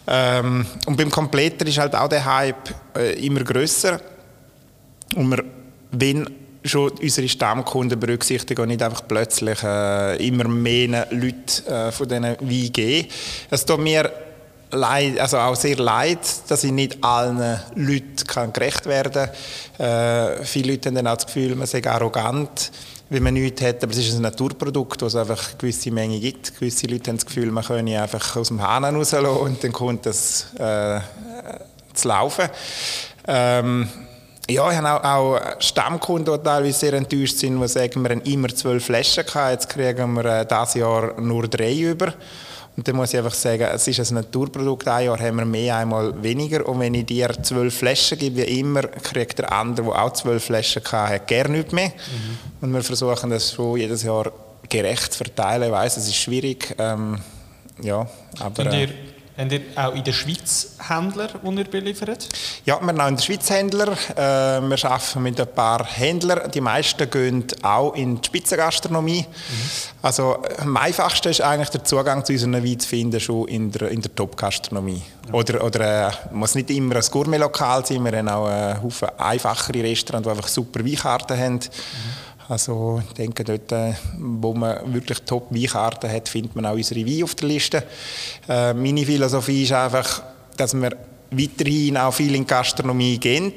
Ähm, 0.06 0.66
und 0.86 0.96
beim 0.96 1.10
Kompletter 1.10 1.66
ist 1.66 1.78
halt 1.78 1.94
auch 1.94 2.08
der 2.08 2.24
Hype 2.24 2.74
äh, 2.96 3.24
immer 3.24 3.44
größer. 3.44 4.00
Und 5.16 5.30
wir 5.30 5.44
wenn 5.92 6.28
schon 6.64 6.90
unsere 6.90 7.28
Stammkunden 7.28 7.98
berücksichtigen 7.98 8.62
und 8.62 8.68
nicht 8.68 8.82
einfach 8.82 9.02
plötzlich 9.06 9.62
äh, 9.62 10.26
immer 10.26 10.46
mehr 10.46 11.06
Leute 11.10 11.66
äh, 11.66 11.92
von 11.92 12.08
diesen 12.08 12.72
geben. 12.72 13.08
Es 13.50 13.64
tut 13.64 13.80
mir 13.80 14.10
leid, 14.72 15.18
also 15.18 15.38
auch 15.38 15.56
sehr 15.56 15.76
leid, 15.76 16.18
dass 16.48 16.64
ich 16.64 16.72
nicht 16.72 17.02
allen 17.02 17.60
Leuten 17.74 18.26
kann 18.26 18.52
gerecht 18.52 18.86
werden 18.86 19.28
kann. 19.76 19.86
Äh, 19.86 20.44
viele 20.44 20.72
Leute 20.72 20.88
haben 20.88 20.96
dann 20.96 21.06
auch 21.06 21.16
das 21.16 21.26
Gefühl, 21.26 21.54
man 21.56 21.66
sei 21.66 21.84
arrogant, 21.84 22.70
wenn 23.08 23.22
man 23.22 23.34
nichts 23.34 23.62
hat, 23.62 23.82
aber 23.82 23.92
es 23.92 23.98
ist 23.98 24.14
ein 24.14 24.22
Naturprodukt, 24.22 25.02
wo 25.02 25.06
es 25.06 25.16
einfach 25.16 25.48
eine 25.48 25.58
gewisse 25.58 25.90
Menge 25.90 26.20
gibt. 26.20 26.54
Gewisse 26.54 26.86
Leute 26.86 27.10
haben 27.10 27.16
das 27.16 27.26
Gefühl, 27.26 27.50
man 27.50 27.64
könne 27.64 28.00
einfach 28.00 28.36
aus 28.36 28.48
dem 28.48 28.62
Hahn 28.62 28.84
rauslassen 28.84 29.26
und 29.26 29.62
dann 29.64 29.72
kommt 29.72 30.06
das 30.06 30.46
äh, 30.54 31.00
zu 31.92 32.08
laufen. 32.08 32.48
Ähm, 33.26 33.88
ja, 34.48 34.70
ich 34.70 34.76
habe 34.78 35.04
auch, 35.04 35.34
auch 35.34 35.60
Stammkunden, 35.60 36.34
die 36.34 36.42
teilweise 36.42 36.78
sehr 36.78 36.92
enttäuscht 36.94 37.36
sind, 37.38 37.60
die 37.60 37.68
sagen, 37.68 38.02
wir 38.02 38.10
haben 38.10 38.22
immer 38.22 38.48
zwölf 38.48 38.84
Flaschen 38.84 39.24
gehabt, 39.24 39.52
jetzt 39.52 39.68
kriegen 39.68 40.12
wir 40.14 40.24
äh, 40.24 40.46
dieses 40.46 40.74
Jahr 40.74 41.20
nur 41.20 41.48
drei 41.48 41.74
über. 41.74 42.14
Und 42.76 42.86
dann 42.86 42.96
muss 42.96 43.12
ich 43.12 43.18
einfach 43.18 43.34
sagen, 43.34 43.66
es 43.74 43.86
ist 43.86 44.10
ein 44.10 44.14
Naturprodukt, 44.14 44.88
ein 44.88 45.04
Jahr 45.04 45.18
haben 45.18 45.36
wir 45.36 45.44
mehr, 45.44 45.76
einmal 45.76 46.22
weniger. 46.22 46.66
Und 46.66 46.80
wenn 46.80 46.94
ich 46.94 47.06
dir 47.06 47.30
zwölf 47.42 47.76
Flaschen 47.76 48.18
gebe, 48.18 48.38
wie 48.38 48.60
immer, 48.60 48.82
kriegt 48.82 49.38
der 49.38 49.52
andere, 49.52 49.86
der 49.86 50.02
auch 50.02 50.12
zwölf 50.12 50.44
Flaschen 50.44 50.82
hatte, 50.84 51.20
gerne 51.26 51.58
nicht 51.58 51.72
mehr. 51.72 51.88
Mhm. 51.88 52.38
Und 52.60 52.72
wir 52.72 52.82
versuchen 52.82 53.30
das 53.30 53.52
schon 53.52 53.76
jedes 53.76 54.02
Jahr 54.02 54.32
gerecht 54.68 55.12
zu 55.12 55.18
verteilen. 55.18 55.64
Ich 55.64 55.72
weiss, 55.72 55.96
es 55.96 56.06
ist 56.06 56.16
schwierig. 56.16 56.74
Ähm, 56.78 57.18
ja, 57.82 58.06
aber... 58.38 58.64
Äh, 59.36 59.42
Habt 59.42 59.52
ihr 59.52 59.60
auch 59.76 59.94
in 59.94 60.04
der 60.04 60.12
Schweiz 60.12 60.76
Händler, 60.78 61.28
die 61.28 61.56
ihr 61.56 61.64
beliefert? 61.64 62.28
Ja, 62.64 62.80
wir 62.80 62.88
haben 62.88 63.00
auch 63.00 63.08
in 63.08 63.16
der 63.16 63.22
Schweiz 63.22 63.48
Händler. 63.48 63.92
Äh, 64.16 64.60
wir 64.60 64.84
arbeiten 64.84 65.22
mit 65.22 65.40
ein 65.40 65.46
paar 65.54 65.84
Händlern. 65.84 66.50
Die 66.50 66.60
meisten 66.60 67.10
gehen 67.10 67.44
auch 67.62 67.94
in 67.94 68.20
die 68.20 68.26
Spitzengastronomie. 68.26 69.22
Mhm. 69.28 69.70
Also 70.02 70.38
am 70.58 70.76
einfachsten 70.76 71.28
ist 71.28 71.40
eigentlich 71.40 71.70
der 71.70 71.84
Zugang 71.84 72.24
zu 72.24 72.32
unseren 72.32 72.64
Wein 72.64 72.78
zu 72.78 72.88
finden, 72.88 73.20
schon 73.20 73.48
in 73.48 73.70
der, 73.70 73.90
in 73.90 74.02
der 74.02 74.14
Top-Gastronomie. 74.14 75.02
Ja. 75.28 75.34
Oder, 75.34 75.64
oder 75.64 76.08
äh, 76.08 76.12
muss 76.32 76.54
nicht 76.54 76.70
immer 76.70 76.96
ein 76.96 77.04
Gourmet-Lokal 77.10 77.86
sein. 77.86 78.04
Wir 78.04 78.18
haben 78.18 78.28
auch 78.28 78.46
einen 78.46 78.82
Haufen 78.82 79.08
einfachere 79.18 79.82
Restaurants, 79.82 80.26
die 80.26 80.30
einfach 80.30 80.48
super 80.48 80.84
Weinkarten 80.84 81.38
haben. 81.38 81.54
Mhm. 81.54 81.60
Also 82.50 83.00
ich 83.06 83.14
denke, 83.14 83.44
dort, 83.44 83.70
äh, 83.70 83.92
wo 84.18 84.52
man 84.52 84.92
wirklich 84.92 85.20
Top-Weinkarten 85.20 86.10
hat, 86.10 86.28
findet 86.28 86.56
man 86.56 86.66
auch 86.66 86.74
unsere 86.74 87.06
Weine 87.06 87.22
auf 87.22 87.36
der 87.36 87.46
Liste. 87.48 87.84
Äh, 88.48 88.74
meine 88.74 89.06
Philosophie 89.06 89.62
ist 89.62 89.72
einfach, 89.72 90.20
dass 90.56 90.74
wir 90.74 90.96
weiterhin 91.30 91.96
auch 91.96 92.12
viel 92.12 92.34
in 92.34 92.44
Gastronomie 92.44 93.18
gehen. 93.18 93.52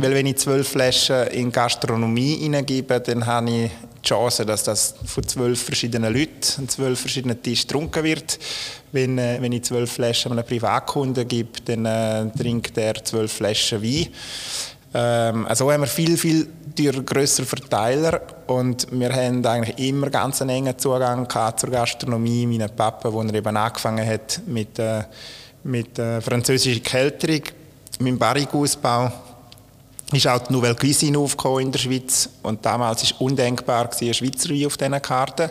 Weil 0.00 0.14
wenn 0.14 0.24
ich 0.24 0.38
zwölf 0.38 0.66
Flaschen 0.66 1.26
in 1.26 1.52
Gastronomie 1.52 2.36
hineingebe, 2.36 3.00
dann 3.00 3.26
habe 3.26 3.50
ich 3.50 3.70
die 4.02 4.08
Chance, 4.08 4.46
dass 4.46 4.64
das 4.64 4.94
von 5.04 5.28
zwölf 5.28 5.62
verschiedenen 5.62 6.10
Leuten 6.10 6.40
an 6.56 6.68
zwölf 6.70 7.00
verschiedenen 7.00 7.42
Tischen 7.42 7.68
getrunken 7.68 8.02
wird. 8.02 8.38
Wenn, 8.92 9.18
äh, 9.18 9.36
wenn 9.42 9.52
ich 9.52 9.64
zwölf 9.64 9.92
Flaschen 9.92 10.32
einem 10.32 10.46
Privatkunden 10.46 11.28
gebe, 11.28 11.60
dann 11.66 11.84
äh, 11.84 12.30
trinkt 12.34 12.78
er 12.78 13.04
zwölf 13.04 13.30
Flaschen 13.30 13.82
Wein. 13.82 14.06
Ähm, 14.94 15.46
also 15.46 15.70
haben 15.70 15.82
wir 15.82 15.86
viel, 15.86 16.16
viel 16.16 16.48
größere 16.76 17.44
Verteiler 17.44 18.20
und 18.46 18.86
wir 18.90 19.12
haben 19.12 19.44
eigentlich 19.44 19.78
immer 19.88 20.08
ganz 20.10 20.40
einen 20.40 20.50
engen 20.50 20.78
Zugang 20.78 21.28
zur 21.56 21.70
Gastronomie. 21.70 22.46
Mein 22.46 22.70
Papa, 22.74 23.12
wo 23.12 23.22
er 23.22 23.34
eben 23.34 23.56
angefangen 23.56 24.06
hat 24.06 24.40
mit, 24.46 24.78
äh, 24.78 25.02
mit 25.64 25.98
äh, 25.98 26.20
französischer 26.20 26.80
Kälterung, 26.80 27.42
mit 27.98 28.08
dem 28.08 28.18
Barrikausbau, 28.18 29.12
ist 30.12 30.26
auch 30.26 30.38
die 30.38 30.52
Nouvelle 30.52 30.74
Cuisine 30.74 31.18
aufgekommen 31.18 31.66
in 31.66 31.72
der 31.72 31.80
Schweiz 31.80 32.30
und 32.42 32.64
damals 32.64 33.02
war 33.12 33.20
undenkbar, 33.20 33.90
ein 33.90 34.14
Schweizer 34.14 34.48
Wein 34.48 34.66
auf 34.66 34.76
diesen 34.78 35.02
Karten. 35.02 35.50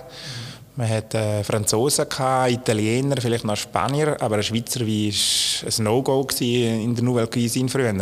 Man 0.75 0.89
hatte 0.89 1.17
äh, 1.17 1.43
Franzosen, 1.43 2.05
Italiener, 2.47 3.17
vielleicht 3.19 3.43
noch 3.43 3.55
Spanier, 3.55 4.17
aber 4.19 4.37
ein 4.37 4.43
Schweizer 4.43 4.81
Wein 4.81 5.11
war 5.11 5.77
ein 5.77 5.83
No-Go 5.83 6.27
in 6.39 6.95
der 6.95 7.03
Nouvelle 7.03 7.27
Cuisine 7.27 7.69
früher. 7.69 7.93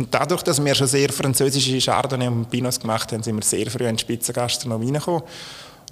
Und 0.00 0.14
dadurch, 0.14 0.42
dass 0.42 0.64
wir 0.64 0.74
schon 0.74 0.86
sehr 0.86 1.10
französische 1.10 1.78
Chardonnay 1.78 2.28
und 2.28 2.48
Pinots 2.48 2.80
gemacht 2.80 3.12
haben, 3.12 3.22
sind 3.22 3.36
wir 3.36 3.42
sehr 3.42 3.70
früh 3.70 3.86
in 3.86 3.96
die 3.96 4.00
Spitzengastronomie 4.00 4.86
reingekommen. 4.86 5.22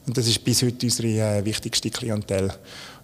Und 0.06 0.16
das 0.16 0.26
ist 0.26 0.42
bis 0.42 0.62
heute 0.62 0.86
unsere 0.86 1.08
äh, 1.08 1.44
wichtigste 1.44 1.90
Klientel. 1.90 2.50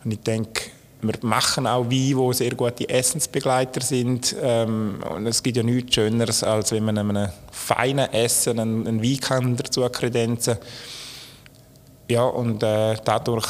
Und 0.02 0.12
ich 0.12 0.20
denke, 0.20 0.62
wir 1.02 1.12
machen 1.20 1.66
auch 1.66 1.84
Weine, 1.84 2.30
die 2.30 2.32
sehr 2.32 2.54
gute 2.54 2.88
Essensbegleiter 2.88 3.82
sind. 3.82 4.34
Ähm, 4.40 5.04
und 5.14 5.26
es 5.26 5.42
gibt 5.42 5.58
ja 5.58 5.62
nichts 5.62 5.94
Schöneres, 5.94 6.42
als 6.42 6.72
wenn 6.72 6.86
man 6.86 6.96
einem 6.96 7.28
feinen 7.52 8.10
Essen 8.10 8.58
einen, 8.58 8.86
einen 8.86 9.02
Wein 9.02 9.20
kann 9.20 9.56
dazu 9.56 9.86
kredenzen 9.90 10.56
ja, 12.08 12.24
und 12.24 12.62
äh, 12.62 12.96
dadurch 13.02 13.46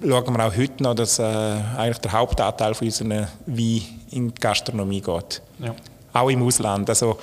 schauen 0.00 0.36
wir 0.36 0.46
auch 0.46 0.56
heute 0.56 0.82
noch, 0.82 0.94
dass 0.94 1.18
äh, 1.18 1.22
eigentlich 1.22 1.98
der 1.98 2.12
Hauptanteil 2.12 2.74
von 2.74 2.86
unseren 2.86 3.26
Wein 3.46 3.82
in 4.10 4.28
die 4.32 4.40
Gastronomie 4.40 5.00
geht. 5.00 5.42
Ja. 5.58 5.74
Auch 6.12 6.28
im 6.28 6.42
Ausland. 6.42 6.88
Also, 6.88 7.18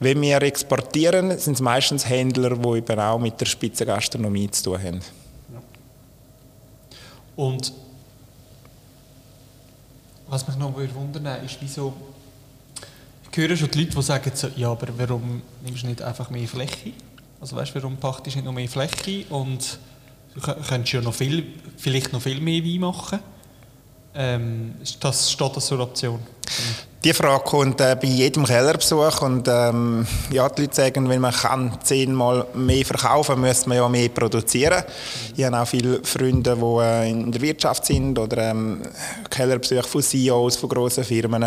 wenn 0.00 0.20
wir 0.20 0.42
exportieren, 0.42 1.38
sind 1.38 1.54
es 1.54 1.60
meistens 1.60 2.08
Händler, 2.08 2.56
die 2.56 2.78
eben 2.78 3.00
auch 3.00 3.18
mit 3.18 3.40
der 3.40 3.46
Spitzengastronomie 3.46 4.50
zu 4.50 4.64
tun 4.64 4.82
haben. 4.82 5.00
Und 7.36 7.72
was 10.28 10.46
mich 10.46 10.56
noch 10.56 10.74
wundern 10.74 11.44
ist, 11.44 11.56
wieso 11.60 11.94
ich 13.30 13.44
höre 13.44 13.56
schon 13.56 13.70
die 13.70 13.84
Leute, 13.84 13.94
die 13.94 14.02
sagen, 14.02 14.32
so, 14.34 14.48
ja, 14.56 14.68
aber 14.68 14.88
warum 14.96 15.42
nimmst 15.62 15.84
du 15.84 15.86
nicht 15.86 16.02
einfach 16.02 16.28
mehr 16.28 16.48
Fläche? 16.48 16.92
Also 17.40 17.54
weißt, 17.54 17.72
warum 17.76 17.96
pachtest 17.96 18.34
du 18.34 18.38
nicht 18.40 18.46
noch 18.46 18.52
mehr 18.52 18.68
Fläche 18.68 19.26
und 19.30 19.78
du 20.34 20.40
könntest 20.40 20.92
ja 20.92 21.00
noch 21.00 21.14
viel, 21.14 21.46
vielleicht 21.76 22.12
noch 22.12 22.20
viel 22.20 22.40
mehr 22.40 22.64
Wein 22.64 22.80
machen? 22.80 23.20
Ähm, 24.14 24.74
das 24.98 25.30
steht 25.30 25.56
das 25.56 25.66
zur 25.66 25.78
Option? 25.78 26.18
Die 27.04 27.12
Frage 27.12 27.44
kommt 27.44 27.80
äh, 27.80 27.96
bei 28.00 28.08
jedem 28.08 28.44
Kellerbesuch 28.44 29.22
und 29.22 29.46
ähm, 29.46 30.04
ja, 30.32 30.48
die 30.48 30.62
Leute 30.62 30.74
sagen, 30.74 31.08
wenn 31.08 31.20
man 31.20 31.32
kann 31.32 31.78
zehnmal 31.84 32.44
mehr 32.54 32.84
verkaufen, 32.84 33.40
müsste 33.40 33.68
man 33.68 33.78
ja 33.78 33.88
mehr 33.88 34.08
produzieren. 34.08 34.82
Ich 35.36 35.44
habe 35.44 35.60
auch 35.60 35.68
viele 35.68 36.02
Freunde, 36.02 36.56
die 36.56 36.80
äh, 36.82 37.10
in 37.10 37.30
der 37.30 37.40
Wirtschaft 37.40 37.86
sind 37.86 38.18
oder 38.18 38.50
ähm, 38.50 38.82
Kellerbesuche 39.30 39.84
von 39.84 40.02
CEOs 40.02 40.56
von 40.56 40.68
grossen 40.68 41.04
Firmen. 41.04 41.44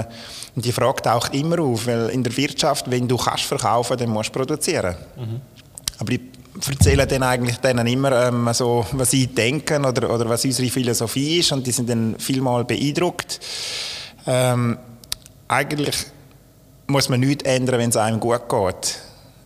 Und 0.55 0.63
die 0.63 0.71
Frage 0.71 1.01
taucht 1.01 1.35
immer 1.35 1.59
auf, 1.59 1.85
weil 1.85 2.09
in 2.11 2.23
der 2.23 2.35
Wirtschaft, 2.37 2.89
wenn 2.89 3.09
du 3.09 3.17
kannst 3.17 3.43
verkaufen, 3.43 3.97
dann 3.97 4.09
musst 4.09 4.29
du 4.33 4.39
produzieren. 4.39 4.95
Mhm. 5.17 5.41
Aber 5.99 6.13
ich 6.13 6.21
erzähle 6.65 7.05
dann 7.05 7.23
eigentlich 7.23 7.57
denen 7.57 7.87
immer 7.87 8.27
ähm, 8.27 8.47
so, 8.53 8.85
was 8.93 9.11
sie 9.11 9.27
denken 9.27 9.83
oder, 9.83 10.13
oder 10.13 10.29
was 10.29 10.45
unsere 10.45 10.69
Philosophie 10.69 11.39
ist 11.39 11.51
und 11.51 11.67
die 11.67 11.71
sind 11.71 11.89
dann 11.89 12.15
vielmal 12.19 12.63
beeindruckt. 12.63 13.41
Ähm, 14.25 14.77
eigentlich 15.51 16.05
muss 16.87 17.09
man 17.09 17.19
nichts 17.19 17.43
ändern, 17.43 17.79
wenn 17.79 17.89
es 17.89 17.97
einem 17.97 18.19
gut 18.19 18.47
geht. 18.47 18.99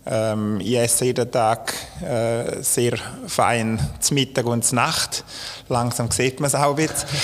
Ähm, 0.07 0.59
ich 0.61 0.77
esse 0.77 1.05
jeden 1.05 1.31
Tag 1.31 1.73
äh, 2.01 2.61
sehr 2.61 2.93
fein 3.27 3.79
zum 3.99 4.15
Mittag 4.15 4.45
und 4.45 4.63
zur 4.63 4.75
Nacht. 4.75 5.23
Langsam 5.67 6.11
sieht 6.11 6.39
man 6.39 6.47
es 6.47 6.55
auch 6.55 6.75
bisschen. 6.75 7.05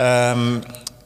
Ähm, 0.00 0.60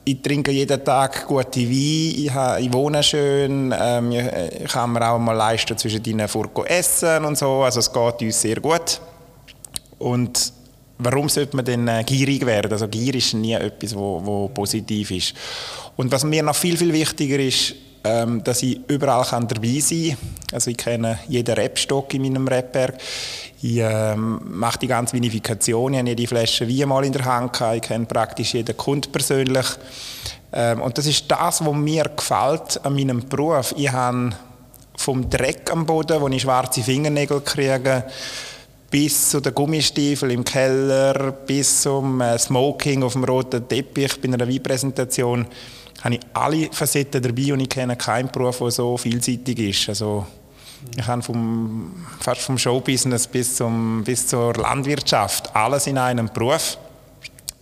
ich 0.04 0.20
trinke 0.20 0.50
jeden 0.50 0.84
Tag 0.84 1.26
gute 1.26 1.60
Wein, 1.60 1.70
ich, 1.70 2.30
ich 2.66 2.72
wohne 2.74 3.02
schön, 3.02 3.74
ähm, 3.74 4.12
ich, 4.12 4.26
ich, 4.64 4.70
kann 4.70 4.92
mir 4.92 5.08
auch 5.08 5.18
mal 5.18 5.32
leisten, 5.32 5.78
zwischen 5.78 6.04
ihnen 6.04 6.28
essen 6.66 7.24
und 7.24 7.38
so. 7.38 7.62
Also 7.62 7.80
es 7.80 7.90
geht 7.90 8.20
uns 8.20 8.38
sehr 8.38 8.60
gut. 8.60 9.00
Und 9.98 10.52
warum 11.04 11.28
sollte 11.28 11.56
man 11.56 11.64
denn 11.64 11.88
äh, 11.88 12.04
gierig 12.04 12.44
werden? 12.46 12.72
Also 12.72 12.88
Gier 12.88 13.14
ist 13.14 13.34
nie 13.34 13.54
etwas, 13.54 13.94
wo, 13.94 14.20
wo 14.24 14.48
positiv 14.48 15.10
ist. 15.10 15.34
Und 15.96 16.10
was 16.10 16.24
mir 16.24 16.42
noch 16.42 16.56
viel, 16.56 16.76
viel 16.76 16.92
wichtiger 16.92 17.38
ist, 17.38 17.74
ähm, 18.04 18.42
dass 18.42 18.62
ich 18.62 18.80
überall 18.88 19.24
kann 19.24 19.46
dabei 19.46 19.78
sein 19.78 20.10
kann. 20.10 20.18
Also 20.52 20.70
ich 20.70 20.76
kenne 20.76 21.18
jeden 21.28 21.54
Rebstock 21.54 22.12
in 22.14 22.22
meinem 22.22 22.48
Rebberg. 22.48 22.94
Ich 23.62 23.78
ähm, 23.78 24.40
mache 24.44 24.80
die 24.80 24.88
ganze 24.88 25.14
Vinifikation. 25.14 25.92
Ich 25.92 25.98
habe 26.00 26.08
jede 26.08 26.26
Flasche 26.26 26.68
Wein 26.68 26.88
mal 26.88 27.04
in 27.04 27.12
der 27.12 27.24
Hand 27.24 27.52
gehabt. 27.52 27.76
Ich 27.76 27.82
kenne 27.82 28.06
praktisch 28.06 28.54
jeden 28.54 28.76
Kunden 28.76 29.12
persönlich. 29.12 29.66
Ähm, 30.52 30.80
und 30.80 30.98
das 30.98 31.06
ist 31.06 31.30
das, 31.30 31.64
was 31.64 31.74
mir 31.74 32.10
gefällt 32.16 32.84
an 32.84 32.94
meinem 32.94 33.28
Beruf. 33.28 33.72
Ich 33.76 33.90
habe 33.90 34.32
vom 34.96 35.28
Dreck 35.30 35.70
am 35.70 35.86
Boden, 35.86 36.20
wo 36.20 36.28
ich 36.28 36.42
schwarze 36.42 36.82
Fingernägel 36.82 37.40
kriege, 37.40 38.04
bis 38.92 39.30
zu 39.30 39.40
den 39.40 39.54
Gummistiefeln 39.54 40.30
im 40.32 40.44
Keller, 40.44 41.32
bis 41.32 41.80
zum 41.80 42.20
äh, 42.20 42.38
Smoking 42.38 43.02
auf 43.02 43.14
dem 43.14 43.24
roten 43.24 43.66
Teppich 43.66 44.20
bei 44.20 44.28
einer 44.28 44.46
Weinpräsentation, 44.46 45.46
habe 46.02 46.14
ich 46.16 46.20
alle 46.34 46.68
Facetten 46.70 47.22
dabei 47.22 47.54
und 47.54 47.60
ich 47.60 47.70
kenne 47.70 47.96
keinen 47.96 48.30
Beruf, 48.30 48.58
der 48.58 48.70
so 48.70 48.98
vielseitig 48.98 49.58
ist. 49.58 49.88
Also, 49.88 50.26
ich 50.94 51.06
habe 51.06 51.22
vom, 51.22 52.04
fast 52.20 52.42
vom 52.42 52.58
Showbusiness 52.58 53.28
bis, 53.28 53.56
zum, 53.56 54.04
bis 54.04 54.26
zur 54.26 54.52
Landwirtschaft 54.54 55.56
alles 55.56 55.86
in 55.86 55.96
einem 55.96 56.28
Beruf. 56.28 56.76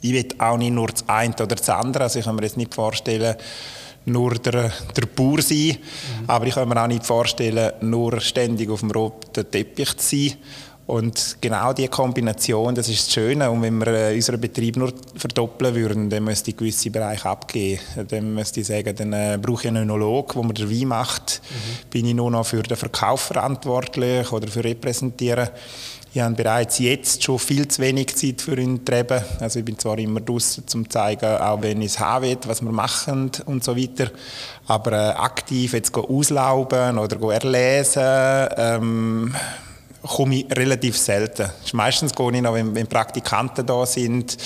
Ich 0.00 0.12
will 0.12 0.26
auch 0.38 0.56
nicht 0.56 0.72
nur 0.72 0.88
das 0.88 1.08
eine 1.08 1.34
oder 1.34 1.54
das 1.54 1.68
andere. 1.68 2.04
Also 2.04 2.18
ich 2.18 2.24
kann 2.24 2.34
mir 2.34 2.42
jetzt 2.42 2.56
nicht 2.56 2.74
vorstellen, 2.74 3.36
nur 4.06 4.34
der, 4.34 4.72
der 4.96 5.06
Bauer 5.14 5.42
sein. 5.42 5.76
Mhm. 5.76 6.30
Aber 6.30 6.46
ich 6.46 6.54
kann 6.54 6.68
mir 6.68 6.82
auch 6.82 6.86
nicht 6.86 7.04
vorstellen, 7.04 7.72
nur 7.82 8.20
ständig 8.20 8.70
auf 8.70 8.80
dem 8.80 8.90
roten 8.90 9.48
Teppich 9.50 9.96
zu 9.98 10.16
sein. 10.16 10.36
Und 10.90 11.36
genau 11.40 11.72
diese 11.72 11.88
Kombination, 11.88 12.74
das 12.74 12.88
ist 12.88 13.06
das 13.06 13.14
Schöne. 13.14 13.48
Und 13.48 13.62
wenn 13.62 13.78
wir 13.78 13.86
äh, 13.86 14.14
unseren 14.16 14.40
Betrieb 14.40 14.76
nur 14.76 14.92
verdoppeln 15.14 15.72
würden, 15.76 16.10
dann 16.10 16.24
müsste 16.24 16.50
ich 16.50 16.56
gewisse 16.56 16.90
Bereiche 16.90 17.28
abgeben. 17.28 17.80
Dann 18.08 18.34
müsste 18.34 18.58
ich 18.58 18.66
sagen, 18.66 18.96
dann 18.96 19.12
äh, 19.12 19.38
brauche 19.40 19.62
ich 19.62 19.68
einen 19.68 19.84
Önolog, 19.84 20.32
der 20.32 20.42
mir 20.42 20.52
den 20.52 20.68
Wein 20.68 20.88
macht. 20.88 21.42
Mhm. 21.48 21.90
Bin 21.90 22.06
ich 22.06 22.14
nur 22.14 22.32
noch 22.32 22.44
für 22.44 22.64
den 22.64 22.76
Verkauf 22.76 23.20
verantwortlich 23.20 24.32
oder 24.32 24.48
für 24.48 24.64
Repräsentieren. 24.64 25.50
Ich 26.12 26.20
habe 26.20 26.34
bereits 26.34 26.80
jetzt 26.80 27.22
schon 27.22 27.38
viel 27.38 27.68
zu 27.68 27.82
wenig 27.82 28.16
Zeit 28.16 28.42
für 28.42 28.58
ihn 28.58 28.84
treiben. 28.84 29.22
Also 29.38 29.60
ich 29.60 29.64
bin 29.64 29.78
zwar 29.78 29.96
immer 29.96 30.20
draußen, 30.20 30.64
um 30.74 30.88
zu 30.88 30.90
zeigen, 30.90 31.36
auch 31.36 31.62
wenn 31.62 31.82
ich 31.82 31.92
es 31.92 32.00
haben 32.00 32.36
was 32.46 32.62
wir 32.62 32.72
machen 32.72 33.30
und 33.46 33.62
so 33.62 33.76
weiter. 33.76 34.10
Aber 34.66 34.90
äh, 34.90 35.12
aktiv 35.12 35.72
jetzt 35.72 35.96
auslauben 35.96 36.98
oder 36.98 37.32
erlesen, 37.32 38.48
ähm, 38.56 39.34
komme 40.02 40.36
ich 40.36 40.56
relativ 40.56 40.96
selten. 40.96 41.50
Meistens 41.72 42.14
gehe 42.14 42.32
ich 42.32 42.40
noch, 42.40 42.54
wenn, 42.54 42.74
wenn 42.74 42.86
Praktikanten 42.86 43.66
da 43.66 43.84
sind 43.86 44.36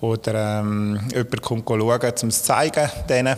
oder 0.00 0.60
ähm, 0.60 1.00
jemand 1.10 1.42
kommt 1.42 1.68
schauen, 1.68 1.80
um 1.80 2.28
es 2.28 2.38
zu 2.38 2.44
zeigen. 2.44 2.90
Denen. 3.08 3.36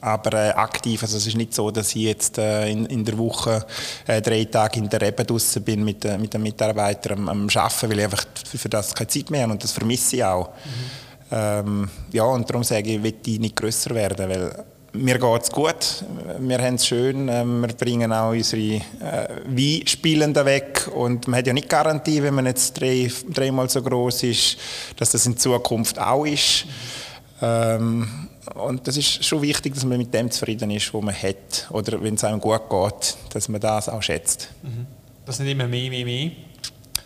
Aber 0.00 0.32
äh, 0.34 0.50
aktiv, 0.50 1.02
also 1.02 1.16
es 1.16 1.26
ist 1.26 1.36
nicht 1.36 1.52
so, 1.52 1.72
dass 1.72 1.88
ich 1.96 2.02
jetzt 2.02 2.38
äh, 2.38 2.70
in, 2.70 2.86
in, 2.86 3.04
der 3.04 3.18
Woche 3.18 3.66
äh, 4.06 4.22
drei 4.22 4.44
Tage 4.44 4.78
in 4.78 4.88
der 4.88 5.00
Rebe 5.00 5.24
draußen 5.24 5.60
bin 5.62 5.84
mit, 5.84 6.04
äh, 6.04 6.16
mit 6.16 6.32
den 6.32 6.42
Mitarbeitern 6.42 7.18
am, 7.18 7.28
am 7.28 7.48
Arbeiten, 7.52 7.90
weil 7.90 7.98
ich 7.98 8.04
einfach 8.04 8.24
für, 8.48 8.58
für, 8.58 8.68
das 8.68 8.94
keine 8.94 9.08
Zeit 9.08 9.28
mehr 9.30 9.42
habe 9.42 9.52
und 9.54 9.64
das 9.64 9.72
vermisse 9.72 10.16
ich 10.16 10.24
auch. 10.24 10.50
Mhm. 10.50 10.52
Ähm, 11.32 11.90
ja, 12.12 12.22
und 12.22 12.48
darum 12.48 12.62
sage 12.62 12.88
ich, 12.90 12.96
ich 12.96 13.02
will 13.02 13.12
die 13.12 13.40
nicht 13.40 13.56
grösser 13.56 13.92
werden, 13.92 14.28
weil 14.28 14.64
mir 14.92 15.18
geht 15.18 15.42
es 15.42 15.50
gut, 15.50 16.04
wir 16.38 16.58
haben 16.58 16.74
es 16.74 16.86
schön, 16.86 17.28
ähm, 17.28 17.60
wir 17.60 17.68
bringen 17.68 18.12
auch 18.12 18.30
unsere 18.30 18.76
äh, 18.76 19.28
Weinspielenden 19.46 20.44
weg 20.44 20.88
und 20.94 21.28
man 21.28 21.38
hat 21.38 21.46
ja 21.46 21.52
nicht 21.52 21.68
Garantie, 21.68 22.22
wenn 22.22 22.34
man 22.34 22.46
jetzt 22.46 22.80
drei, 22.80 23.10
dreimal 23.28 23.68
so 23.68 23.82
groß 23.82 24.22
ist, 24.24 24.58
dass 24.96 25.10
das 25.10 25.26
in 25.26 25.36
Zukunft 25.36 25.98
auch 25.98 26.24
ist. 26.24 26.64
Ähm, 27.40 28.28
und 28.54 28.86
das 28.86 28.96
ist 28.96 29.24
schon 29.24 29.42
wichtig, 29.42 29.74
dass 29.74 29.84
man 29.84 29.98
mit 29.98 30.12
dem 30.12 30.30
zufrieden 30.30 30.70
ist, 30.70 30.92
was 30.94 31.02
man 31.02 31.14
hat 31.14 31.68
oder 31.70 32.02
wenn 32.02 32.14
es 32.14 32.24
einem 32.24 32.40
gut 32.40 32.70
geht, 32.70 33.16
dass 33.34 33.48
man 33.48 33.60
das 33.60 33.88
auch 33.88 34.02
schätzt. 34.02 34.48
Mhm. 34.62 34.86
Das 35.26 35.38
nicht 35.38 35.52
immer 35.52 35.68
mehr, 35.68 35.90
mehr, 35.90 36.04
mehr. 36.04 36.30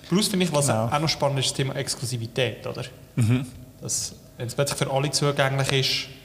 Plus 0.09 0.29
finde 0.29 0.47
ich, 0.47 0.53
was 0.53 0.69
genau. 0.69 0.87
auch 0.87 0.99
noch 1.01 1.09
spannend 1.09 1.41
ist, 1.41 1.51
das 1.51 1.55
Thema 1.55 1.75
Exklusivität, 1.75 2.67
oder? 2.67 2.85
Mhm. 3.17 3.47
Dass, 3.81 4.15
wenn 4.37 4.47
es 4.47 4.55
plötzlich 4.55 4.79
für 4.79 4.91
alle 4.91 5.11
zugänglich 5.11 5.73
ist, 5.73 6.22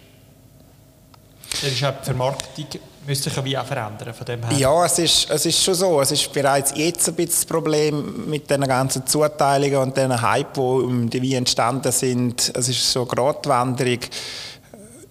das 1.62 1.72
ist 1.72 1.84
auch 1.84 1.94
die 2.00 2.06
Vermarktung 2.06 2.68
müsste 3.08 3.30
sich 3.30 3.58
auch 3.58 3.66
verändern 3.66 4.14
von 4.14 4.26
dem 4.26 4.44
her. 4.44 4.58
Ja, 4.58 4.86
es 4.86 5.00
ist, 5.00 5.30
es 5.30 5.46
ist 5.46 5.64
schon 5.64 5.74
so. 5.74 6.02
Es 6.02 6.12
ist 6.12 6.32
bereits 6.34 6.74
jetzt 6.76 7.08
ein 7.08 7.16
bisschen 7.16 7.32
das 7.32 7.46
Problem 7.46 8.30
mit 8.30 8.50
den 8.50 8.62
ganzen 8.62 9.08
Zuteilungen 9.08 9.78
und 9.78 9.98
den 9.98 10.22
Hype, 10.22 10.54
die 10.54 10.60
um 10.60 11.10
die 11.10 11.24
Wein 11.24 11.40
entstanden 11.40 11.92
sind. 11.92 12.52
Es 12.54 12.68
ist 12.68 12.92
so 12.92 13.06
Gratwanderung. 13.06 14.00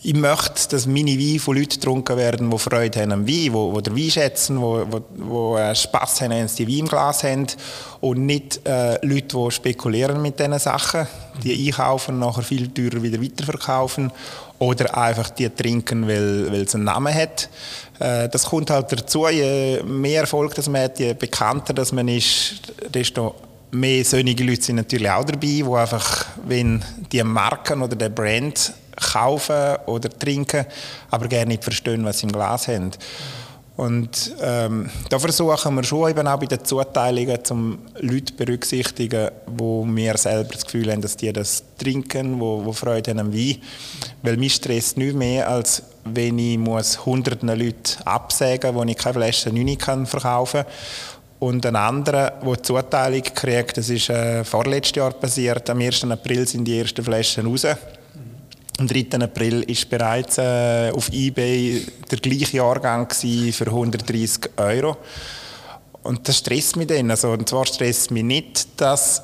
Ich 0.02 0.14
möchte, 0.14 0.68
dass 0.68 0.86
meine 0.86 1.18
Weine 1.18 1.40
von 1.40 1.56
Leuten 1.56 1.80
getrunken 1.80 2.16
werden, 2.16 2.48
die 2.48 2.58
Freude 2.58 3.00
haben 3.00 3.12
am 3.12 3.26
Wein, 3.26 3.26
die, 3.26 3.50
die 3.50 3.82
den 3.82 3.96
Wein 3.96 4.10
schätzen, 4.10 4.60
die, 4.60 4.84
die, 4.84 5.00
die 5.00 5.74
Spass 5.74 6.20
haben, 6.20 6.30
wenn 6.30 6.46
sie 6.46 6.64
die 6.64 6.72
Wein 6.72 6.80
im 6.80 6.88
Glas 6.88 7.24
haben. 7.24 7.46
Und 8.00 8.24
nicht 8.24 8.60
äh, 8.68 9.04
Leute, 9.04 9.36
die 9.36 9.50
spekulieren 9.50 10.22
mit 10.22 10.38
diesen 10.38 10.58
Sachen, 10.60 11.08
die 11.42 11.66
einkaufen 11.66 12.14
und 12.14 12.20
nachher 12.20 12.42
viel 12.42 12.68
teurer 12.68 13.02
wieder 13.02 13.20
weiterverkaufen 13.20 14.12
oder 14.58 14.96
einfach 14.96 15.30
die 15.30 15.48
trinken, 15.48 16.06
weil, 16.08 16.50
weil 16.50 16.62
es 16.62 16.74
einen 16.74 16.84
Namen 16.84 17.14
hat. 17.14 17.48
Äh, 17.98 18.28
das 18.28 18.44
kommt 18.44 18.70
halt 18.70 18.90
dazu, 18.92 19.28
je 19.28 19.82
mehr 19.82 20.22
Erfolg 20.22 20.54
das 20.54 20.68
man 20.68 20.82
hat, 20.82 20.98
je 20.98 21.14
bekannter 21.14 21.74
das 21.74 21.92
man 21.92 22.08
ist, 22.08 22.72
desto 22.92 23.34
mehr 23.70 24.04
sonnige 24.04 24.44
Leute 24.44 24.62
sind 24.62 24.76
natürlich 24.76 25.10
auch 25.10 25.24
dabei, 25.24 25.46
die 25.46 25.64
einfach, 25.64 26.26
wenn 26.46 26.82
die 27.12 27.22
Marken 27.22 27.82
oder 27.82 27.96
der 27.96 28.08
Brand 28.08 28.72
kaufen 28.96 29.76
oder 29.86 30.08
trinken, 30.08 30.64
aber 31.10 31.28
gerne 31.28 31.48
nicht 31.48 31.64
verstehen, 31.64 32.04
was 32.04 32.20
sie 32.20 32.26
im 32.26 32.32
Glas 32.32 32.68
haben. 32.68 32.92
Und 33.76 34.34
ähm, 34.40 34.88
da 35.10 35.18
versuchen 35.18 35.74
wir 35.74 35.84
schon 35.84 36.10
eben 36.10 36.26
auch 36.26 36.38
bei 36.38 36.46
den 36.46 36.64
Zuteilungen, 36.64 37.44
zum 37.44 37.78
Leute 38.00 38.32
berücksichtigen, 38.32 39.30
wo 39.46 39.84
wir 39.86 40.16
selber 40.16 40.54
das 40.54 40.64
Gefühl 40.64 40.90
haben, 40.90 41.02
dass 41.02 41.16
die 41.16 41.30
das 41.30 41.62
trinken, 41.76 42.40
wo, 42.40 42.64
wo 42.64 42.72
Freude 42.72 43.10
haben 43.10 43.20
am 43.20 43.34
Wein. 43.34 43.56
Weil 44.22 44.38
mich 44.38 44.54
stresst 44.54 44.96
nicht 44.96 45.14
mehr, 45.14 45.48
als 45.48 45.82
wenn 46.04 46.38
ich 46.38 46.56
muss 46.56 47.04
hunderten 47.04 47.48
Leute 47.48 48.06
absägen 48.06 48.74
muss, 48.74 48.86
wo 48.86 48.88
ich 48.88 48.96
keine 48.96 49.14
Flasche 49.14 49.52
9 49.52 49.76
kann 49.76 50.06
verkaufen 50.06 50.62
kann. 50.62 50.72
Und 51.38 51.66
ein 51.66 51.76
anderer, 51.76 52.30
der 52.42 52.56
die 52.56 52.62
Zuteilung 52.62 53.22
kriegt, 53.22 53.76
das 53.76 53.90
ist 53.90 54.08
äh, 54.08 54.42
vorletztes 54.42 54.96
Jahr 54.96 55.10
passiert, 55.10 55.68
am 55.68 55.80
1. 55.80 56.04
April 56.04 56.46
sind 56.48 56.64
die 56.64 56.78
ersten 56.78 57.04
Flaschen 57.04 57.46
raus. 57.46 57.66
Am 58.78 58.86
3. 58.86 59.06
April 59.22 59.62
ist 59.62 59.88
bereits 59.88 60.36
äh, 60.36 60.90
auf 60.94 61.10
eBay 61.10 61.86
der 62.10 62.18
gleiche 62.18 62.58
Jahrgang 62.58 63.08
für 63.10 63.66
130 63.66 64.50
Euro. 64.58 64.98
Und 66.02 66.28
das 66.28 66.38
stresst 66.38 66.76
mich 66.76 66.86
dann. 66.86 67.10
Also, 67.10 67.30
und 67.30 67.48
zwar 67.48 67.64
stresst 67.64 68.10
mich 68.10 68.22
nicht, 68.22 68.78
dass 68.78 69.22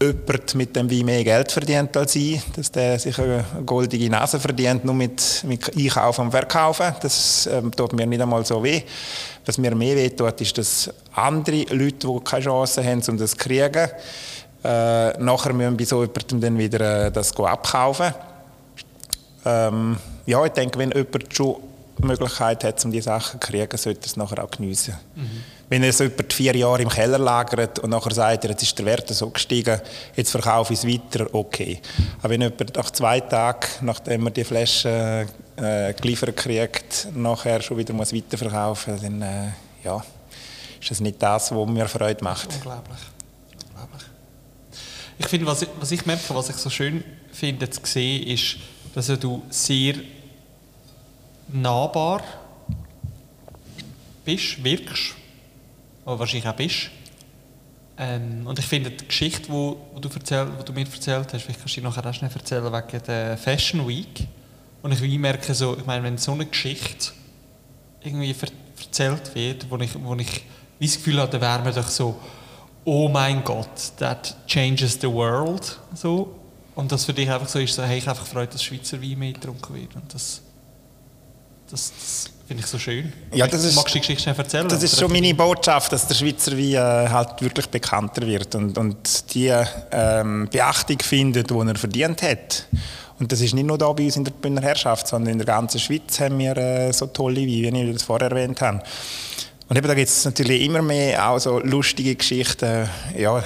jemand 0.00 0.54
mit 0.54 0.76
dem 0.76 0.88
Wein 0.88 1.04
mehr 1.04 1.24
Geld 1.24 1.50
verdient 1.50 1.96
als 1.96 2.14
ich, 2.14 2.40
dass 2.54 2.70
der 2.70 2.96
sich 3.00 3.18
eine 3.18 3.44
goldige 3.66 4.08
Nase 4.08 4.38
verdient, 4.38 4.84
nur 4.84 4.94
mit, 4.94 5.42
mit 5.48 5.76
Einkaufen 5.76 6.26
und 6.26 6.30
Verkaufen. 6.30 6.94
Das 7.02 7.48
ähm, 7.48 7.72
tut 7.72 7.92
mir 7.94 8.06
nicht 8.06 8.22
einmal 8.22 8.46
so 8.46 8.62
weh. 8.62 8.82
Was 9.44 9.58
mir 9.58 9.74
mehr 9.74 9.96
weh 9.96 10.10
tut, 10.10 10.40
ist, 10.40 10.56
dass 10.56 10.90
andere 11.12 11.64
Leute, 11.74 12.06
die 12.06 12.20
keine 12.24 12.44
Chance 12.44 12.84
haben, 12.84 13.02
um 13.08 13.18
das 13.18 13.32
zu 13.32 13.36
kriegen, 13.36 13.90
äh, 14.62 15.18
nachher 15.18 15.52
müssen 15.52 15.76
bei 15.76 15.84
so 15.84 16.02
jemandem 16.02 16.40
dann 16.40 16.56
wieder 16.56 17.06
äh, 17.06 17.10
das 17.10 17.36
abkaufen. 17.36 18.14
Ähm, 19.44 19.96
ja, 20.26 20.44
ich 20.44 20.52
denke, 20.52 20.78
wenn 20.78 20.92
jemand 20.92 21.34
schon 21.34 21.56
die 21.98 22.06
Möglichkeit 22.06 22.64
hat, 22.64 22.84
um 22.84 22.92
diese 22.92 23.04
Sachen 23.04 23.40
zu 23.40 23.46
kriegen, 23.46 23.76
sollte 23.76 24.00
er 24.00 24.06
es 24.06 24.16
nachher 24.16 24.42
auch 24.42 24.50
geniessen. 24.50 24.94
Mhm. 25.14 25.42
Wenn 25.68 25.82
er 25.82 25.92
so 25.92 26.04
über 26.04 26.24
vier 26.28 26.54
Jahre 26.56 26.82
im 26.82 26.88
Keller 26.88 27.18
lagert 27.18 27.78
und 27.78 27.90
nachher 27.90 28.12
sagt, 28.12 28.44
jetzt 28.44 28.62
ist 28.62 28.78
der 28.78 28.86
Wert 28.86 29.08
so 29.08 29.30
gestiegen, 29.30 29.80
jetzt 30.14 30.30
verkaufe 30.30 30.72
ich 30.72 30.78
es 30.78 30.86
weiter, 30.86 31.26
okay. 31.32 31.80
Aber 32.20 32.30
wenn 32.30 32.42
jemand 32.42 32.76
nach 32.76 32.90
zwei 32.90 33.20
Tagen, 33.20 33.66
nachdem 33.80 34.26
er 34.26 34.30
die 34.30 34.44
Flasche 34.44 35.26
äh, 35.56 35.94
geliefert 35.94 36.36
kriegt, 36.36 37.08
nachher 37.14 37.62
schon 37.62 37.78
wieder 37.78 37.94
muss 37.94 38.14
weiterverkaufen 38.14 38.94
muss, 38.94 39.02
dann 39.02 39.22
äh, 39.22 39.48
ja, 39.84 40.04
ist 40.80 40.90
das 40.90 41.00
nicht 41.00 41.22
das, 41.22 41.54
was 41.54 41.68
mir 41.68 41.88
Freude 41.88 42.22
macht. 42.22 42.48
Unglaublich. 42.54 42.98
Unglaublich. 43.68 44.02
Ich 45.18 45.26
finde, 45.26 45.46
was 45.46 45.62
ich, 45.62 45.68
was 45.78 45.90
ich 45.90 46.04
merke, 46.04 46.34
was 46.34 46.50
ich 46.50 46.56
so 46.56 46.68
schön 46.68 47.04
finde 47.32 47.70
zu 47.70 47.80
sehen, 47.84 48.26
ist, 48.26 48.56
dass 48.94 49.06
du 49.06 49.42
sehr 49.50 49.94
nahbar 51.48 52.22
bist, 54.24 54.62
wirkst, 54.62 55.14
aber 56.04 56.18
wahrscheinlich 56.18 56.48
auch 56.48 56.54
bist. 56.56 56.90
Ähm, 57.98 58.46
und 58.46 58.58
ich 58.58 58.64
finde 58.64 58.90
die 58.90 59.06
Geschichte, 59.06 59.50
wo, 59.50 59.76
wo 59.92 60.00
du, 60.00 60.08
erzähl, 60.14 60.46
du 60.64 60.72
mir 60.72 60.86
erzählt 60.86 61.32
hast, 61.32 61.42
vielleicht 61.42 61.60
kannst 61.60 61.76
du 61.76 61.80
dir 61.80 61.88
nachher 61.88 62.06
auch 62.06 62.14
schnell 62.14 62.30
erzählen 62.32 62.64
wegen 62.64 63.04
der 63.04 63.36
Fashion 63.36 63.86
Week. 63.86 64.26
Und 64.82 64.92
ich 64.92 65.18
merke 65.18 65.54
so, 65.54 65.76
ich 65.76 65.86
meine, 65.86 66.02
wenn 66.04 66.18
so 66.18 66.32
eine 66.32 66.46
Geschichte 66.46 67.12
irgendwie 68.02 68.34
erzählt 68.80 69.34
wird, 69.34 69.70
wo 69.70 69.76
ich, 69.78 70.02
wo 70.02 70.14
ich 70.16 70.44
das 70.80 70.96
Gefühl 70.96 71.20
habe, 71.20 71.30
dann 71.30 71.40
wäre 71.40 71.62
man 71.62 71.74
doch 71.74 71.88
so, 71.88 72.18
oh 72.84 73.08
mein 73.08 73.44
Gott, 73.44 73.92
that 73.98 74.36
changes 74.46 74.98
the 75.00 75.06
world. 75.06 75.78
So. 75.94 76.41
Und 76.74 76.90
das 76.90 77.04
für 77.04 77.12
dich 77.12 77.30
einfach 77.30 77.48
so 77.48 77.58
ist, 77.58 77.74
so, 77.74 77.82
hey, 77.82 77.98
ich 77.98 78.06
habe 78.06 78.18
einfach 78.18 78.30
Freude, 78.30 78.52
dass 78.52 78.62
Schweizer 78.62 79.00
Wein 79.00 79.18
mehr 79.18 79.32
getrunken 79.32 79.74
wird. 79.74 79.94
Und 79.94 80.12
das, 80.12 80.40
das, 81.70 81.92
das 81.98 82.30
finde 82.46 82.62
ich 82.62 82.66
so 82.66 82.78
schön. 82.78 83.12
Ja, 83.32 83.46
das 83.46 83.64
ist, 83.64 83.76
Magst 83.76 83.94
du 83.94 83.98
die 83.98 84.06
Geschichte 84.06 84.30
erzählen? 84.30 84.68
Das 84.68 84.82
ist 84.82 84.98
schon 84.98 85.12
meine 85.12 85.34
Botschaft, 85.34 85.92
dass 85.92 86.06
der 86.06 86.14
Schweizer 86.14 86.52
Wein 86.52 87.06
äh, 87.06 87.08
halt 87.10 87.42
wirklich 87.42 87.66
bekannter 87.68 88.26
wird 88.26 88.54
und, 88.54 88.78
und 88.78 89.34
die 89.34 89.52
ähm, 89.90 90.48
Beachtung 90.50 90.98
findet, 91.00 91.50
die 91.50 91.54
er 91.54 91.74
verdient 91.74 92.22
hat. 92.22 92.66
Und 93.18 93.30
das 93.30 93.40
ist 93.40 93.54
nicht 93.54 93.66
nur 93.66 93.78
da 93.78 93.92
bei 93.92 94.04
uns 94.04 94.16
in 94.16 94.24
der 94.24 94.32
Bühner 94.32 94.62
Herrschaft, 94.62 95.06
sondern 95.06 95.32
in 95.32 95.38
der 95.38 95.46
ganzen 95.46 95.78
Schweiz 95.78 96.18
haben 96.18 96.38
wir 96.38 96.56
äh, 96.56 96.92
so 96.92 97.06
tolle 97.06 97.42
Weine, 97.42 97.84
wie 97.84 97.90
ich 97.90 97.92
das 97.94 98.02
vorher 98.02 98.30
erwähnt 98.30 98.60
habe. 98.62 98.82
Und 99.68 99.76
eben, 99.76 99.86
da 99.86 99.94
gibt 99.94 100.08
es 100.08 100.24
natürlich 100.24 100.62
immer 100.62 100.82
mehr 100.82 101.28
auch 101.28 101.38
so 101.38 101.60
lustige 101.60 102.16
Geschichten. 102.16 102.88
Ja, 103.16 103.42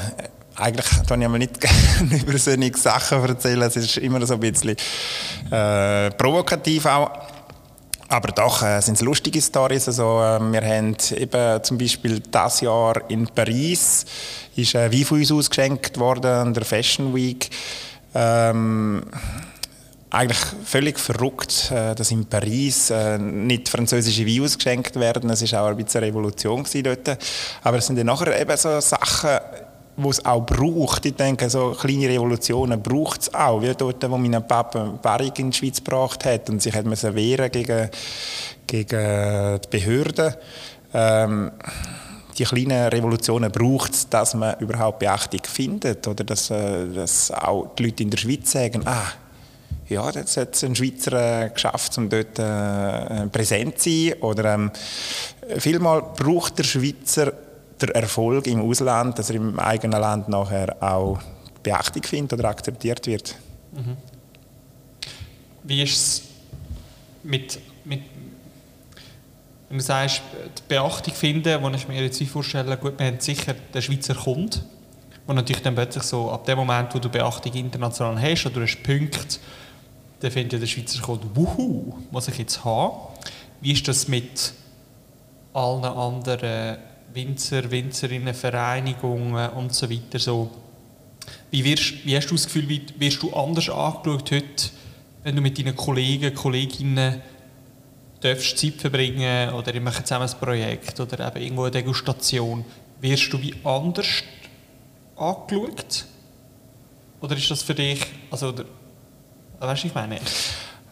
eigentlich 0.57 0.87
kann 1.07 1.23
ich 1.23 1.29
mir 1.29 1.39
nicht 1.39 1.61
gerne 1.61 2.21
über 2.21 2.39
solche 2.39 2.77
Sachen 2.77 3.23
erzählen. 3.23 3.63
Es 3.63 3.77
ist 3.77 3.97
immer 3.99 4.25
so 4.27 4.35
ein 4.35 4.41
bisschen 4.41 4.77
äh, 5.51 6.11
provokativ 6.11 6.87
auch. 6.87 7.11
Aber 8.09 8.29
doch 8.29 8.63
äh, 8.63 8.81
sind 8.81 8.95
es 8.95 9.01
lustige 9.01 9.43
Stories. 9.43 9.89
Also, 9.89 10.21
äh, 10.23 10.41
wir 10.41 10.63
haben 10.63 10.97
eben 11.17 11.65
zum 11.65 11.77
Beispiel 11.77 12.21
das 12.31 12.61
Jahr 12.61 13.03
in 13.11 13.27
Paris 13.27 14.07
ist 14.55 14.75
äh, 14.75 14.93
Wein 14.93 15.05
von 15.05 15.19
uns 15.19 15.33
ausgeschenkt 15.33 15.99
worden 15.99 16.31
an 16.31 16.55
der 16.55 16.65
Fashion 16.65 17.15
Week. 17.15 17.51
Ähm, 18.15 19.03
eigentlich 20.11 20.39
völlig 20.65 20.99
verrückt, 20.99 21.71
äh, 21.73 21.95
dass 21.95 22.11
in 22.13 22.27
Paris 22.27 22.91
äh, 22.91 23.19
nicht 23.19 23.69
französische 23.69 24.25
Weine 24.25 24.45
ausgeschenkt 24.45 24.97
werden. 24.97 25.29
Es 25.31 25.53
war 25.53 25.63
auch 25.63 25.67
ein 25.69 25.77
bisschen 25.77 26.03
eine 26.03 26.09
Revolution 26.09 26.65
dort. 26.83 27.19
Aber 27.63 27.79
es 27.79 27.87
sind 27.87 27.99
dann 27.99 28.07
nachher 28.07 28.41
eben 28.41 28.57
so 28.57 28.81
Sachen, 28.81 29.39
wo 29.97 30.11
es 30.11 30.25
auch 30.25 30.45
braucht. 30.45 31.07
Ich 31.07 31.15
denke, 31.15 31.49
so 31.49 31.71
kleine 31.73 32.09
Revolutionen 32.09 32.83
braucht 32.83 33.23
es 33.23 33.35
auch. 33.35 33.63
Wie 33.63 33.73
dort, 33.75 34.09
wo 34.11 34.19
mein 34.19 34.47
Papa 34.47 34.99
Barrik 35.01 35.39
in 35.39 35.51
die 35.51 35.57
Schweiz 35.57 35.83
gebracht 35.83 36.25
hat 36.25 36.51
und 36.51 36.61
sich 36.61 36.75
hat 36.75 36.85
man 36.85 36.97
wehren 37.15 37.51
gegen, 37.51 37.89
gegen 38.67 39.61
die 39.61 39.69
Behörden. 39.71 40.35
Ähm, 40.93 41.51
die 42.39 42.45
kleinen 42.45 42.89
Revolutionen 42.89 43.51
braucht 43.51 43.95
es, 43.95 44.09
dass 44.09 44.35
man 44.35 44.59
überhaupt 44.61 44.99
Beachtung 44.99 45.41
findet 45.45 46.07
oder 46.07 46.25
dass, 46.25 46.51
äh, 46.51 46.87
dass 46.95 47.31
auch 47.31 47.75
die 47.79 47.85
Leute 47.85 48.03
in 48.03 48.11
der 48.11 48.19
Schweiz 48.19 48.53
sagen, 48.53 48.83
ah, 48.85 49.13
ja, 49.89 50.11
das 50.11 50.37
hat 50.37 50.63
ein 50.63 50.75
Schweizer 50.75 51.45
äh, 51.45 51.51
geschafft, 51.51 51.97
um 51.97 52.09
dort 52.09 52.39
äh, 52.39 53.27
präsent 53.29 53.79
zu 53.79 53.89
sein. 53.91 54.15
Oder 54.21 54.55
ähm, 54.55 54.71
vielmal 55.59 56.03
braucht 56.03 56.59
der 56.59 56.65
Schweizer 56.65 57.33
der 57.81 57.95
Erfolg 57.95 58.47
im 58.47 58.61
Ausland, 58.61 59.19
dass 59.19 59.31
er 59.31 59.37
im 59.37 59.59
eigenen 59.59 60.01
Land 60.01 60.29
nachher 60.29 60.77
auch 60.83 61.19
Beachtung 61.63 62.03
findet 62.03 62.39
oder 62.39 62.49
akzeptiert 62.49 63.07
wird. 63.07 63.37
Mhm. 63.73 63.97
Wie 65.65 65.83
ist 65.83 65.97
es 65.97 66.23
mit, 67.23 67.59
mit, 67.85 68.03
wenn 69.69 69.79
du 69.79 69.85
sagst, 69.85 70.23
die 70.59 70.63
Beachtung 70.69 71.13
finden, 71.13 71.63
wo 71.63 71.69
ich 71.71 71.89
mir 71.89 72.03
jetzt 72.03 72.23
vorstellen, 72.25 72.79
gut, 72.81 72.99
wir 72.99 73.07
haben 73.07 73.21
sicher 73.21 73.55
den 73.75 73.83
Schweizer 73.83 74.15
Kunden, 74.15 74.61
wo 75.27 75.33
natürlich 75.33 75.63
dann 75.63 75.75
plötzlich 75.75 76.05
so, 76.05 76.31
ab 76.31 76.45
dem 76.47 76.59
Moment, 76.59 76.95
wo 76.95 77.01
du 77.01 77.09
Beachtung 77.09 77.53
international 77.53 78.21
hast 78.21 78.47
oder 78.47 78.63
hast 78.63 78.83
Punkte, 78.85 79.39
dann 80.21 80.31
findet 80.31 80.63
der 80.63 80.67
Schweizer 80.67 81.03
Kunde, 81.03 81.27
wuhu, 81.35 81.99
muss 82.11 82.29
ich 82.29 82.39
jetzt 82.39 82.65
haben. 82.65 82.97
Wie 83.61 83.73
ist 83.73 83.89
das 83.89 84.07
mit 84.07 84.53
allen 85.53 85.85
anderen 85.85 86.79
Winzer, 87.13 87.71
Winzerinnen, 87.71 88.35
Vereinigungen 88.35 89.51
und 89.51 89.75
so 89.75 89.91
weiter. 89.91 90.19
So, 90.19 90.51
wie, 91.51 91.65
wirst, 91.65 92.05
wie 92.05 92.17
hast 92.17 92.29
du 92.29 92.35
das 92.35 92.47
Gefühl, 92.47 92.69
wie 92.69 92.83
wirst 92.99 93.23
du 93.23 93.33
anders 93.33 93.69
angeschaut 93.69 94.31
heute, 94.31 94.71
wenn 95.23 95.37
du 95.37 95.43
mit 95.43 95.59
deinen 95.59 95.75
Kollegen, 95.75 96.35
Kolleginnen 96.35 97.21
darfst 98.21 98.59
Zeit 98.59 98.75
verbringen 98.75 99.53
oder 99.55 99.75
ihr 99.75 99.81
macht 99.81 100.07
zusammen 100.07 100.29
ein 100.29 100.39
Projekt 100.39 100.99
oder 101.01 101.27
eben 101.27 101.43
irgendwo 101.43 101.63
eine 101.63 101.71
Degustation, 101.71 102.65
wirst 103.01 103.33
du 103.33 103.41
wie 103.41 103.55
anders 103.65 104.23
angeschaut? 105.17 106.07
Oder 107.21 107.37
ist 107.37 107.51
das 107.51 107.63
für 107.63 107.75
dich, 107.75 108.01
also, 108.31 108.49
oder, 108.49 108.65
weißt 109.61 109.85
du, 109.85 109.89
ich 109.89 109.95
meine? 109.95 110.21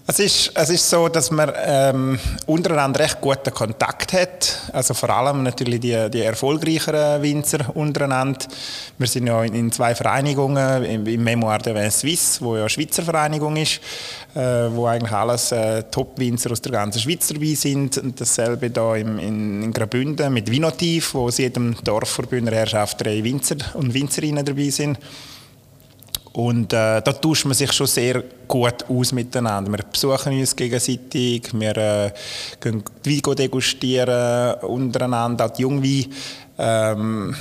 Es 0.07 0.19
ist, 0.19 0.53
es 0.55 0.69
ist 0.69 0.91
so, 0.91 1.09
dass 1.09 1.31
man 1.31 1.51
ähm, 1.65 2.19
untereinander 2.45 3.01
recht 3.01 3.23
guten 3.23 3.55
Kontakt 3.55 4.13
hat. 4.13 4.61
Also 4.71 4.93
vor 4.93 5.09
allem 5.09 5.43
natürlich 5.43 5.81
die, 5.81 6.11
die 6.11 6.21
erfolgreicheren 6.21 7.23
Winzer 7.23 7.75
untereinander. 7.75 8.41
Wir 8.99 9.07
sind 9.07 9.27
ja 9.27 9.43
in, 9.43 9.55
in 9.55 9.73
zwei 9.73 9.95
Vereinigungen, 9.95 10.85
im, 10.85 11.07
im 11.07 11.25
Memoir 11.25 11.57
de 11.61 11.75
Vin 11.75 11.91
Suisse, 11.91 12.45
wo 12.45 12.55
ja 12.55 12.61
eine 12.61 12.69
Schweizer 12.69 13.03
Vereinigung 13.03 13.57
ist, 13.57 13.81
äh, 14.35 14.69
wo 14.73 14.85
eigentlich 14.85 15.13
alles 15.13 15.53
äh, 15.53 15.85
Top-Winzer 15.85 16.51
aus 16.51 16.61
der 16.61 16.73
ganzen 16.73 17.01
Schweiz 17.01 17.27
dabei 17.29 17.55
sind. 17.55 17.97
Und 17.97 18.21
dasselbe 18.21 18.69
da 18.69 18.97
im, 18.97 19.19
in, 19.19 19.63
in 19.63 19.73
Graubünden 19.73 20.35
mit 20.35 20.51
Vinotiv, 20.51 21.15
wo 21.15 21.29
aus 21.29 21.39
jedem 21.39 21.77
Dorf 21.83 22.11
vor 22.11 22.27
Herrschaft 22.31 23.03
drei 23.03 23.25
Winzer 23.25 23.57
und 23.73 23.95
Winzerinnen 23.95 24.45
dabei 24.45 24.69
sind. 24.69 24.99
Und 26.35 26.73
äh, 26.73 27.01
da 27.01 27.13
tauscht 27.13 27.45
man 27.45 27.55
sich 27.55 27.73
schon 27.73 27.87
sehr 27.87 28.25
gut 28.49 28.85
aus 28.89 29.13
miteinander. 29.13 29.71
Wir 29.71 29.85
besuchen 29.85 30.39
uns 30.41 30.57
gegenseitig, 30.57 31.49
wir 31.53 31.77
äh, 31.77 32.13
gehen 32.61 32.83
die 33.05 33.25
Wein 33.25 33.37
degustieren 33.37 34.55
untereinander, 34.63 35.47
auch 35.47 35.51
die 35.51 35.63
Jungwein. 35.63 36.07
Ähm, 36.59 37.37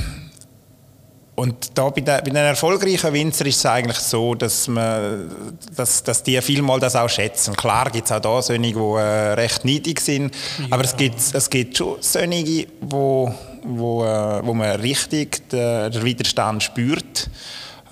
und 1.36 1.76
da 1.76 1.90
bei 1.90 2.02
den, 2.02 2.06
bei 2.06 2.22
den 2.22 2.36
erfolgreichen 2.36 3.12
Winzer 3.12 3.48
ist 3.48 3.58
es 3.58 3.66
eigentlich 3.66 3.98
so, 3.98 4.36
dass, 4.36 4.68
man, 4.68 5.28
dass, 5.76 6.04
dass 6.04 6.22
die 6.22 6.40
vielmal 6.42 6.80
das 6.80 6.96
auch 6.96 7.10
schätzen. 7.10 7.56
Klar 7.56 7.90
gibt 7.90 8.06
es 8.06 8.12
auch 8.12 8.20
da 8.20 8.44
solche, 8.44 8.62
die 8.62 8.74
äh, 8.74 9.34
recht 9.34 9.66
niedrig 9.66 10.00
sind, 10.02 10.36
ja. 10.60 10.68
aber 10.70 10.84
es 10.84 10.96
gibt, 10.96 11.18
es 11.34 11.50
gibt 11.50 11.76
schon 11.76 11.96
solche, 12.00 12.68
wo, 12.82 13.34
wo, 13.64 14.06
äh, 14.06 14.46
wo 14.46 14.54
man 14.54 14.80
richtig 14.82 15.50
den, 15.50 15.92
den 15.92 16.04
Widerstand 16.04 16.62
spürt. 16.62 17.32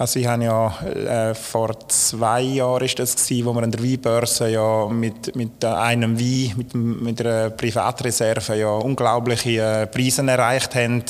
Also 0.01 0.19
ich 0.19 0.25
habe 0.25 0.43
ja 0.43 1.29
äh, 1.29 1.35
vor 1.35 1.77
zwei 1.87 2.41
Jahren 2.41 2.83
ist 2.83 2.97
das 2.97 3.15
gewesen, 3.15 3.45
wo 3.45 3.53
wir 3.53 3.61
an 3.61 3.69
der 3.69 3.83
Weinbörse 3.83 4.49
ja 4.49 4.87
mit, 4.87 5.35
mit 5.35 5.63
einem 5.63 6.19
Wein, 6.19 6.53
mit, 6.57 6.73
mit 6.73 7.21
einer 7.21 7.51
Privatreserve 7.51 8.55
ja 8.55 8.71
unglaubliche 8.71 9.61
äh, 9.61 9.85
Preise 9.85 10.25
erreicht 10.25 10.73
haben 10.73 11.03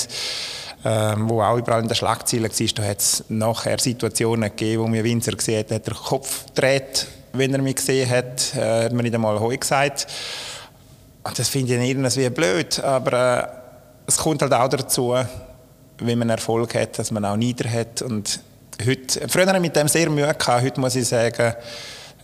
ähm, 0.83 1.29
wo 1.29 1.41
auch 1.41 1.55
überall 1.55 1.83
in 1.83 1.87
den 1.87 1.95
Schlagzeilen 1.95 2.51
war, 2.51 2.67
da 2.75 2.83
hat 2.83 2.99
es 2.99 3.23
nachher 3.29 3.79
Situationen 3.79 4.49
gegeben, 4.49 4.83
wo 4.83 4.87
mir 4.87 5.05
Winzer 5.05 5.37
gesehen 5.37 5.59
hat, 5.59 5.71
hat 5.71 5.87
der 5.87 5.93
Kopf 5.93 6.47
gedreht, 6.47 7.07
wenn 7.31 7.53
er 7.53 7.61
mich 7.61 7.77
gesehen 7.77 8.09
hat, 8.09 8.53
äh, 8.57 8.83
hat 8.85 8.91
mir 8.91 9.03
nicht 9.03 9.15
einmal 9.15 9.39
Heu 9.39 9.55
gesagt. 9.55 10.05
Das 11.23 11.47
finde 11.47 11.75
ich 11.75 11.89
irgendwie 11.91 12.29
blöd, 12.29 12.77
aber 12.81 13.13
äh, 13.13 13.47
es 14.07 14.17
kommt 14.17 14.41
halt 14.41 14.53
auch 14.53 14.67
dazu, 14.67 15.15
wenn 15.99 16.19
man 16.19 16.29
Erfolg 16.29 16.75
hat, 16.75 16.99
dass 16.99 17.11
man 17.11 17.23
auch 17.23 17.37
nieder 17.37 17.71
hat 17.71 18.01
und 18.01 18.41
heute, 18.85 19.27
früher 19.27 19.45
hatte 19.45 19.57
ich 19.57 19.61
mit 19.61 19.75
dem 19.75 19.87
sehr 19.87 20.09
Mühe 20.09 20.33
gehabt, 20.33 20.63
heute 20.63 20.79
muss 20.79 20.95
ich 20.95 21.07
sagen, 21.07 21.55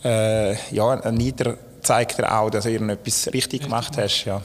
äh, 0.04 0.56
ja, 0.74 1.12
Nieder 1.12 1.58
zeigt 1.82 2.18
dir 2.18 2.32
auch, 2.32 2.50
dass 2.50 2.66
du 2.66 2.72
irgendetwas 2.72 3.30
richtig 3.34 3.64
gemacht 3.64 3.98
hast, 3.98 4.26
ja. 4.26 4.42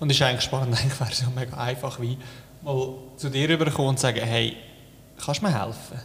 Und 0.00 0.10
es 0.10 0.16
ist 0.16 0.22
eigentlich 0.22 0.42
spannend, 0.42 0.78
eigentlich 0.80 0.98
wäre 0.98 1.10
es 1.10 1.20
ja 1.20 1.28
mega 1.34 1.56
einfach, 1.56 2.00
wie 2.00 2.16
mal 2.62 2.94
zu 3.16 3.28
dir 3.28 3.48
rüberkommen 3.48 3.90
und 3.90 4.00
sagen, 4.00 4.20
hey, 4.24 4.56
kannst 5.22 5.42
du 5.42 5.46
mir 5.46 5.52
helfen? 5.52 6.00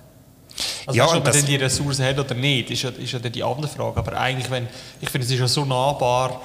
Also 0.86 0.98
ja, 0.98 1.06
weißt, 1.06 1.16
ob 1.16 1.24
man 1.24 1.34
denn 1.34 1.46
die 1.46 1.56
Ressourcen 1.56 2.06
hat 2.06 2.20
oder 2.20 2.36
nicht, 2.36 2.72
ist 2.72 2.82
ja, 2.82 2.90
ist 2.90 3.12
ja 3.12 3.20
die 3.20 3.44
andere 3.44 3.68
Frage. 3.68 3.98
Aber 3.98 4.20
eigentlich, 4.20 4.50
wenn, 4.50 4.68
ich 5.00 5.10
finde, 5.10 5.26
es 5.26 5.32
ist 5.32 5.40
ja 5.40 5.48
so 5.48 5.64
nahbar, 5.64 6.42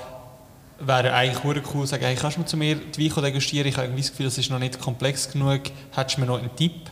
wäre 0.79 1.13
eigentlich 1.13 1.43
cool 1.45 1.63
zu 1.63 1.87
sagen, 1.87 2.05
hey, 2.05 2.15
kannst 2.15 2.37
du 2.37 2.43
zu 2.43 2.57
mir 2.57 2.77
die 2.77 3.11
Weine 3.11 3.23
degustieren? 3.29 3.67
Ich 3.67 3.77
habe 3.77 3.87
irgendwie 3.87 4.03
das 4.03 4.11
Gefühl, 4.11 4.27
das 4.27 4.39
ist 4.39 4.51
noch 4.51 4.59
nicht 4.59 4.79
komplex 4.79 5.31
genug. 5.31 5.63
Hättest 5.93 6.17
du 6.17 6.21
mir 6.21 6.27
noch 6.27 6.39
einen 6.39 6.55
Tipp? 6.55 6.91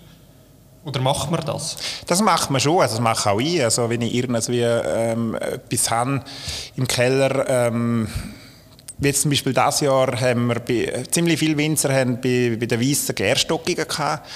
Oder 0.85 1.01
macht 1.01 1.30
man 1.30 1.41
das? 1.45 1.76
Das 2.07 2.20
macht 2.20 2.51
man 2.51 2.61
schon, 2.61 2.80
also 2.80 2.97
das 2.97 3.03
mache 3.03 3.30
auch 3.30 3.41
ich. 3.41 3.62
Also 3.62 3.89
wenn 3.89 4.03
ich 4.03 4.14
irgendwie 4.14 4.62
ähm, 4.62 5.35
etwas 5.37 5.91
habe 5.91 6.22
im 6.76 6.89
Keller, 6.89 7.49
ähm, 7.49 8.09
wie 8.99 9.12
zum 9.12 9.30
Beispiel 9.30 9.55
dieses 9.55 9.80
Jahr 9.80 10.20
haben 10.20 10.47
wir 10.49 10.61
bei, 10.61 11.05
ziemlich 11.11 11.39
viele 11.39 11.57
Winzer 11.57 11.95
haben 11.95 12.20
bei, 12.20 12.57
bei 12.59 12.66
den 12.66 12.80
weißen 12.80 13.14
Gärstockungen 13.14 13.87
gehabt. 13.87 14.28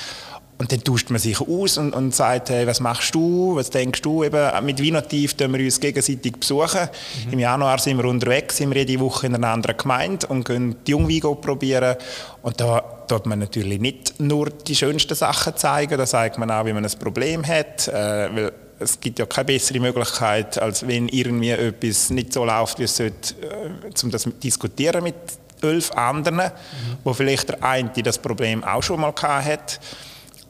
Und 0.59 0.73
dann 0.73 0.83
tauscht 0.83 1.11
man 1.11 1.19
sich 1.19 1.39
aus 1.39 1.77
und, 1.77 1.93
und 1.93 2.15
sagt, 2.15 2.49
hey, 2.49 2.67
was 2.67 2.81
machst 2.81 3.15
du, 3.15 3.57
was 3.57 3.69
denkst 3.69 4.01
du? 4.01 4.25
Eben, 4.25 4.65
mit 4.65 4.81
Winotiv 4.81 5.35
tun 5.35 5.53
wir 5.53 5.63
uns 5.63 5.79
gegenseitig 5.79 6.33
besuchen. 6.33 6.89
Mhm. 7.27 7.33
Im 7.33 7.39
Januar 7.41 7.79
sind 7.79 7.99
wir 7.99 8.07
unterwegs, 8.07 8.57
sind 8.57 8.75
wir 8.75 8.83
jede 8.83 8.99
Woche 9.01 9.27
in 9.27 9.35
einer 9.35 9.49
anderen 9.49 9.77
Gemeinde 9.77 10.27
und 10.29 10.47
gehen 10.47 10.77
die 10.87 10.93
Jungweine 10.93 11.35
probieren. 11.35 11.97
Und 12.41 12.59
da 12.59 12.96
tut 13.09 13.27
man 13.27 13.39
natürlich 13.39 13.81
nicht 13.81 14.21
nur 14.21 14.51
die 14.51 14.75
schönsten 14.75 15.15
Sachen 15.15 15.57
zeigen, 15.57 15.97
da 15.99 16.07
zeigt 16.07 16.39
man 16.39 16.51
auch, 16.51 16.65
wie 16.67 16.73
man 16.73 16.85
ein 16.85 16.99
Problem 16.99 17.47
hat. 17.47 17.89
Äh, 17.89 17.93
weil 17.93 18.53
es 18.79 19.01
gibt 19.01 19.19
ja 19.19 19.27
keine 19.27 19.47
bessere 19.47 19.81
Möglichkeit, 19.81 20.61
als 20.61 20.87
wenn 20.87 21.09
irgendwie 21.09 21.51
etwas 21.51 22.11
nicht 22.11 22.33
so 22.33 22.45
läuft, 22.45 22.79
wie 22.79 22.85
es 22.85 22.97
sollte, 22.97 23.35
äh, 23.43 24.05
um 24.05 24.11
das 24.11 24.23
zu 24.23 24.31
diskutieren 24.31 25.03
mit 25.03 25.15
elf 25.63 25.91
anderen, 25.93 26.37
mhm. 26.37 26.97
wo 27.05 27.13
vielleicht 27.13 27.49
der 27.49 27.63
eine 27.63 27.91
das 28.03 28.19
Problem 28.19 28.63
auch 28.63 28.83
schon 28.83 29.01
mal 29.01 29.13
gehabt 29.13 29.47
hat. 29.47 29.81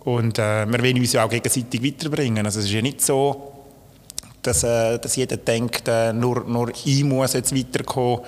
Und 0.00 0.38
äh, 0.38 0.66
wir 0.66 0.80
wollen 0.80 0.98
uns 0.98 1.12
ja 1.12 1.24
auch 1.24 1.30
gegenseitig 1.30 1.82
weiterbringen. 1.82 2.44
Also 2.46 2.61
es 2.61 2.66
ist 2.66 2.72
ja 2.72 2.82
nicht 2.82 3.00
so, 3.00 3.55
dass, 4.47 4.62
äh, 4.62 4.99
dass 4.99 5.16
jeder 5.16 5.36
denkt, 5.36 5.88
äh, 5.88 6.12
nur, 6.12 6.44
nur 6.44 6.70
ich 6.84 7.05
muss 7.05 7.32
jetzt 7.32 7.55
weiterkommen. 7.55 8.20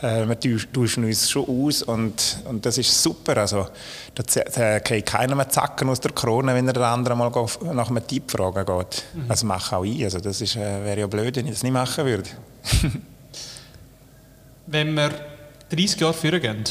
Äh, 0.00 0.26
wir 0.26 0.38
tauschen 0.72 1.04
uns 1.04 1.30
schon 1.30 1.46
aus 1.48 1.82
und, 1.82 2.38
und 2.44 2.64
das 2.64 2.78
ist 2.78 3.02
super. 3.02 3.36
Also, 3.36 3.68
da 4.14 4.80
kriegt 4.80 5.08
keiner 5.08 5.34
mehr 5.34 5.48
Zacken 5.48 5.88
aus 5.88 6.00
der 6.00 6.12
Krone, 6.12 6.54
wenn 6.54 6.66
er 6.66 6.72
den 6.72 6.82
anderen 6.82 7.18
mal 7.18 7.30
nach 7.72 7.90
einem 7.90 8.06
Tipp 8.06 8.30
fragen 8.30 8.64
geht. 8.64 9.04
Mhm. 9.14 9.28
Das 9.28 9.44
mache 9.44 9.76
auch 9.76 9.84
ich. 9.84 10.02
Also, 10.04 10.20
das 10.20 10.40
äh, 10.40 10.56
wäre 10.56 11.00
ja 11.00 11.06
blöd, 11.06 11.36
wenn 11.36 11.46
ich 11.46 11.52
das 11.52 11.62
nicht 11.62 11.72
machen 11.72 12.04
würde. 12.04 12.28
wenn 14.66 14.94
wir 14.94 15.10
30 15.70 16.00
Jahre 16.00 16.14
führen 16.14 16.40
gehen, 16.40 16.64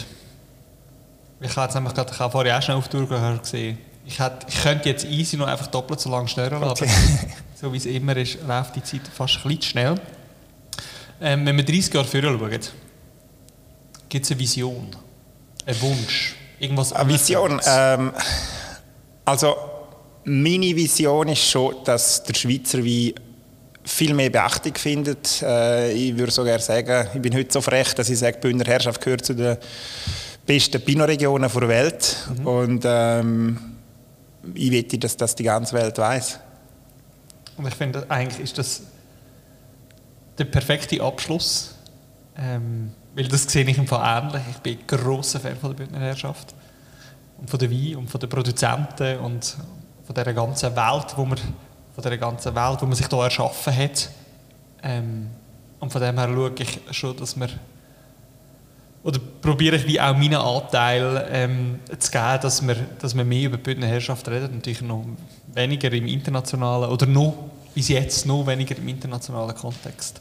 ich 1.42 1.56
habe 1.56 1.74
nämlich 1.74 1.94
gerade, 1.94 2.12
ich 2.12 2.20
habe 2.20 2.32
vorher 2.32 2.58
auch 2.58 2.62
schon 2.62 2.76
auf 2.76 2.88
die 2.88 2.98
Tour 2.98 3.08
gesehen, 3.08 3.78
ich, 4.06 4.20
hätte, 4.20 4.46
ich 4.48 4.62
könnte 4.62 4.90
jetzt 4.90 5.06
easy 5.06 5.38
noch 5.38 5.48
einfach 5.48 5.68
doppelt 5.68 6.00
so 6.00 6.10
lange 6.10 6.28
stören 6.28 6.64
okay. 6.64 6.90
so 7.66 7.74
wie 7.74 7.78
es 7.78 7.88
immer 7.88 8.16
ist, 8.16 8.38
läuft 8.48 8.76
die 8.76 8.84
Zeit 8.84 9.02
fast 9.12 9.38
ein 9.38 9.42
bisschen 9.44 9.62
schnell. 9.64 9.96
Ähm, 11.20 11.48
wenn 11.48 11.58
wir 11.58 11.66
30 11.66 11.92
Jahre 11.92 12.08
vorher 12.08 12.32
schauen, 12.32 12.60
gibt 14.08 14.24
es 14.26 14.32
eine 14.32 14.40
Vision, 14.40 14.88
einen 15.66 15.82
Wunsch, 15.82 16.36
irgendwas 16.60 16.94
Eine 16.94 17.10
Vision? 17.12 17.60
Ähm, 17.66 18.12
also 19.26 19.56
meine 20.26 20.76
Vision 20.76 21.30
ist 21.30 21.50
schon, 21.50 21.78
dass 21.86 22.22
der 22.22 22.36
Schweizer 22.36 22.86
Wein 22.86 23.14
viel 23.84 24.14
mehr 24.14 24.30
Beachtung 24.30 24.76
findet. 24.76 25.42
Äh, 25.42 25.92
ich 25.94 26.16
würde 26.16 26.32
sogar 26.32 26.60
sagen, 26.60 27.08
ich 27.16 27.22
bin 27.22 27.34
heute 27.34 27.52
so 27.52 27.62
frech, 27.62 27.96
dass 27.96 28.10
ich 28.10 28.20
sage, 28.20 28.38
Bündner 28.38 28.66
Herrschaft 28.66 29.02
gehört 29.02 29.26
zu 29.26 29.34
den 29.34 29.58
besten 30.46 30.82
Pinot-Regionen 30.82 31.50
der 31.52 31.68
Welt. 31.68 32.16
Mhm. 32.38 32.48
Und 32.48 32.84
ähm, 32.86 33.60
ich 34.54 34.70
wette, 34.70 35.00
dass 35.00 35.18
das 35.18 35.34
die 35.34 35.44
ganze 35.44 35.74
Welt 35.74 35.98
weiß. 35.98 36.42
Und 37.58 37.68
ich 37.68 37.76
finde, 37.76 38.06
eigentlich 38.10 38.44
ist 38.44 38.58
das 38.58 38.84
der 40.38 40.46
perfekte 40.46 41.02
Abschluss. 41.02 41.76
Ähm, 42.38 42.92
weil 43.16 43.28
das 43.28 43.44
sehe 43.44 43.64
ich 43.64 43.78
im 43.78 43.88
Fall 43.88 44.24
ähnlich. 44.24 44.42
Ich 44.52 44.58
bin 44.58 44.78
ein 44.78 44.88
grosser 44.88 45.40
Fan 45.40 45.56
von 45.56 45.72
der 45.72 45.78
Bündner 45.78 46.00
Herrschaft. 46.00 46.54
Und 47.38 47.50
von 47.50 47.60
der 47.60 47.72
Wein 47.72 47.96
und 47.96 48.10
von 48.10 48.20
den 48.20 48.30
Produzenten 48.30 49.20
und 49.20 49.56
von 50.06 50.16
dieser 50.16 50.34
ganzen 50.34 50.76
Welt, 50.76 51.14
wo 51.16 51.26
man, 51.26 51.38
von 51.38 52.04
dieser 52.04 52.18
ganzen 52.18 52.54
Welt, 52.56 52.82
wo 52.82 52.86
man 52.86 52.96
sich 52.96 53.08
hier 53.08 53.20
erschaffen 53.20 53.76
hat. 53.76 54.10
Ähm, 54.84 55.30
und 55.80 55.92
von 55.92 56.02
dem 56.02 56.18
her 56.18 56.28
schaue 56.28 56.54
ich 56.58 56.80
schon, 56.92 57.16
dass 57.18 57.40
wir 57.40 57.50
oder 59.06 59.20
probiere 59.20 59.76
ich 59.76 59.86
wie 59.86 60.02
auch 60.02 60.18
meinen 60.18 60.34
Anteil 60.34 61.28
ähm, 61.32 61.80
zu 62.00 62.10
geben, 62.10 62.40
dass 62.42 62.68
wir, 62.68 62.76
dass 63.00 63.16
wir 63.16 63.24
mehr 63.24 63.46
über 63.46 63.58
die 63.58 63.64
Bündner 63.64 63.86
Herrschaft 63.86 64.28
reden, 64.28 64.56
natürlich 64.56 64.82
noch 64.82 65.06
weniger 65.54 65.94
im 65.94 66.08
internationalen, 66.08 66.90
oder 66.90 67.06
noch, 67.06 67.36
bis 67.76 67.90
jetzt 67.90 68.26
noch 68.26 68.48
weniger 68.48 68.76
im 68.76 68.88
internationalen 68.88 69.54
Kontext. 69.54 70.20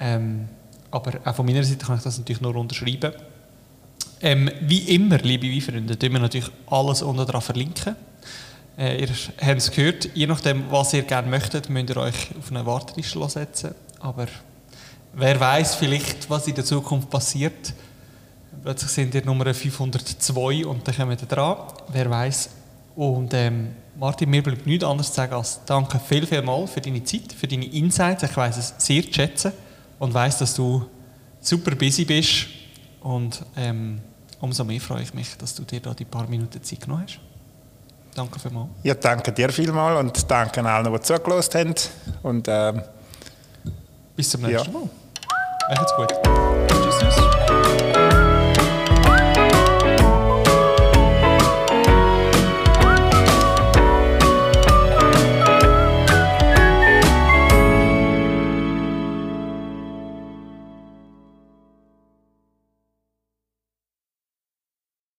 Ähm, 0.00 0.48
aber 0.90 1.20
auch 1.24 1.36
von 1.36 1.46
meiner 1.46 1.62
Seite 1.62 1.86
kann 1.86 1.98
ich 1.98 2.02
das 2.02 2.18
natürlich 2.18 2.40
nur 2.40 2.56
unterschreiben. 2.56 3.12
Ähm, 4.20 4.50
wie 4.60 4.92
immer, 4.96 5.18
liebe 5.18 5.46
Weinfreunde, 5.46 5.96
tun 5.96 6.12
wir 6.12 6.18
natürlich 6.18 6.50
alles 6.66 7.02
unten 7.02 7.24
dran 7.24 7.40
verlinken. 7.40 7.94
Äh, 8.76 9.02
ihr 9.02 9.08
habt 9.40 9.58
es 9.58 9.70
gehört, 9.70 10.08
je 10.14 10.26
nachdem, 10.26 10.68
was 10.68 10.92
ihr 10.94 11.02
gerne 11.02 11.28
möchtet, 11.28 11.70
müsst 11.70 11.90
ihr 11.90 11.96
euch 11.98 12.30
auf 12.36 12.50
eine 12.50 12.66
Warteliste 12.66 13.28
setzen. 13.28 13.76
Aber 14.00 14.26
wer 15.12 15.38
weiß 15.38 15.76
vielleicht, 15.76 16.28
was 16.28 16.48
in 16.48 16.56
der 16.56 16.64
Zukunft 16.64 17.08
passiert. 17.08 17.72
Plötzlich 18.62 18.90
sind 18.90 19.14
ihr 19.14 19.24
Nummer 19.24 19.52
502 19.52 20.66
und 20.66 20.86
dann 20.86 20.94
kommen 20.94 21.18
wir 21.18 21.28
dran. 21.28 21.56
Wer 21.88 22.10
weiß. 22.10 22.50
Und 22.96 23.32
ähm, 23.32 23.70
Martin, 23.98 24.28
mir 24.28 24.42
bleibt 24.42 24.66
nichts 24.66 24.84
anderes 24.84 25.08
zu 25.08 25.14
sagen 25.14 25.32
als 25.34 25.60
danke 25.64 25.98
viel, 25.98 26.26
viel 26.26 26.42
mal 26.42 26.66
für 26.66 26.80
deine 26.80 27.02
Zeit, 27.04 27.32
für 27.32 27.46
deine 27.46 27.66
Insights. 27.66 28.22
Ich 28.22 28.36
weiß 28.36 28.56
es 28.58 28.74
sehr 28.78 29.02
zu 29.02 29.12
schätzen 29.12 29.52
und 29.98 30.12
weiß, 30.12 30.38
dass 30.38 30.54
du 30.54 30.86
super 31.40 31.74
busy 31.74 32.04
bist. 32.04 32.46
Und 33.00 33.42
ähm, 33.56 34.00
umso 34.40 34.64
mehr 34.64 34.80
freue 34.80 35.02
ich 35.02 35.14
mich, 35.14 35.36
dass 35.38 35.54
du 35.54 35.64
dir 35.64 35.80
da 35.80 35.94
die 35.94 36.04
paar 36.04 36.26
Minuten 36.26 36.62
Zeit 36.62 36.80
genommen 36.80 37.04
hast. 37.04 37.18
Danke 38.14 38.38
vielmals. 38.38 38.68
Ja, 38.82 38.94
danke 38.94 39.32
dir 39.32 39.50
vielmals 39.50 40.00
und 40.00 40.30
danke 40.30 40.62
allen, 40.64 40.92
die 40.92 41.00
zugelassen 41.00 41.60
haben. 41.60 41.74
Und, 42.22 42.46
ähm, 42.48 42.82
Bis 44.16 44.30
zum 44.30 44.42
nächsten 44.42 44.72
ja. 44.72 44.78
Mal. 44.78 44.90
Macht's 45.68 45.94
gut. 45.96 46.49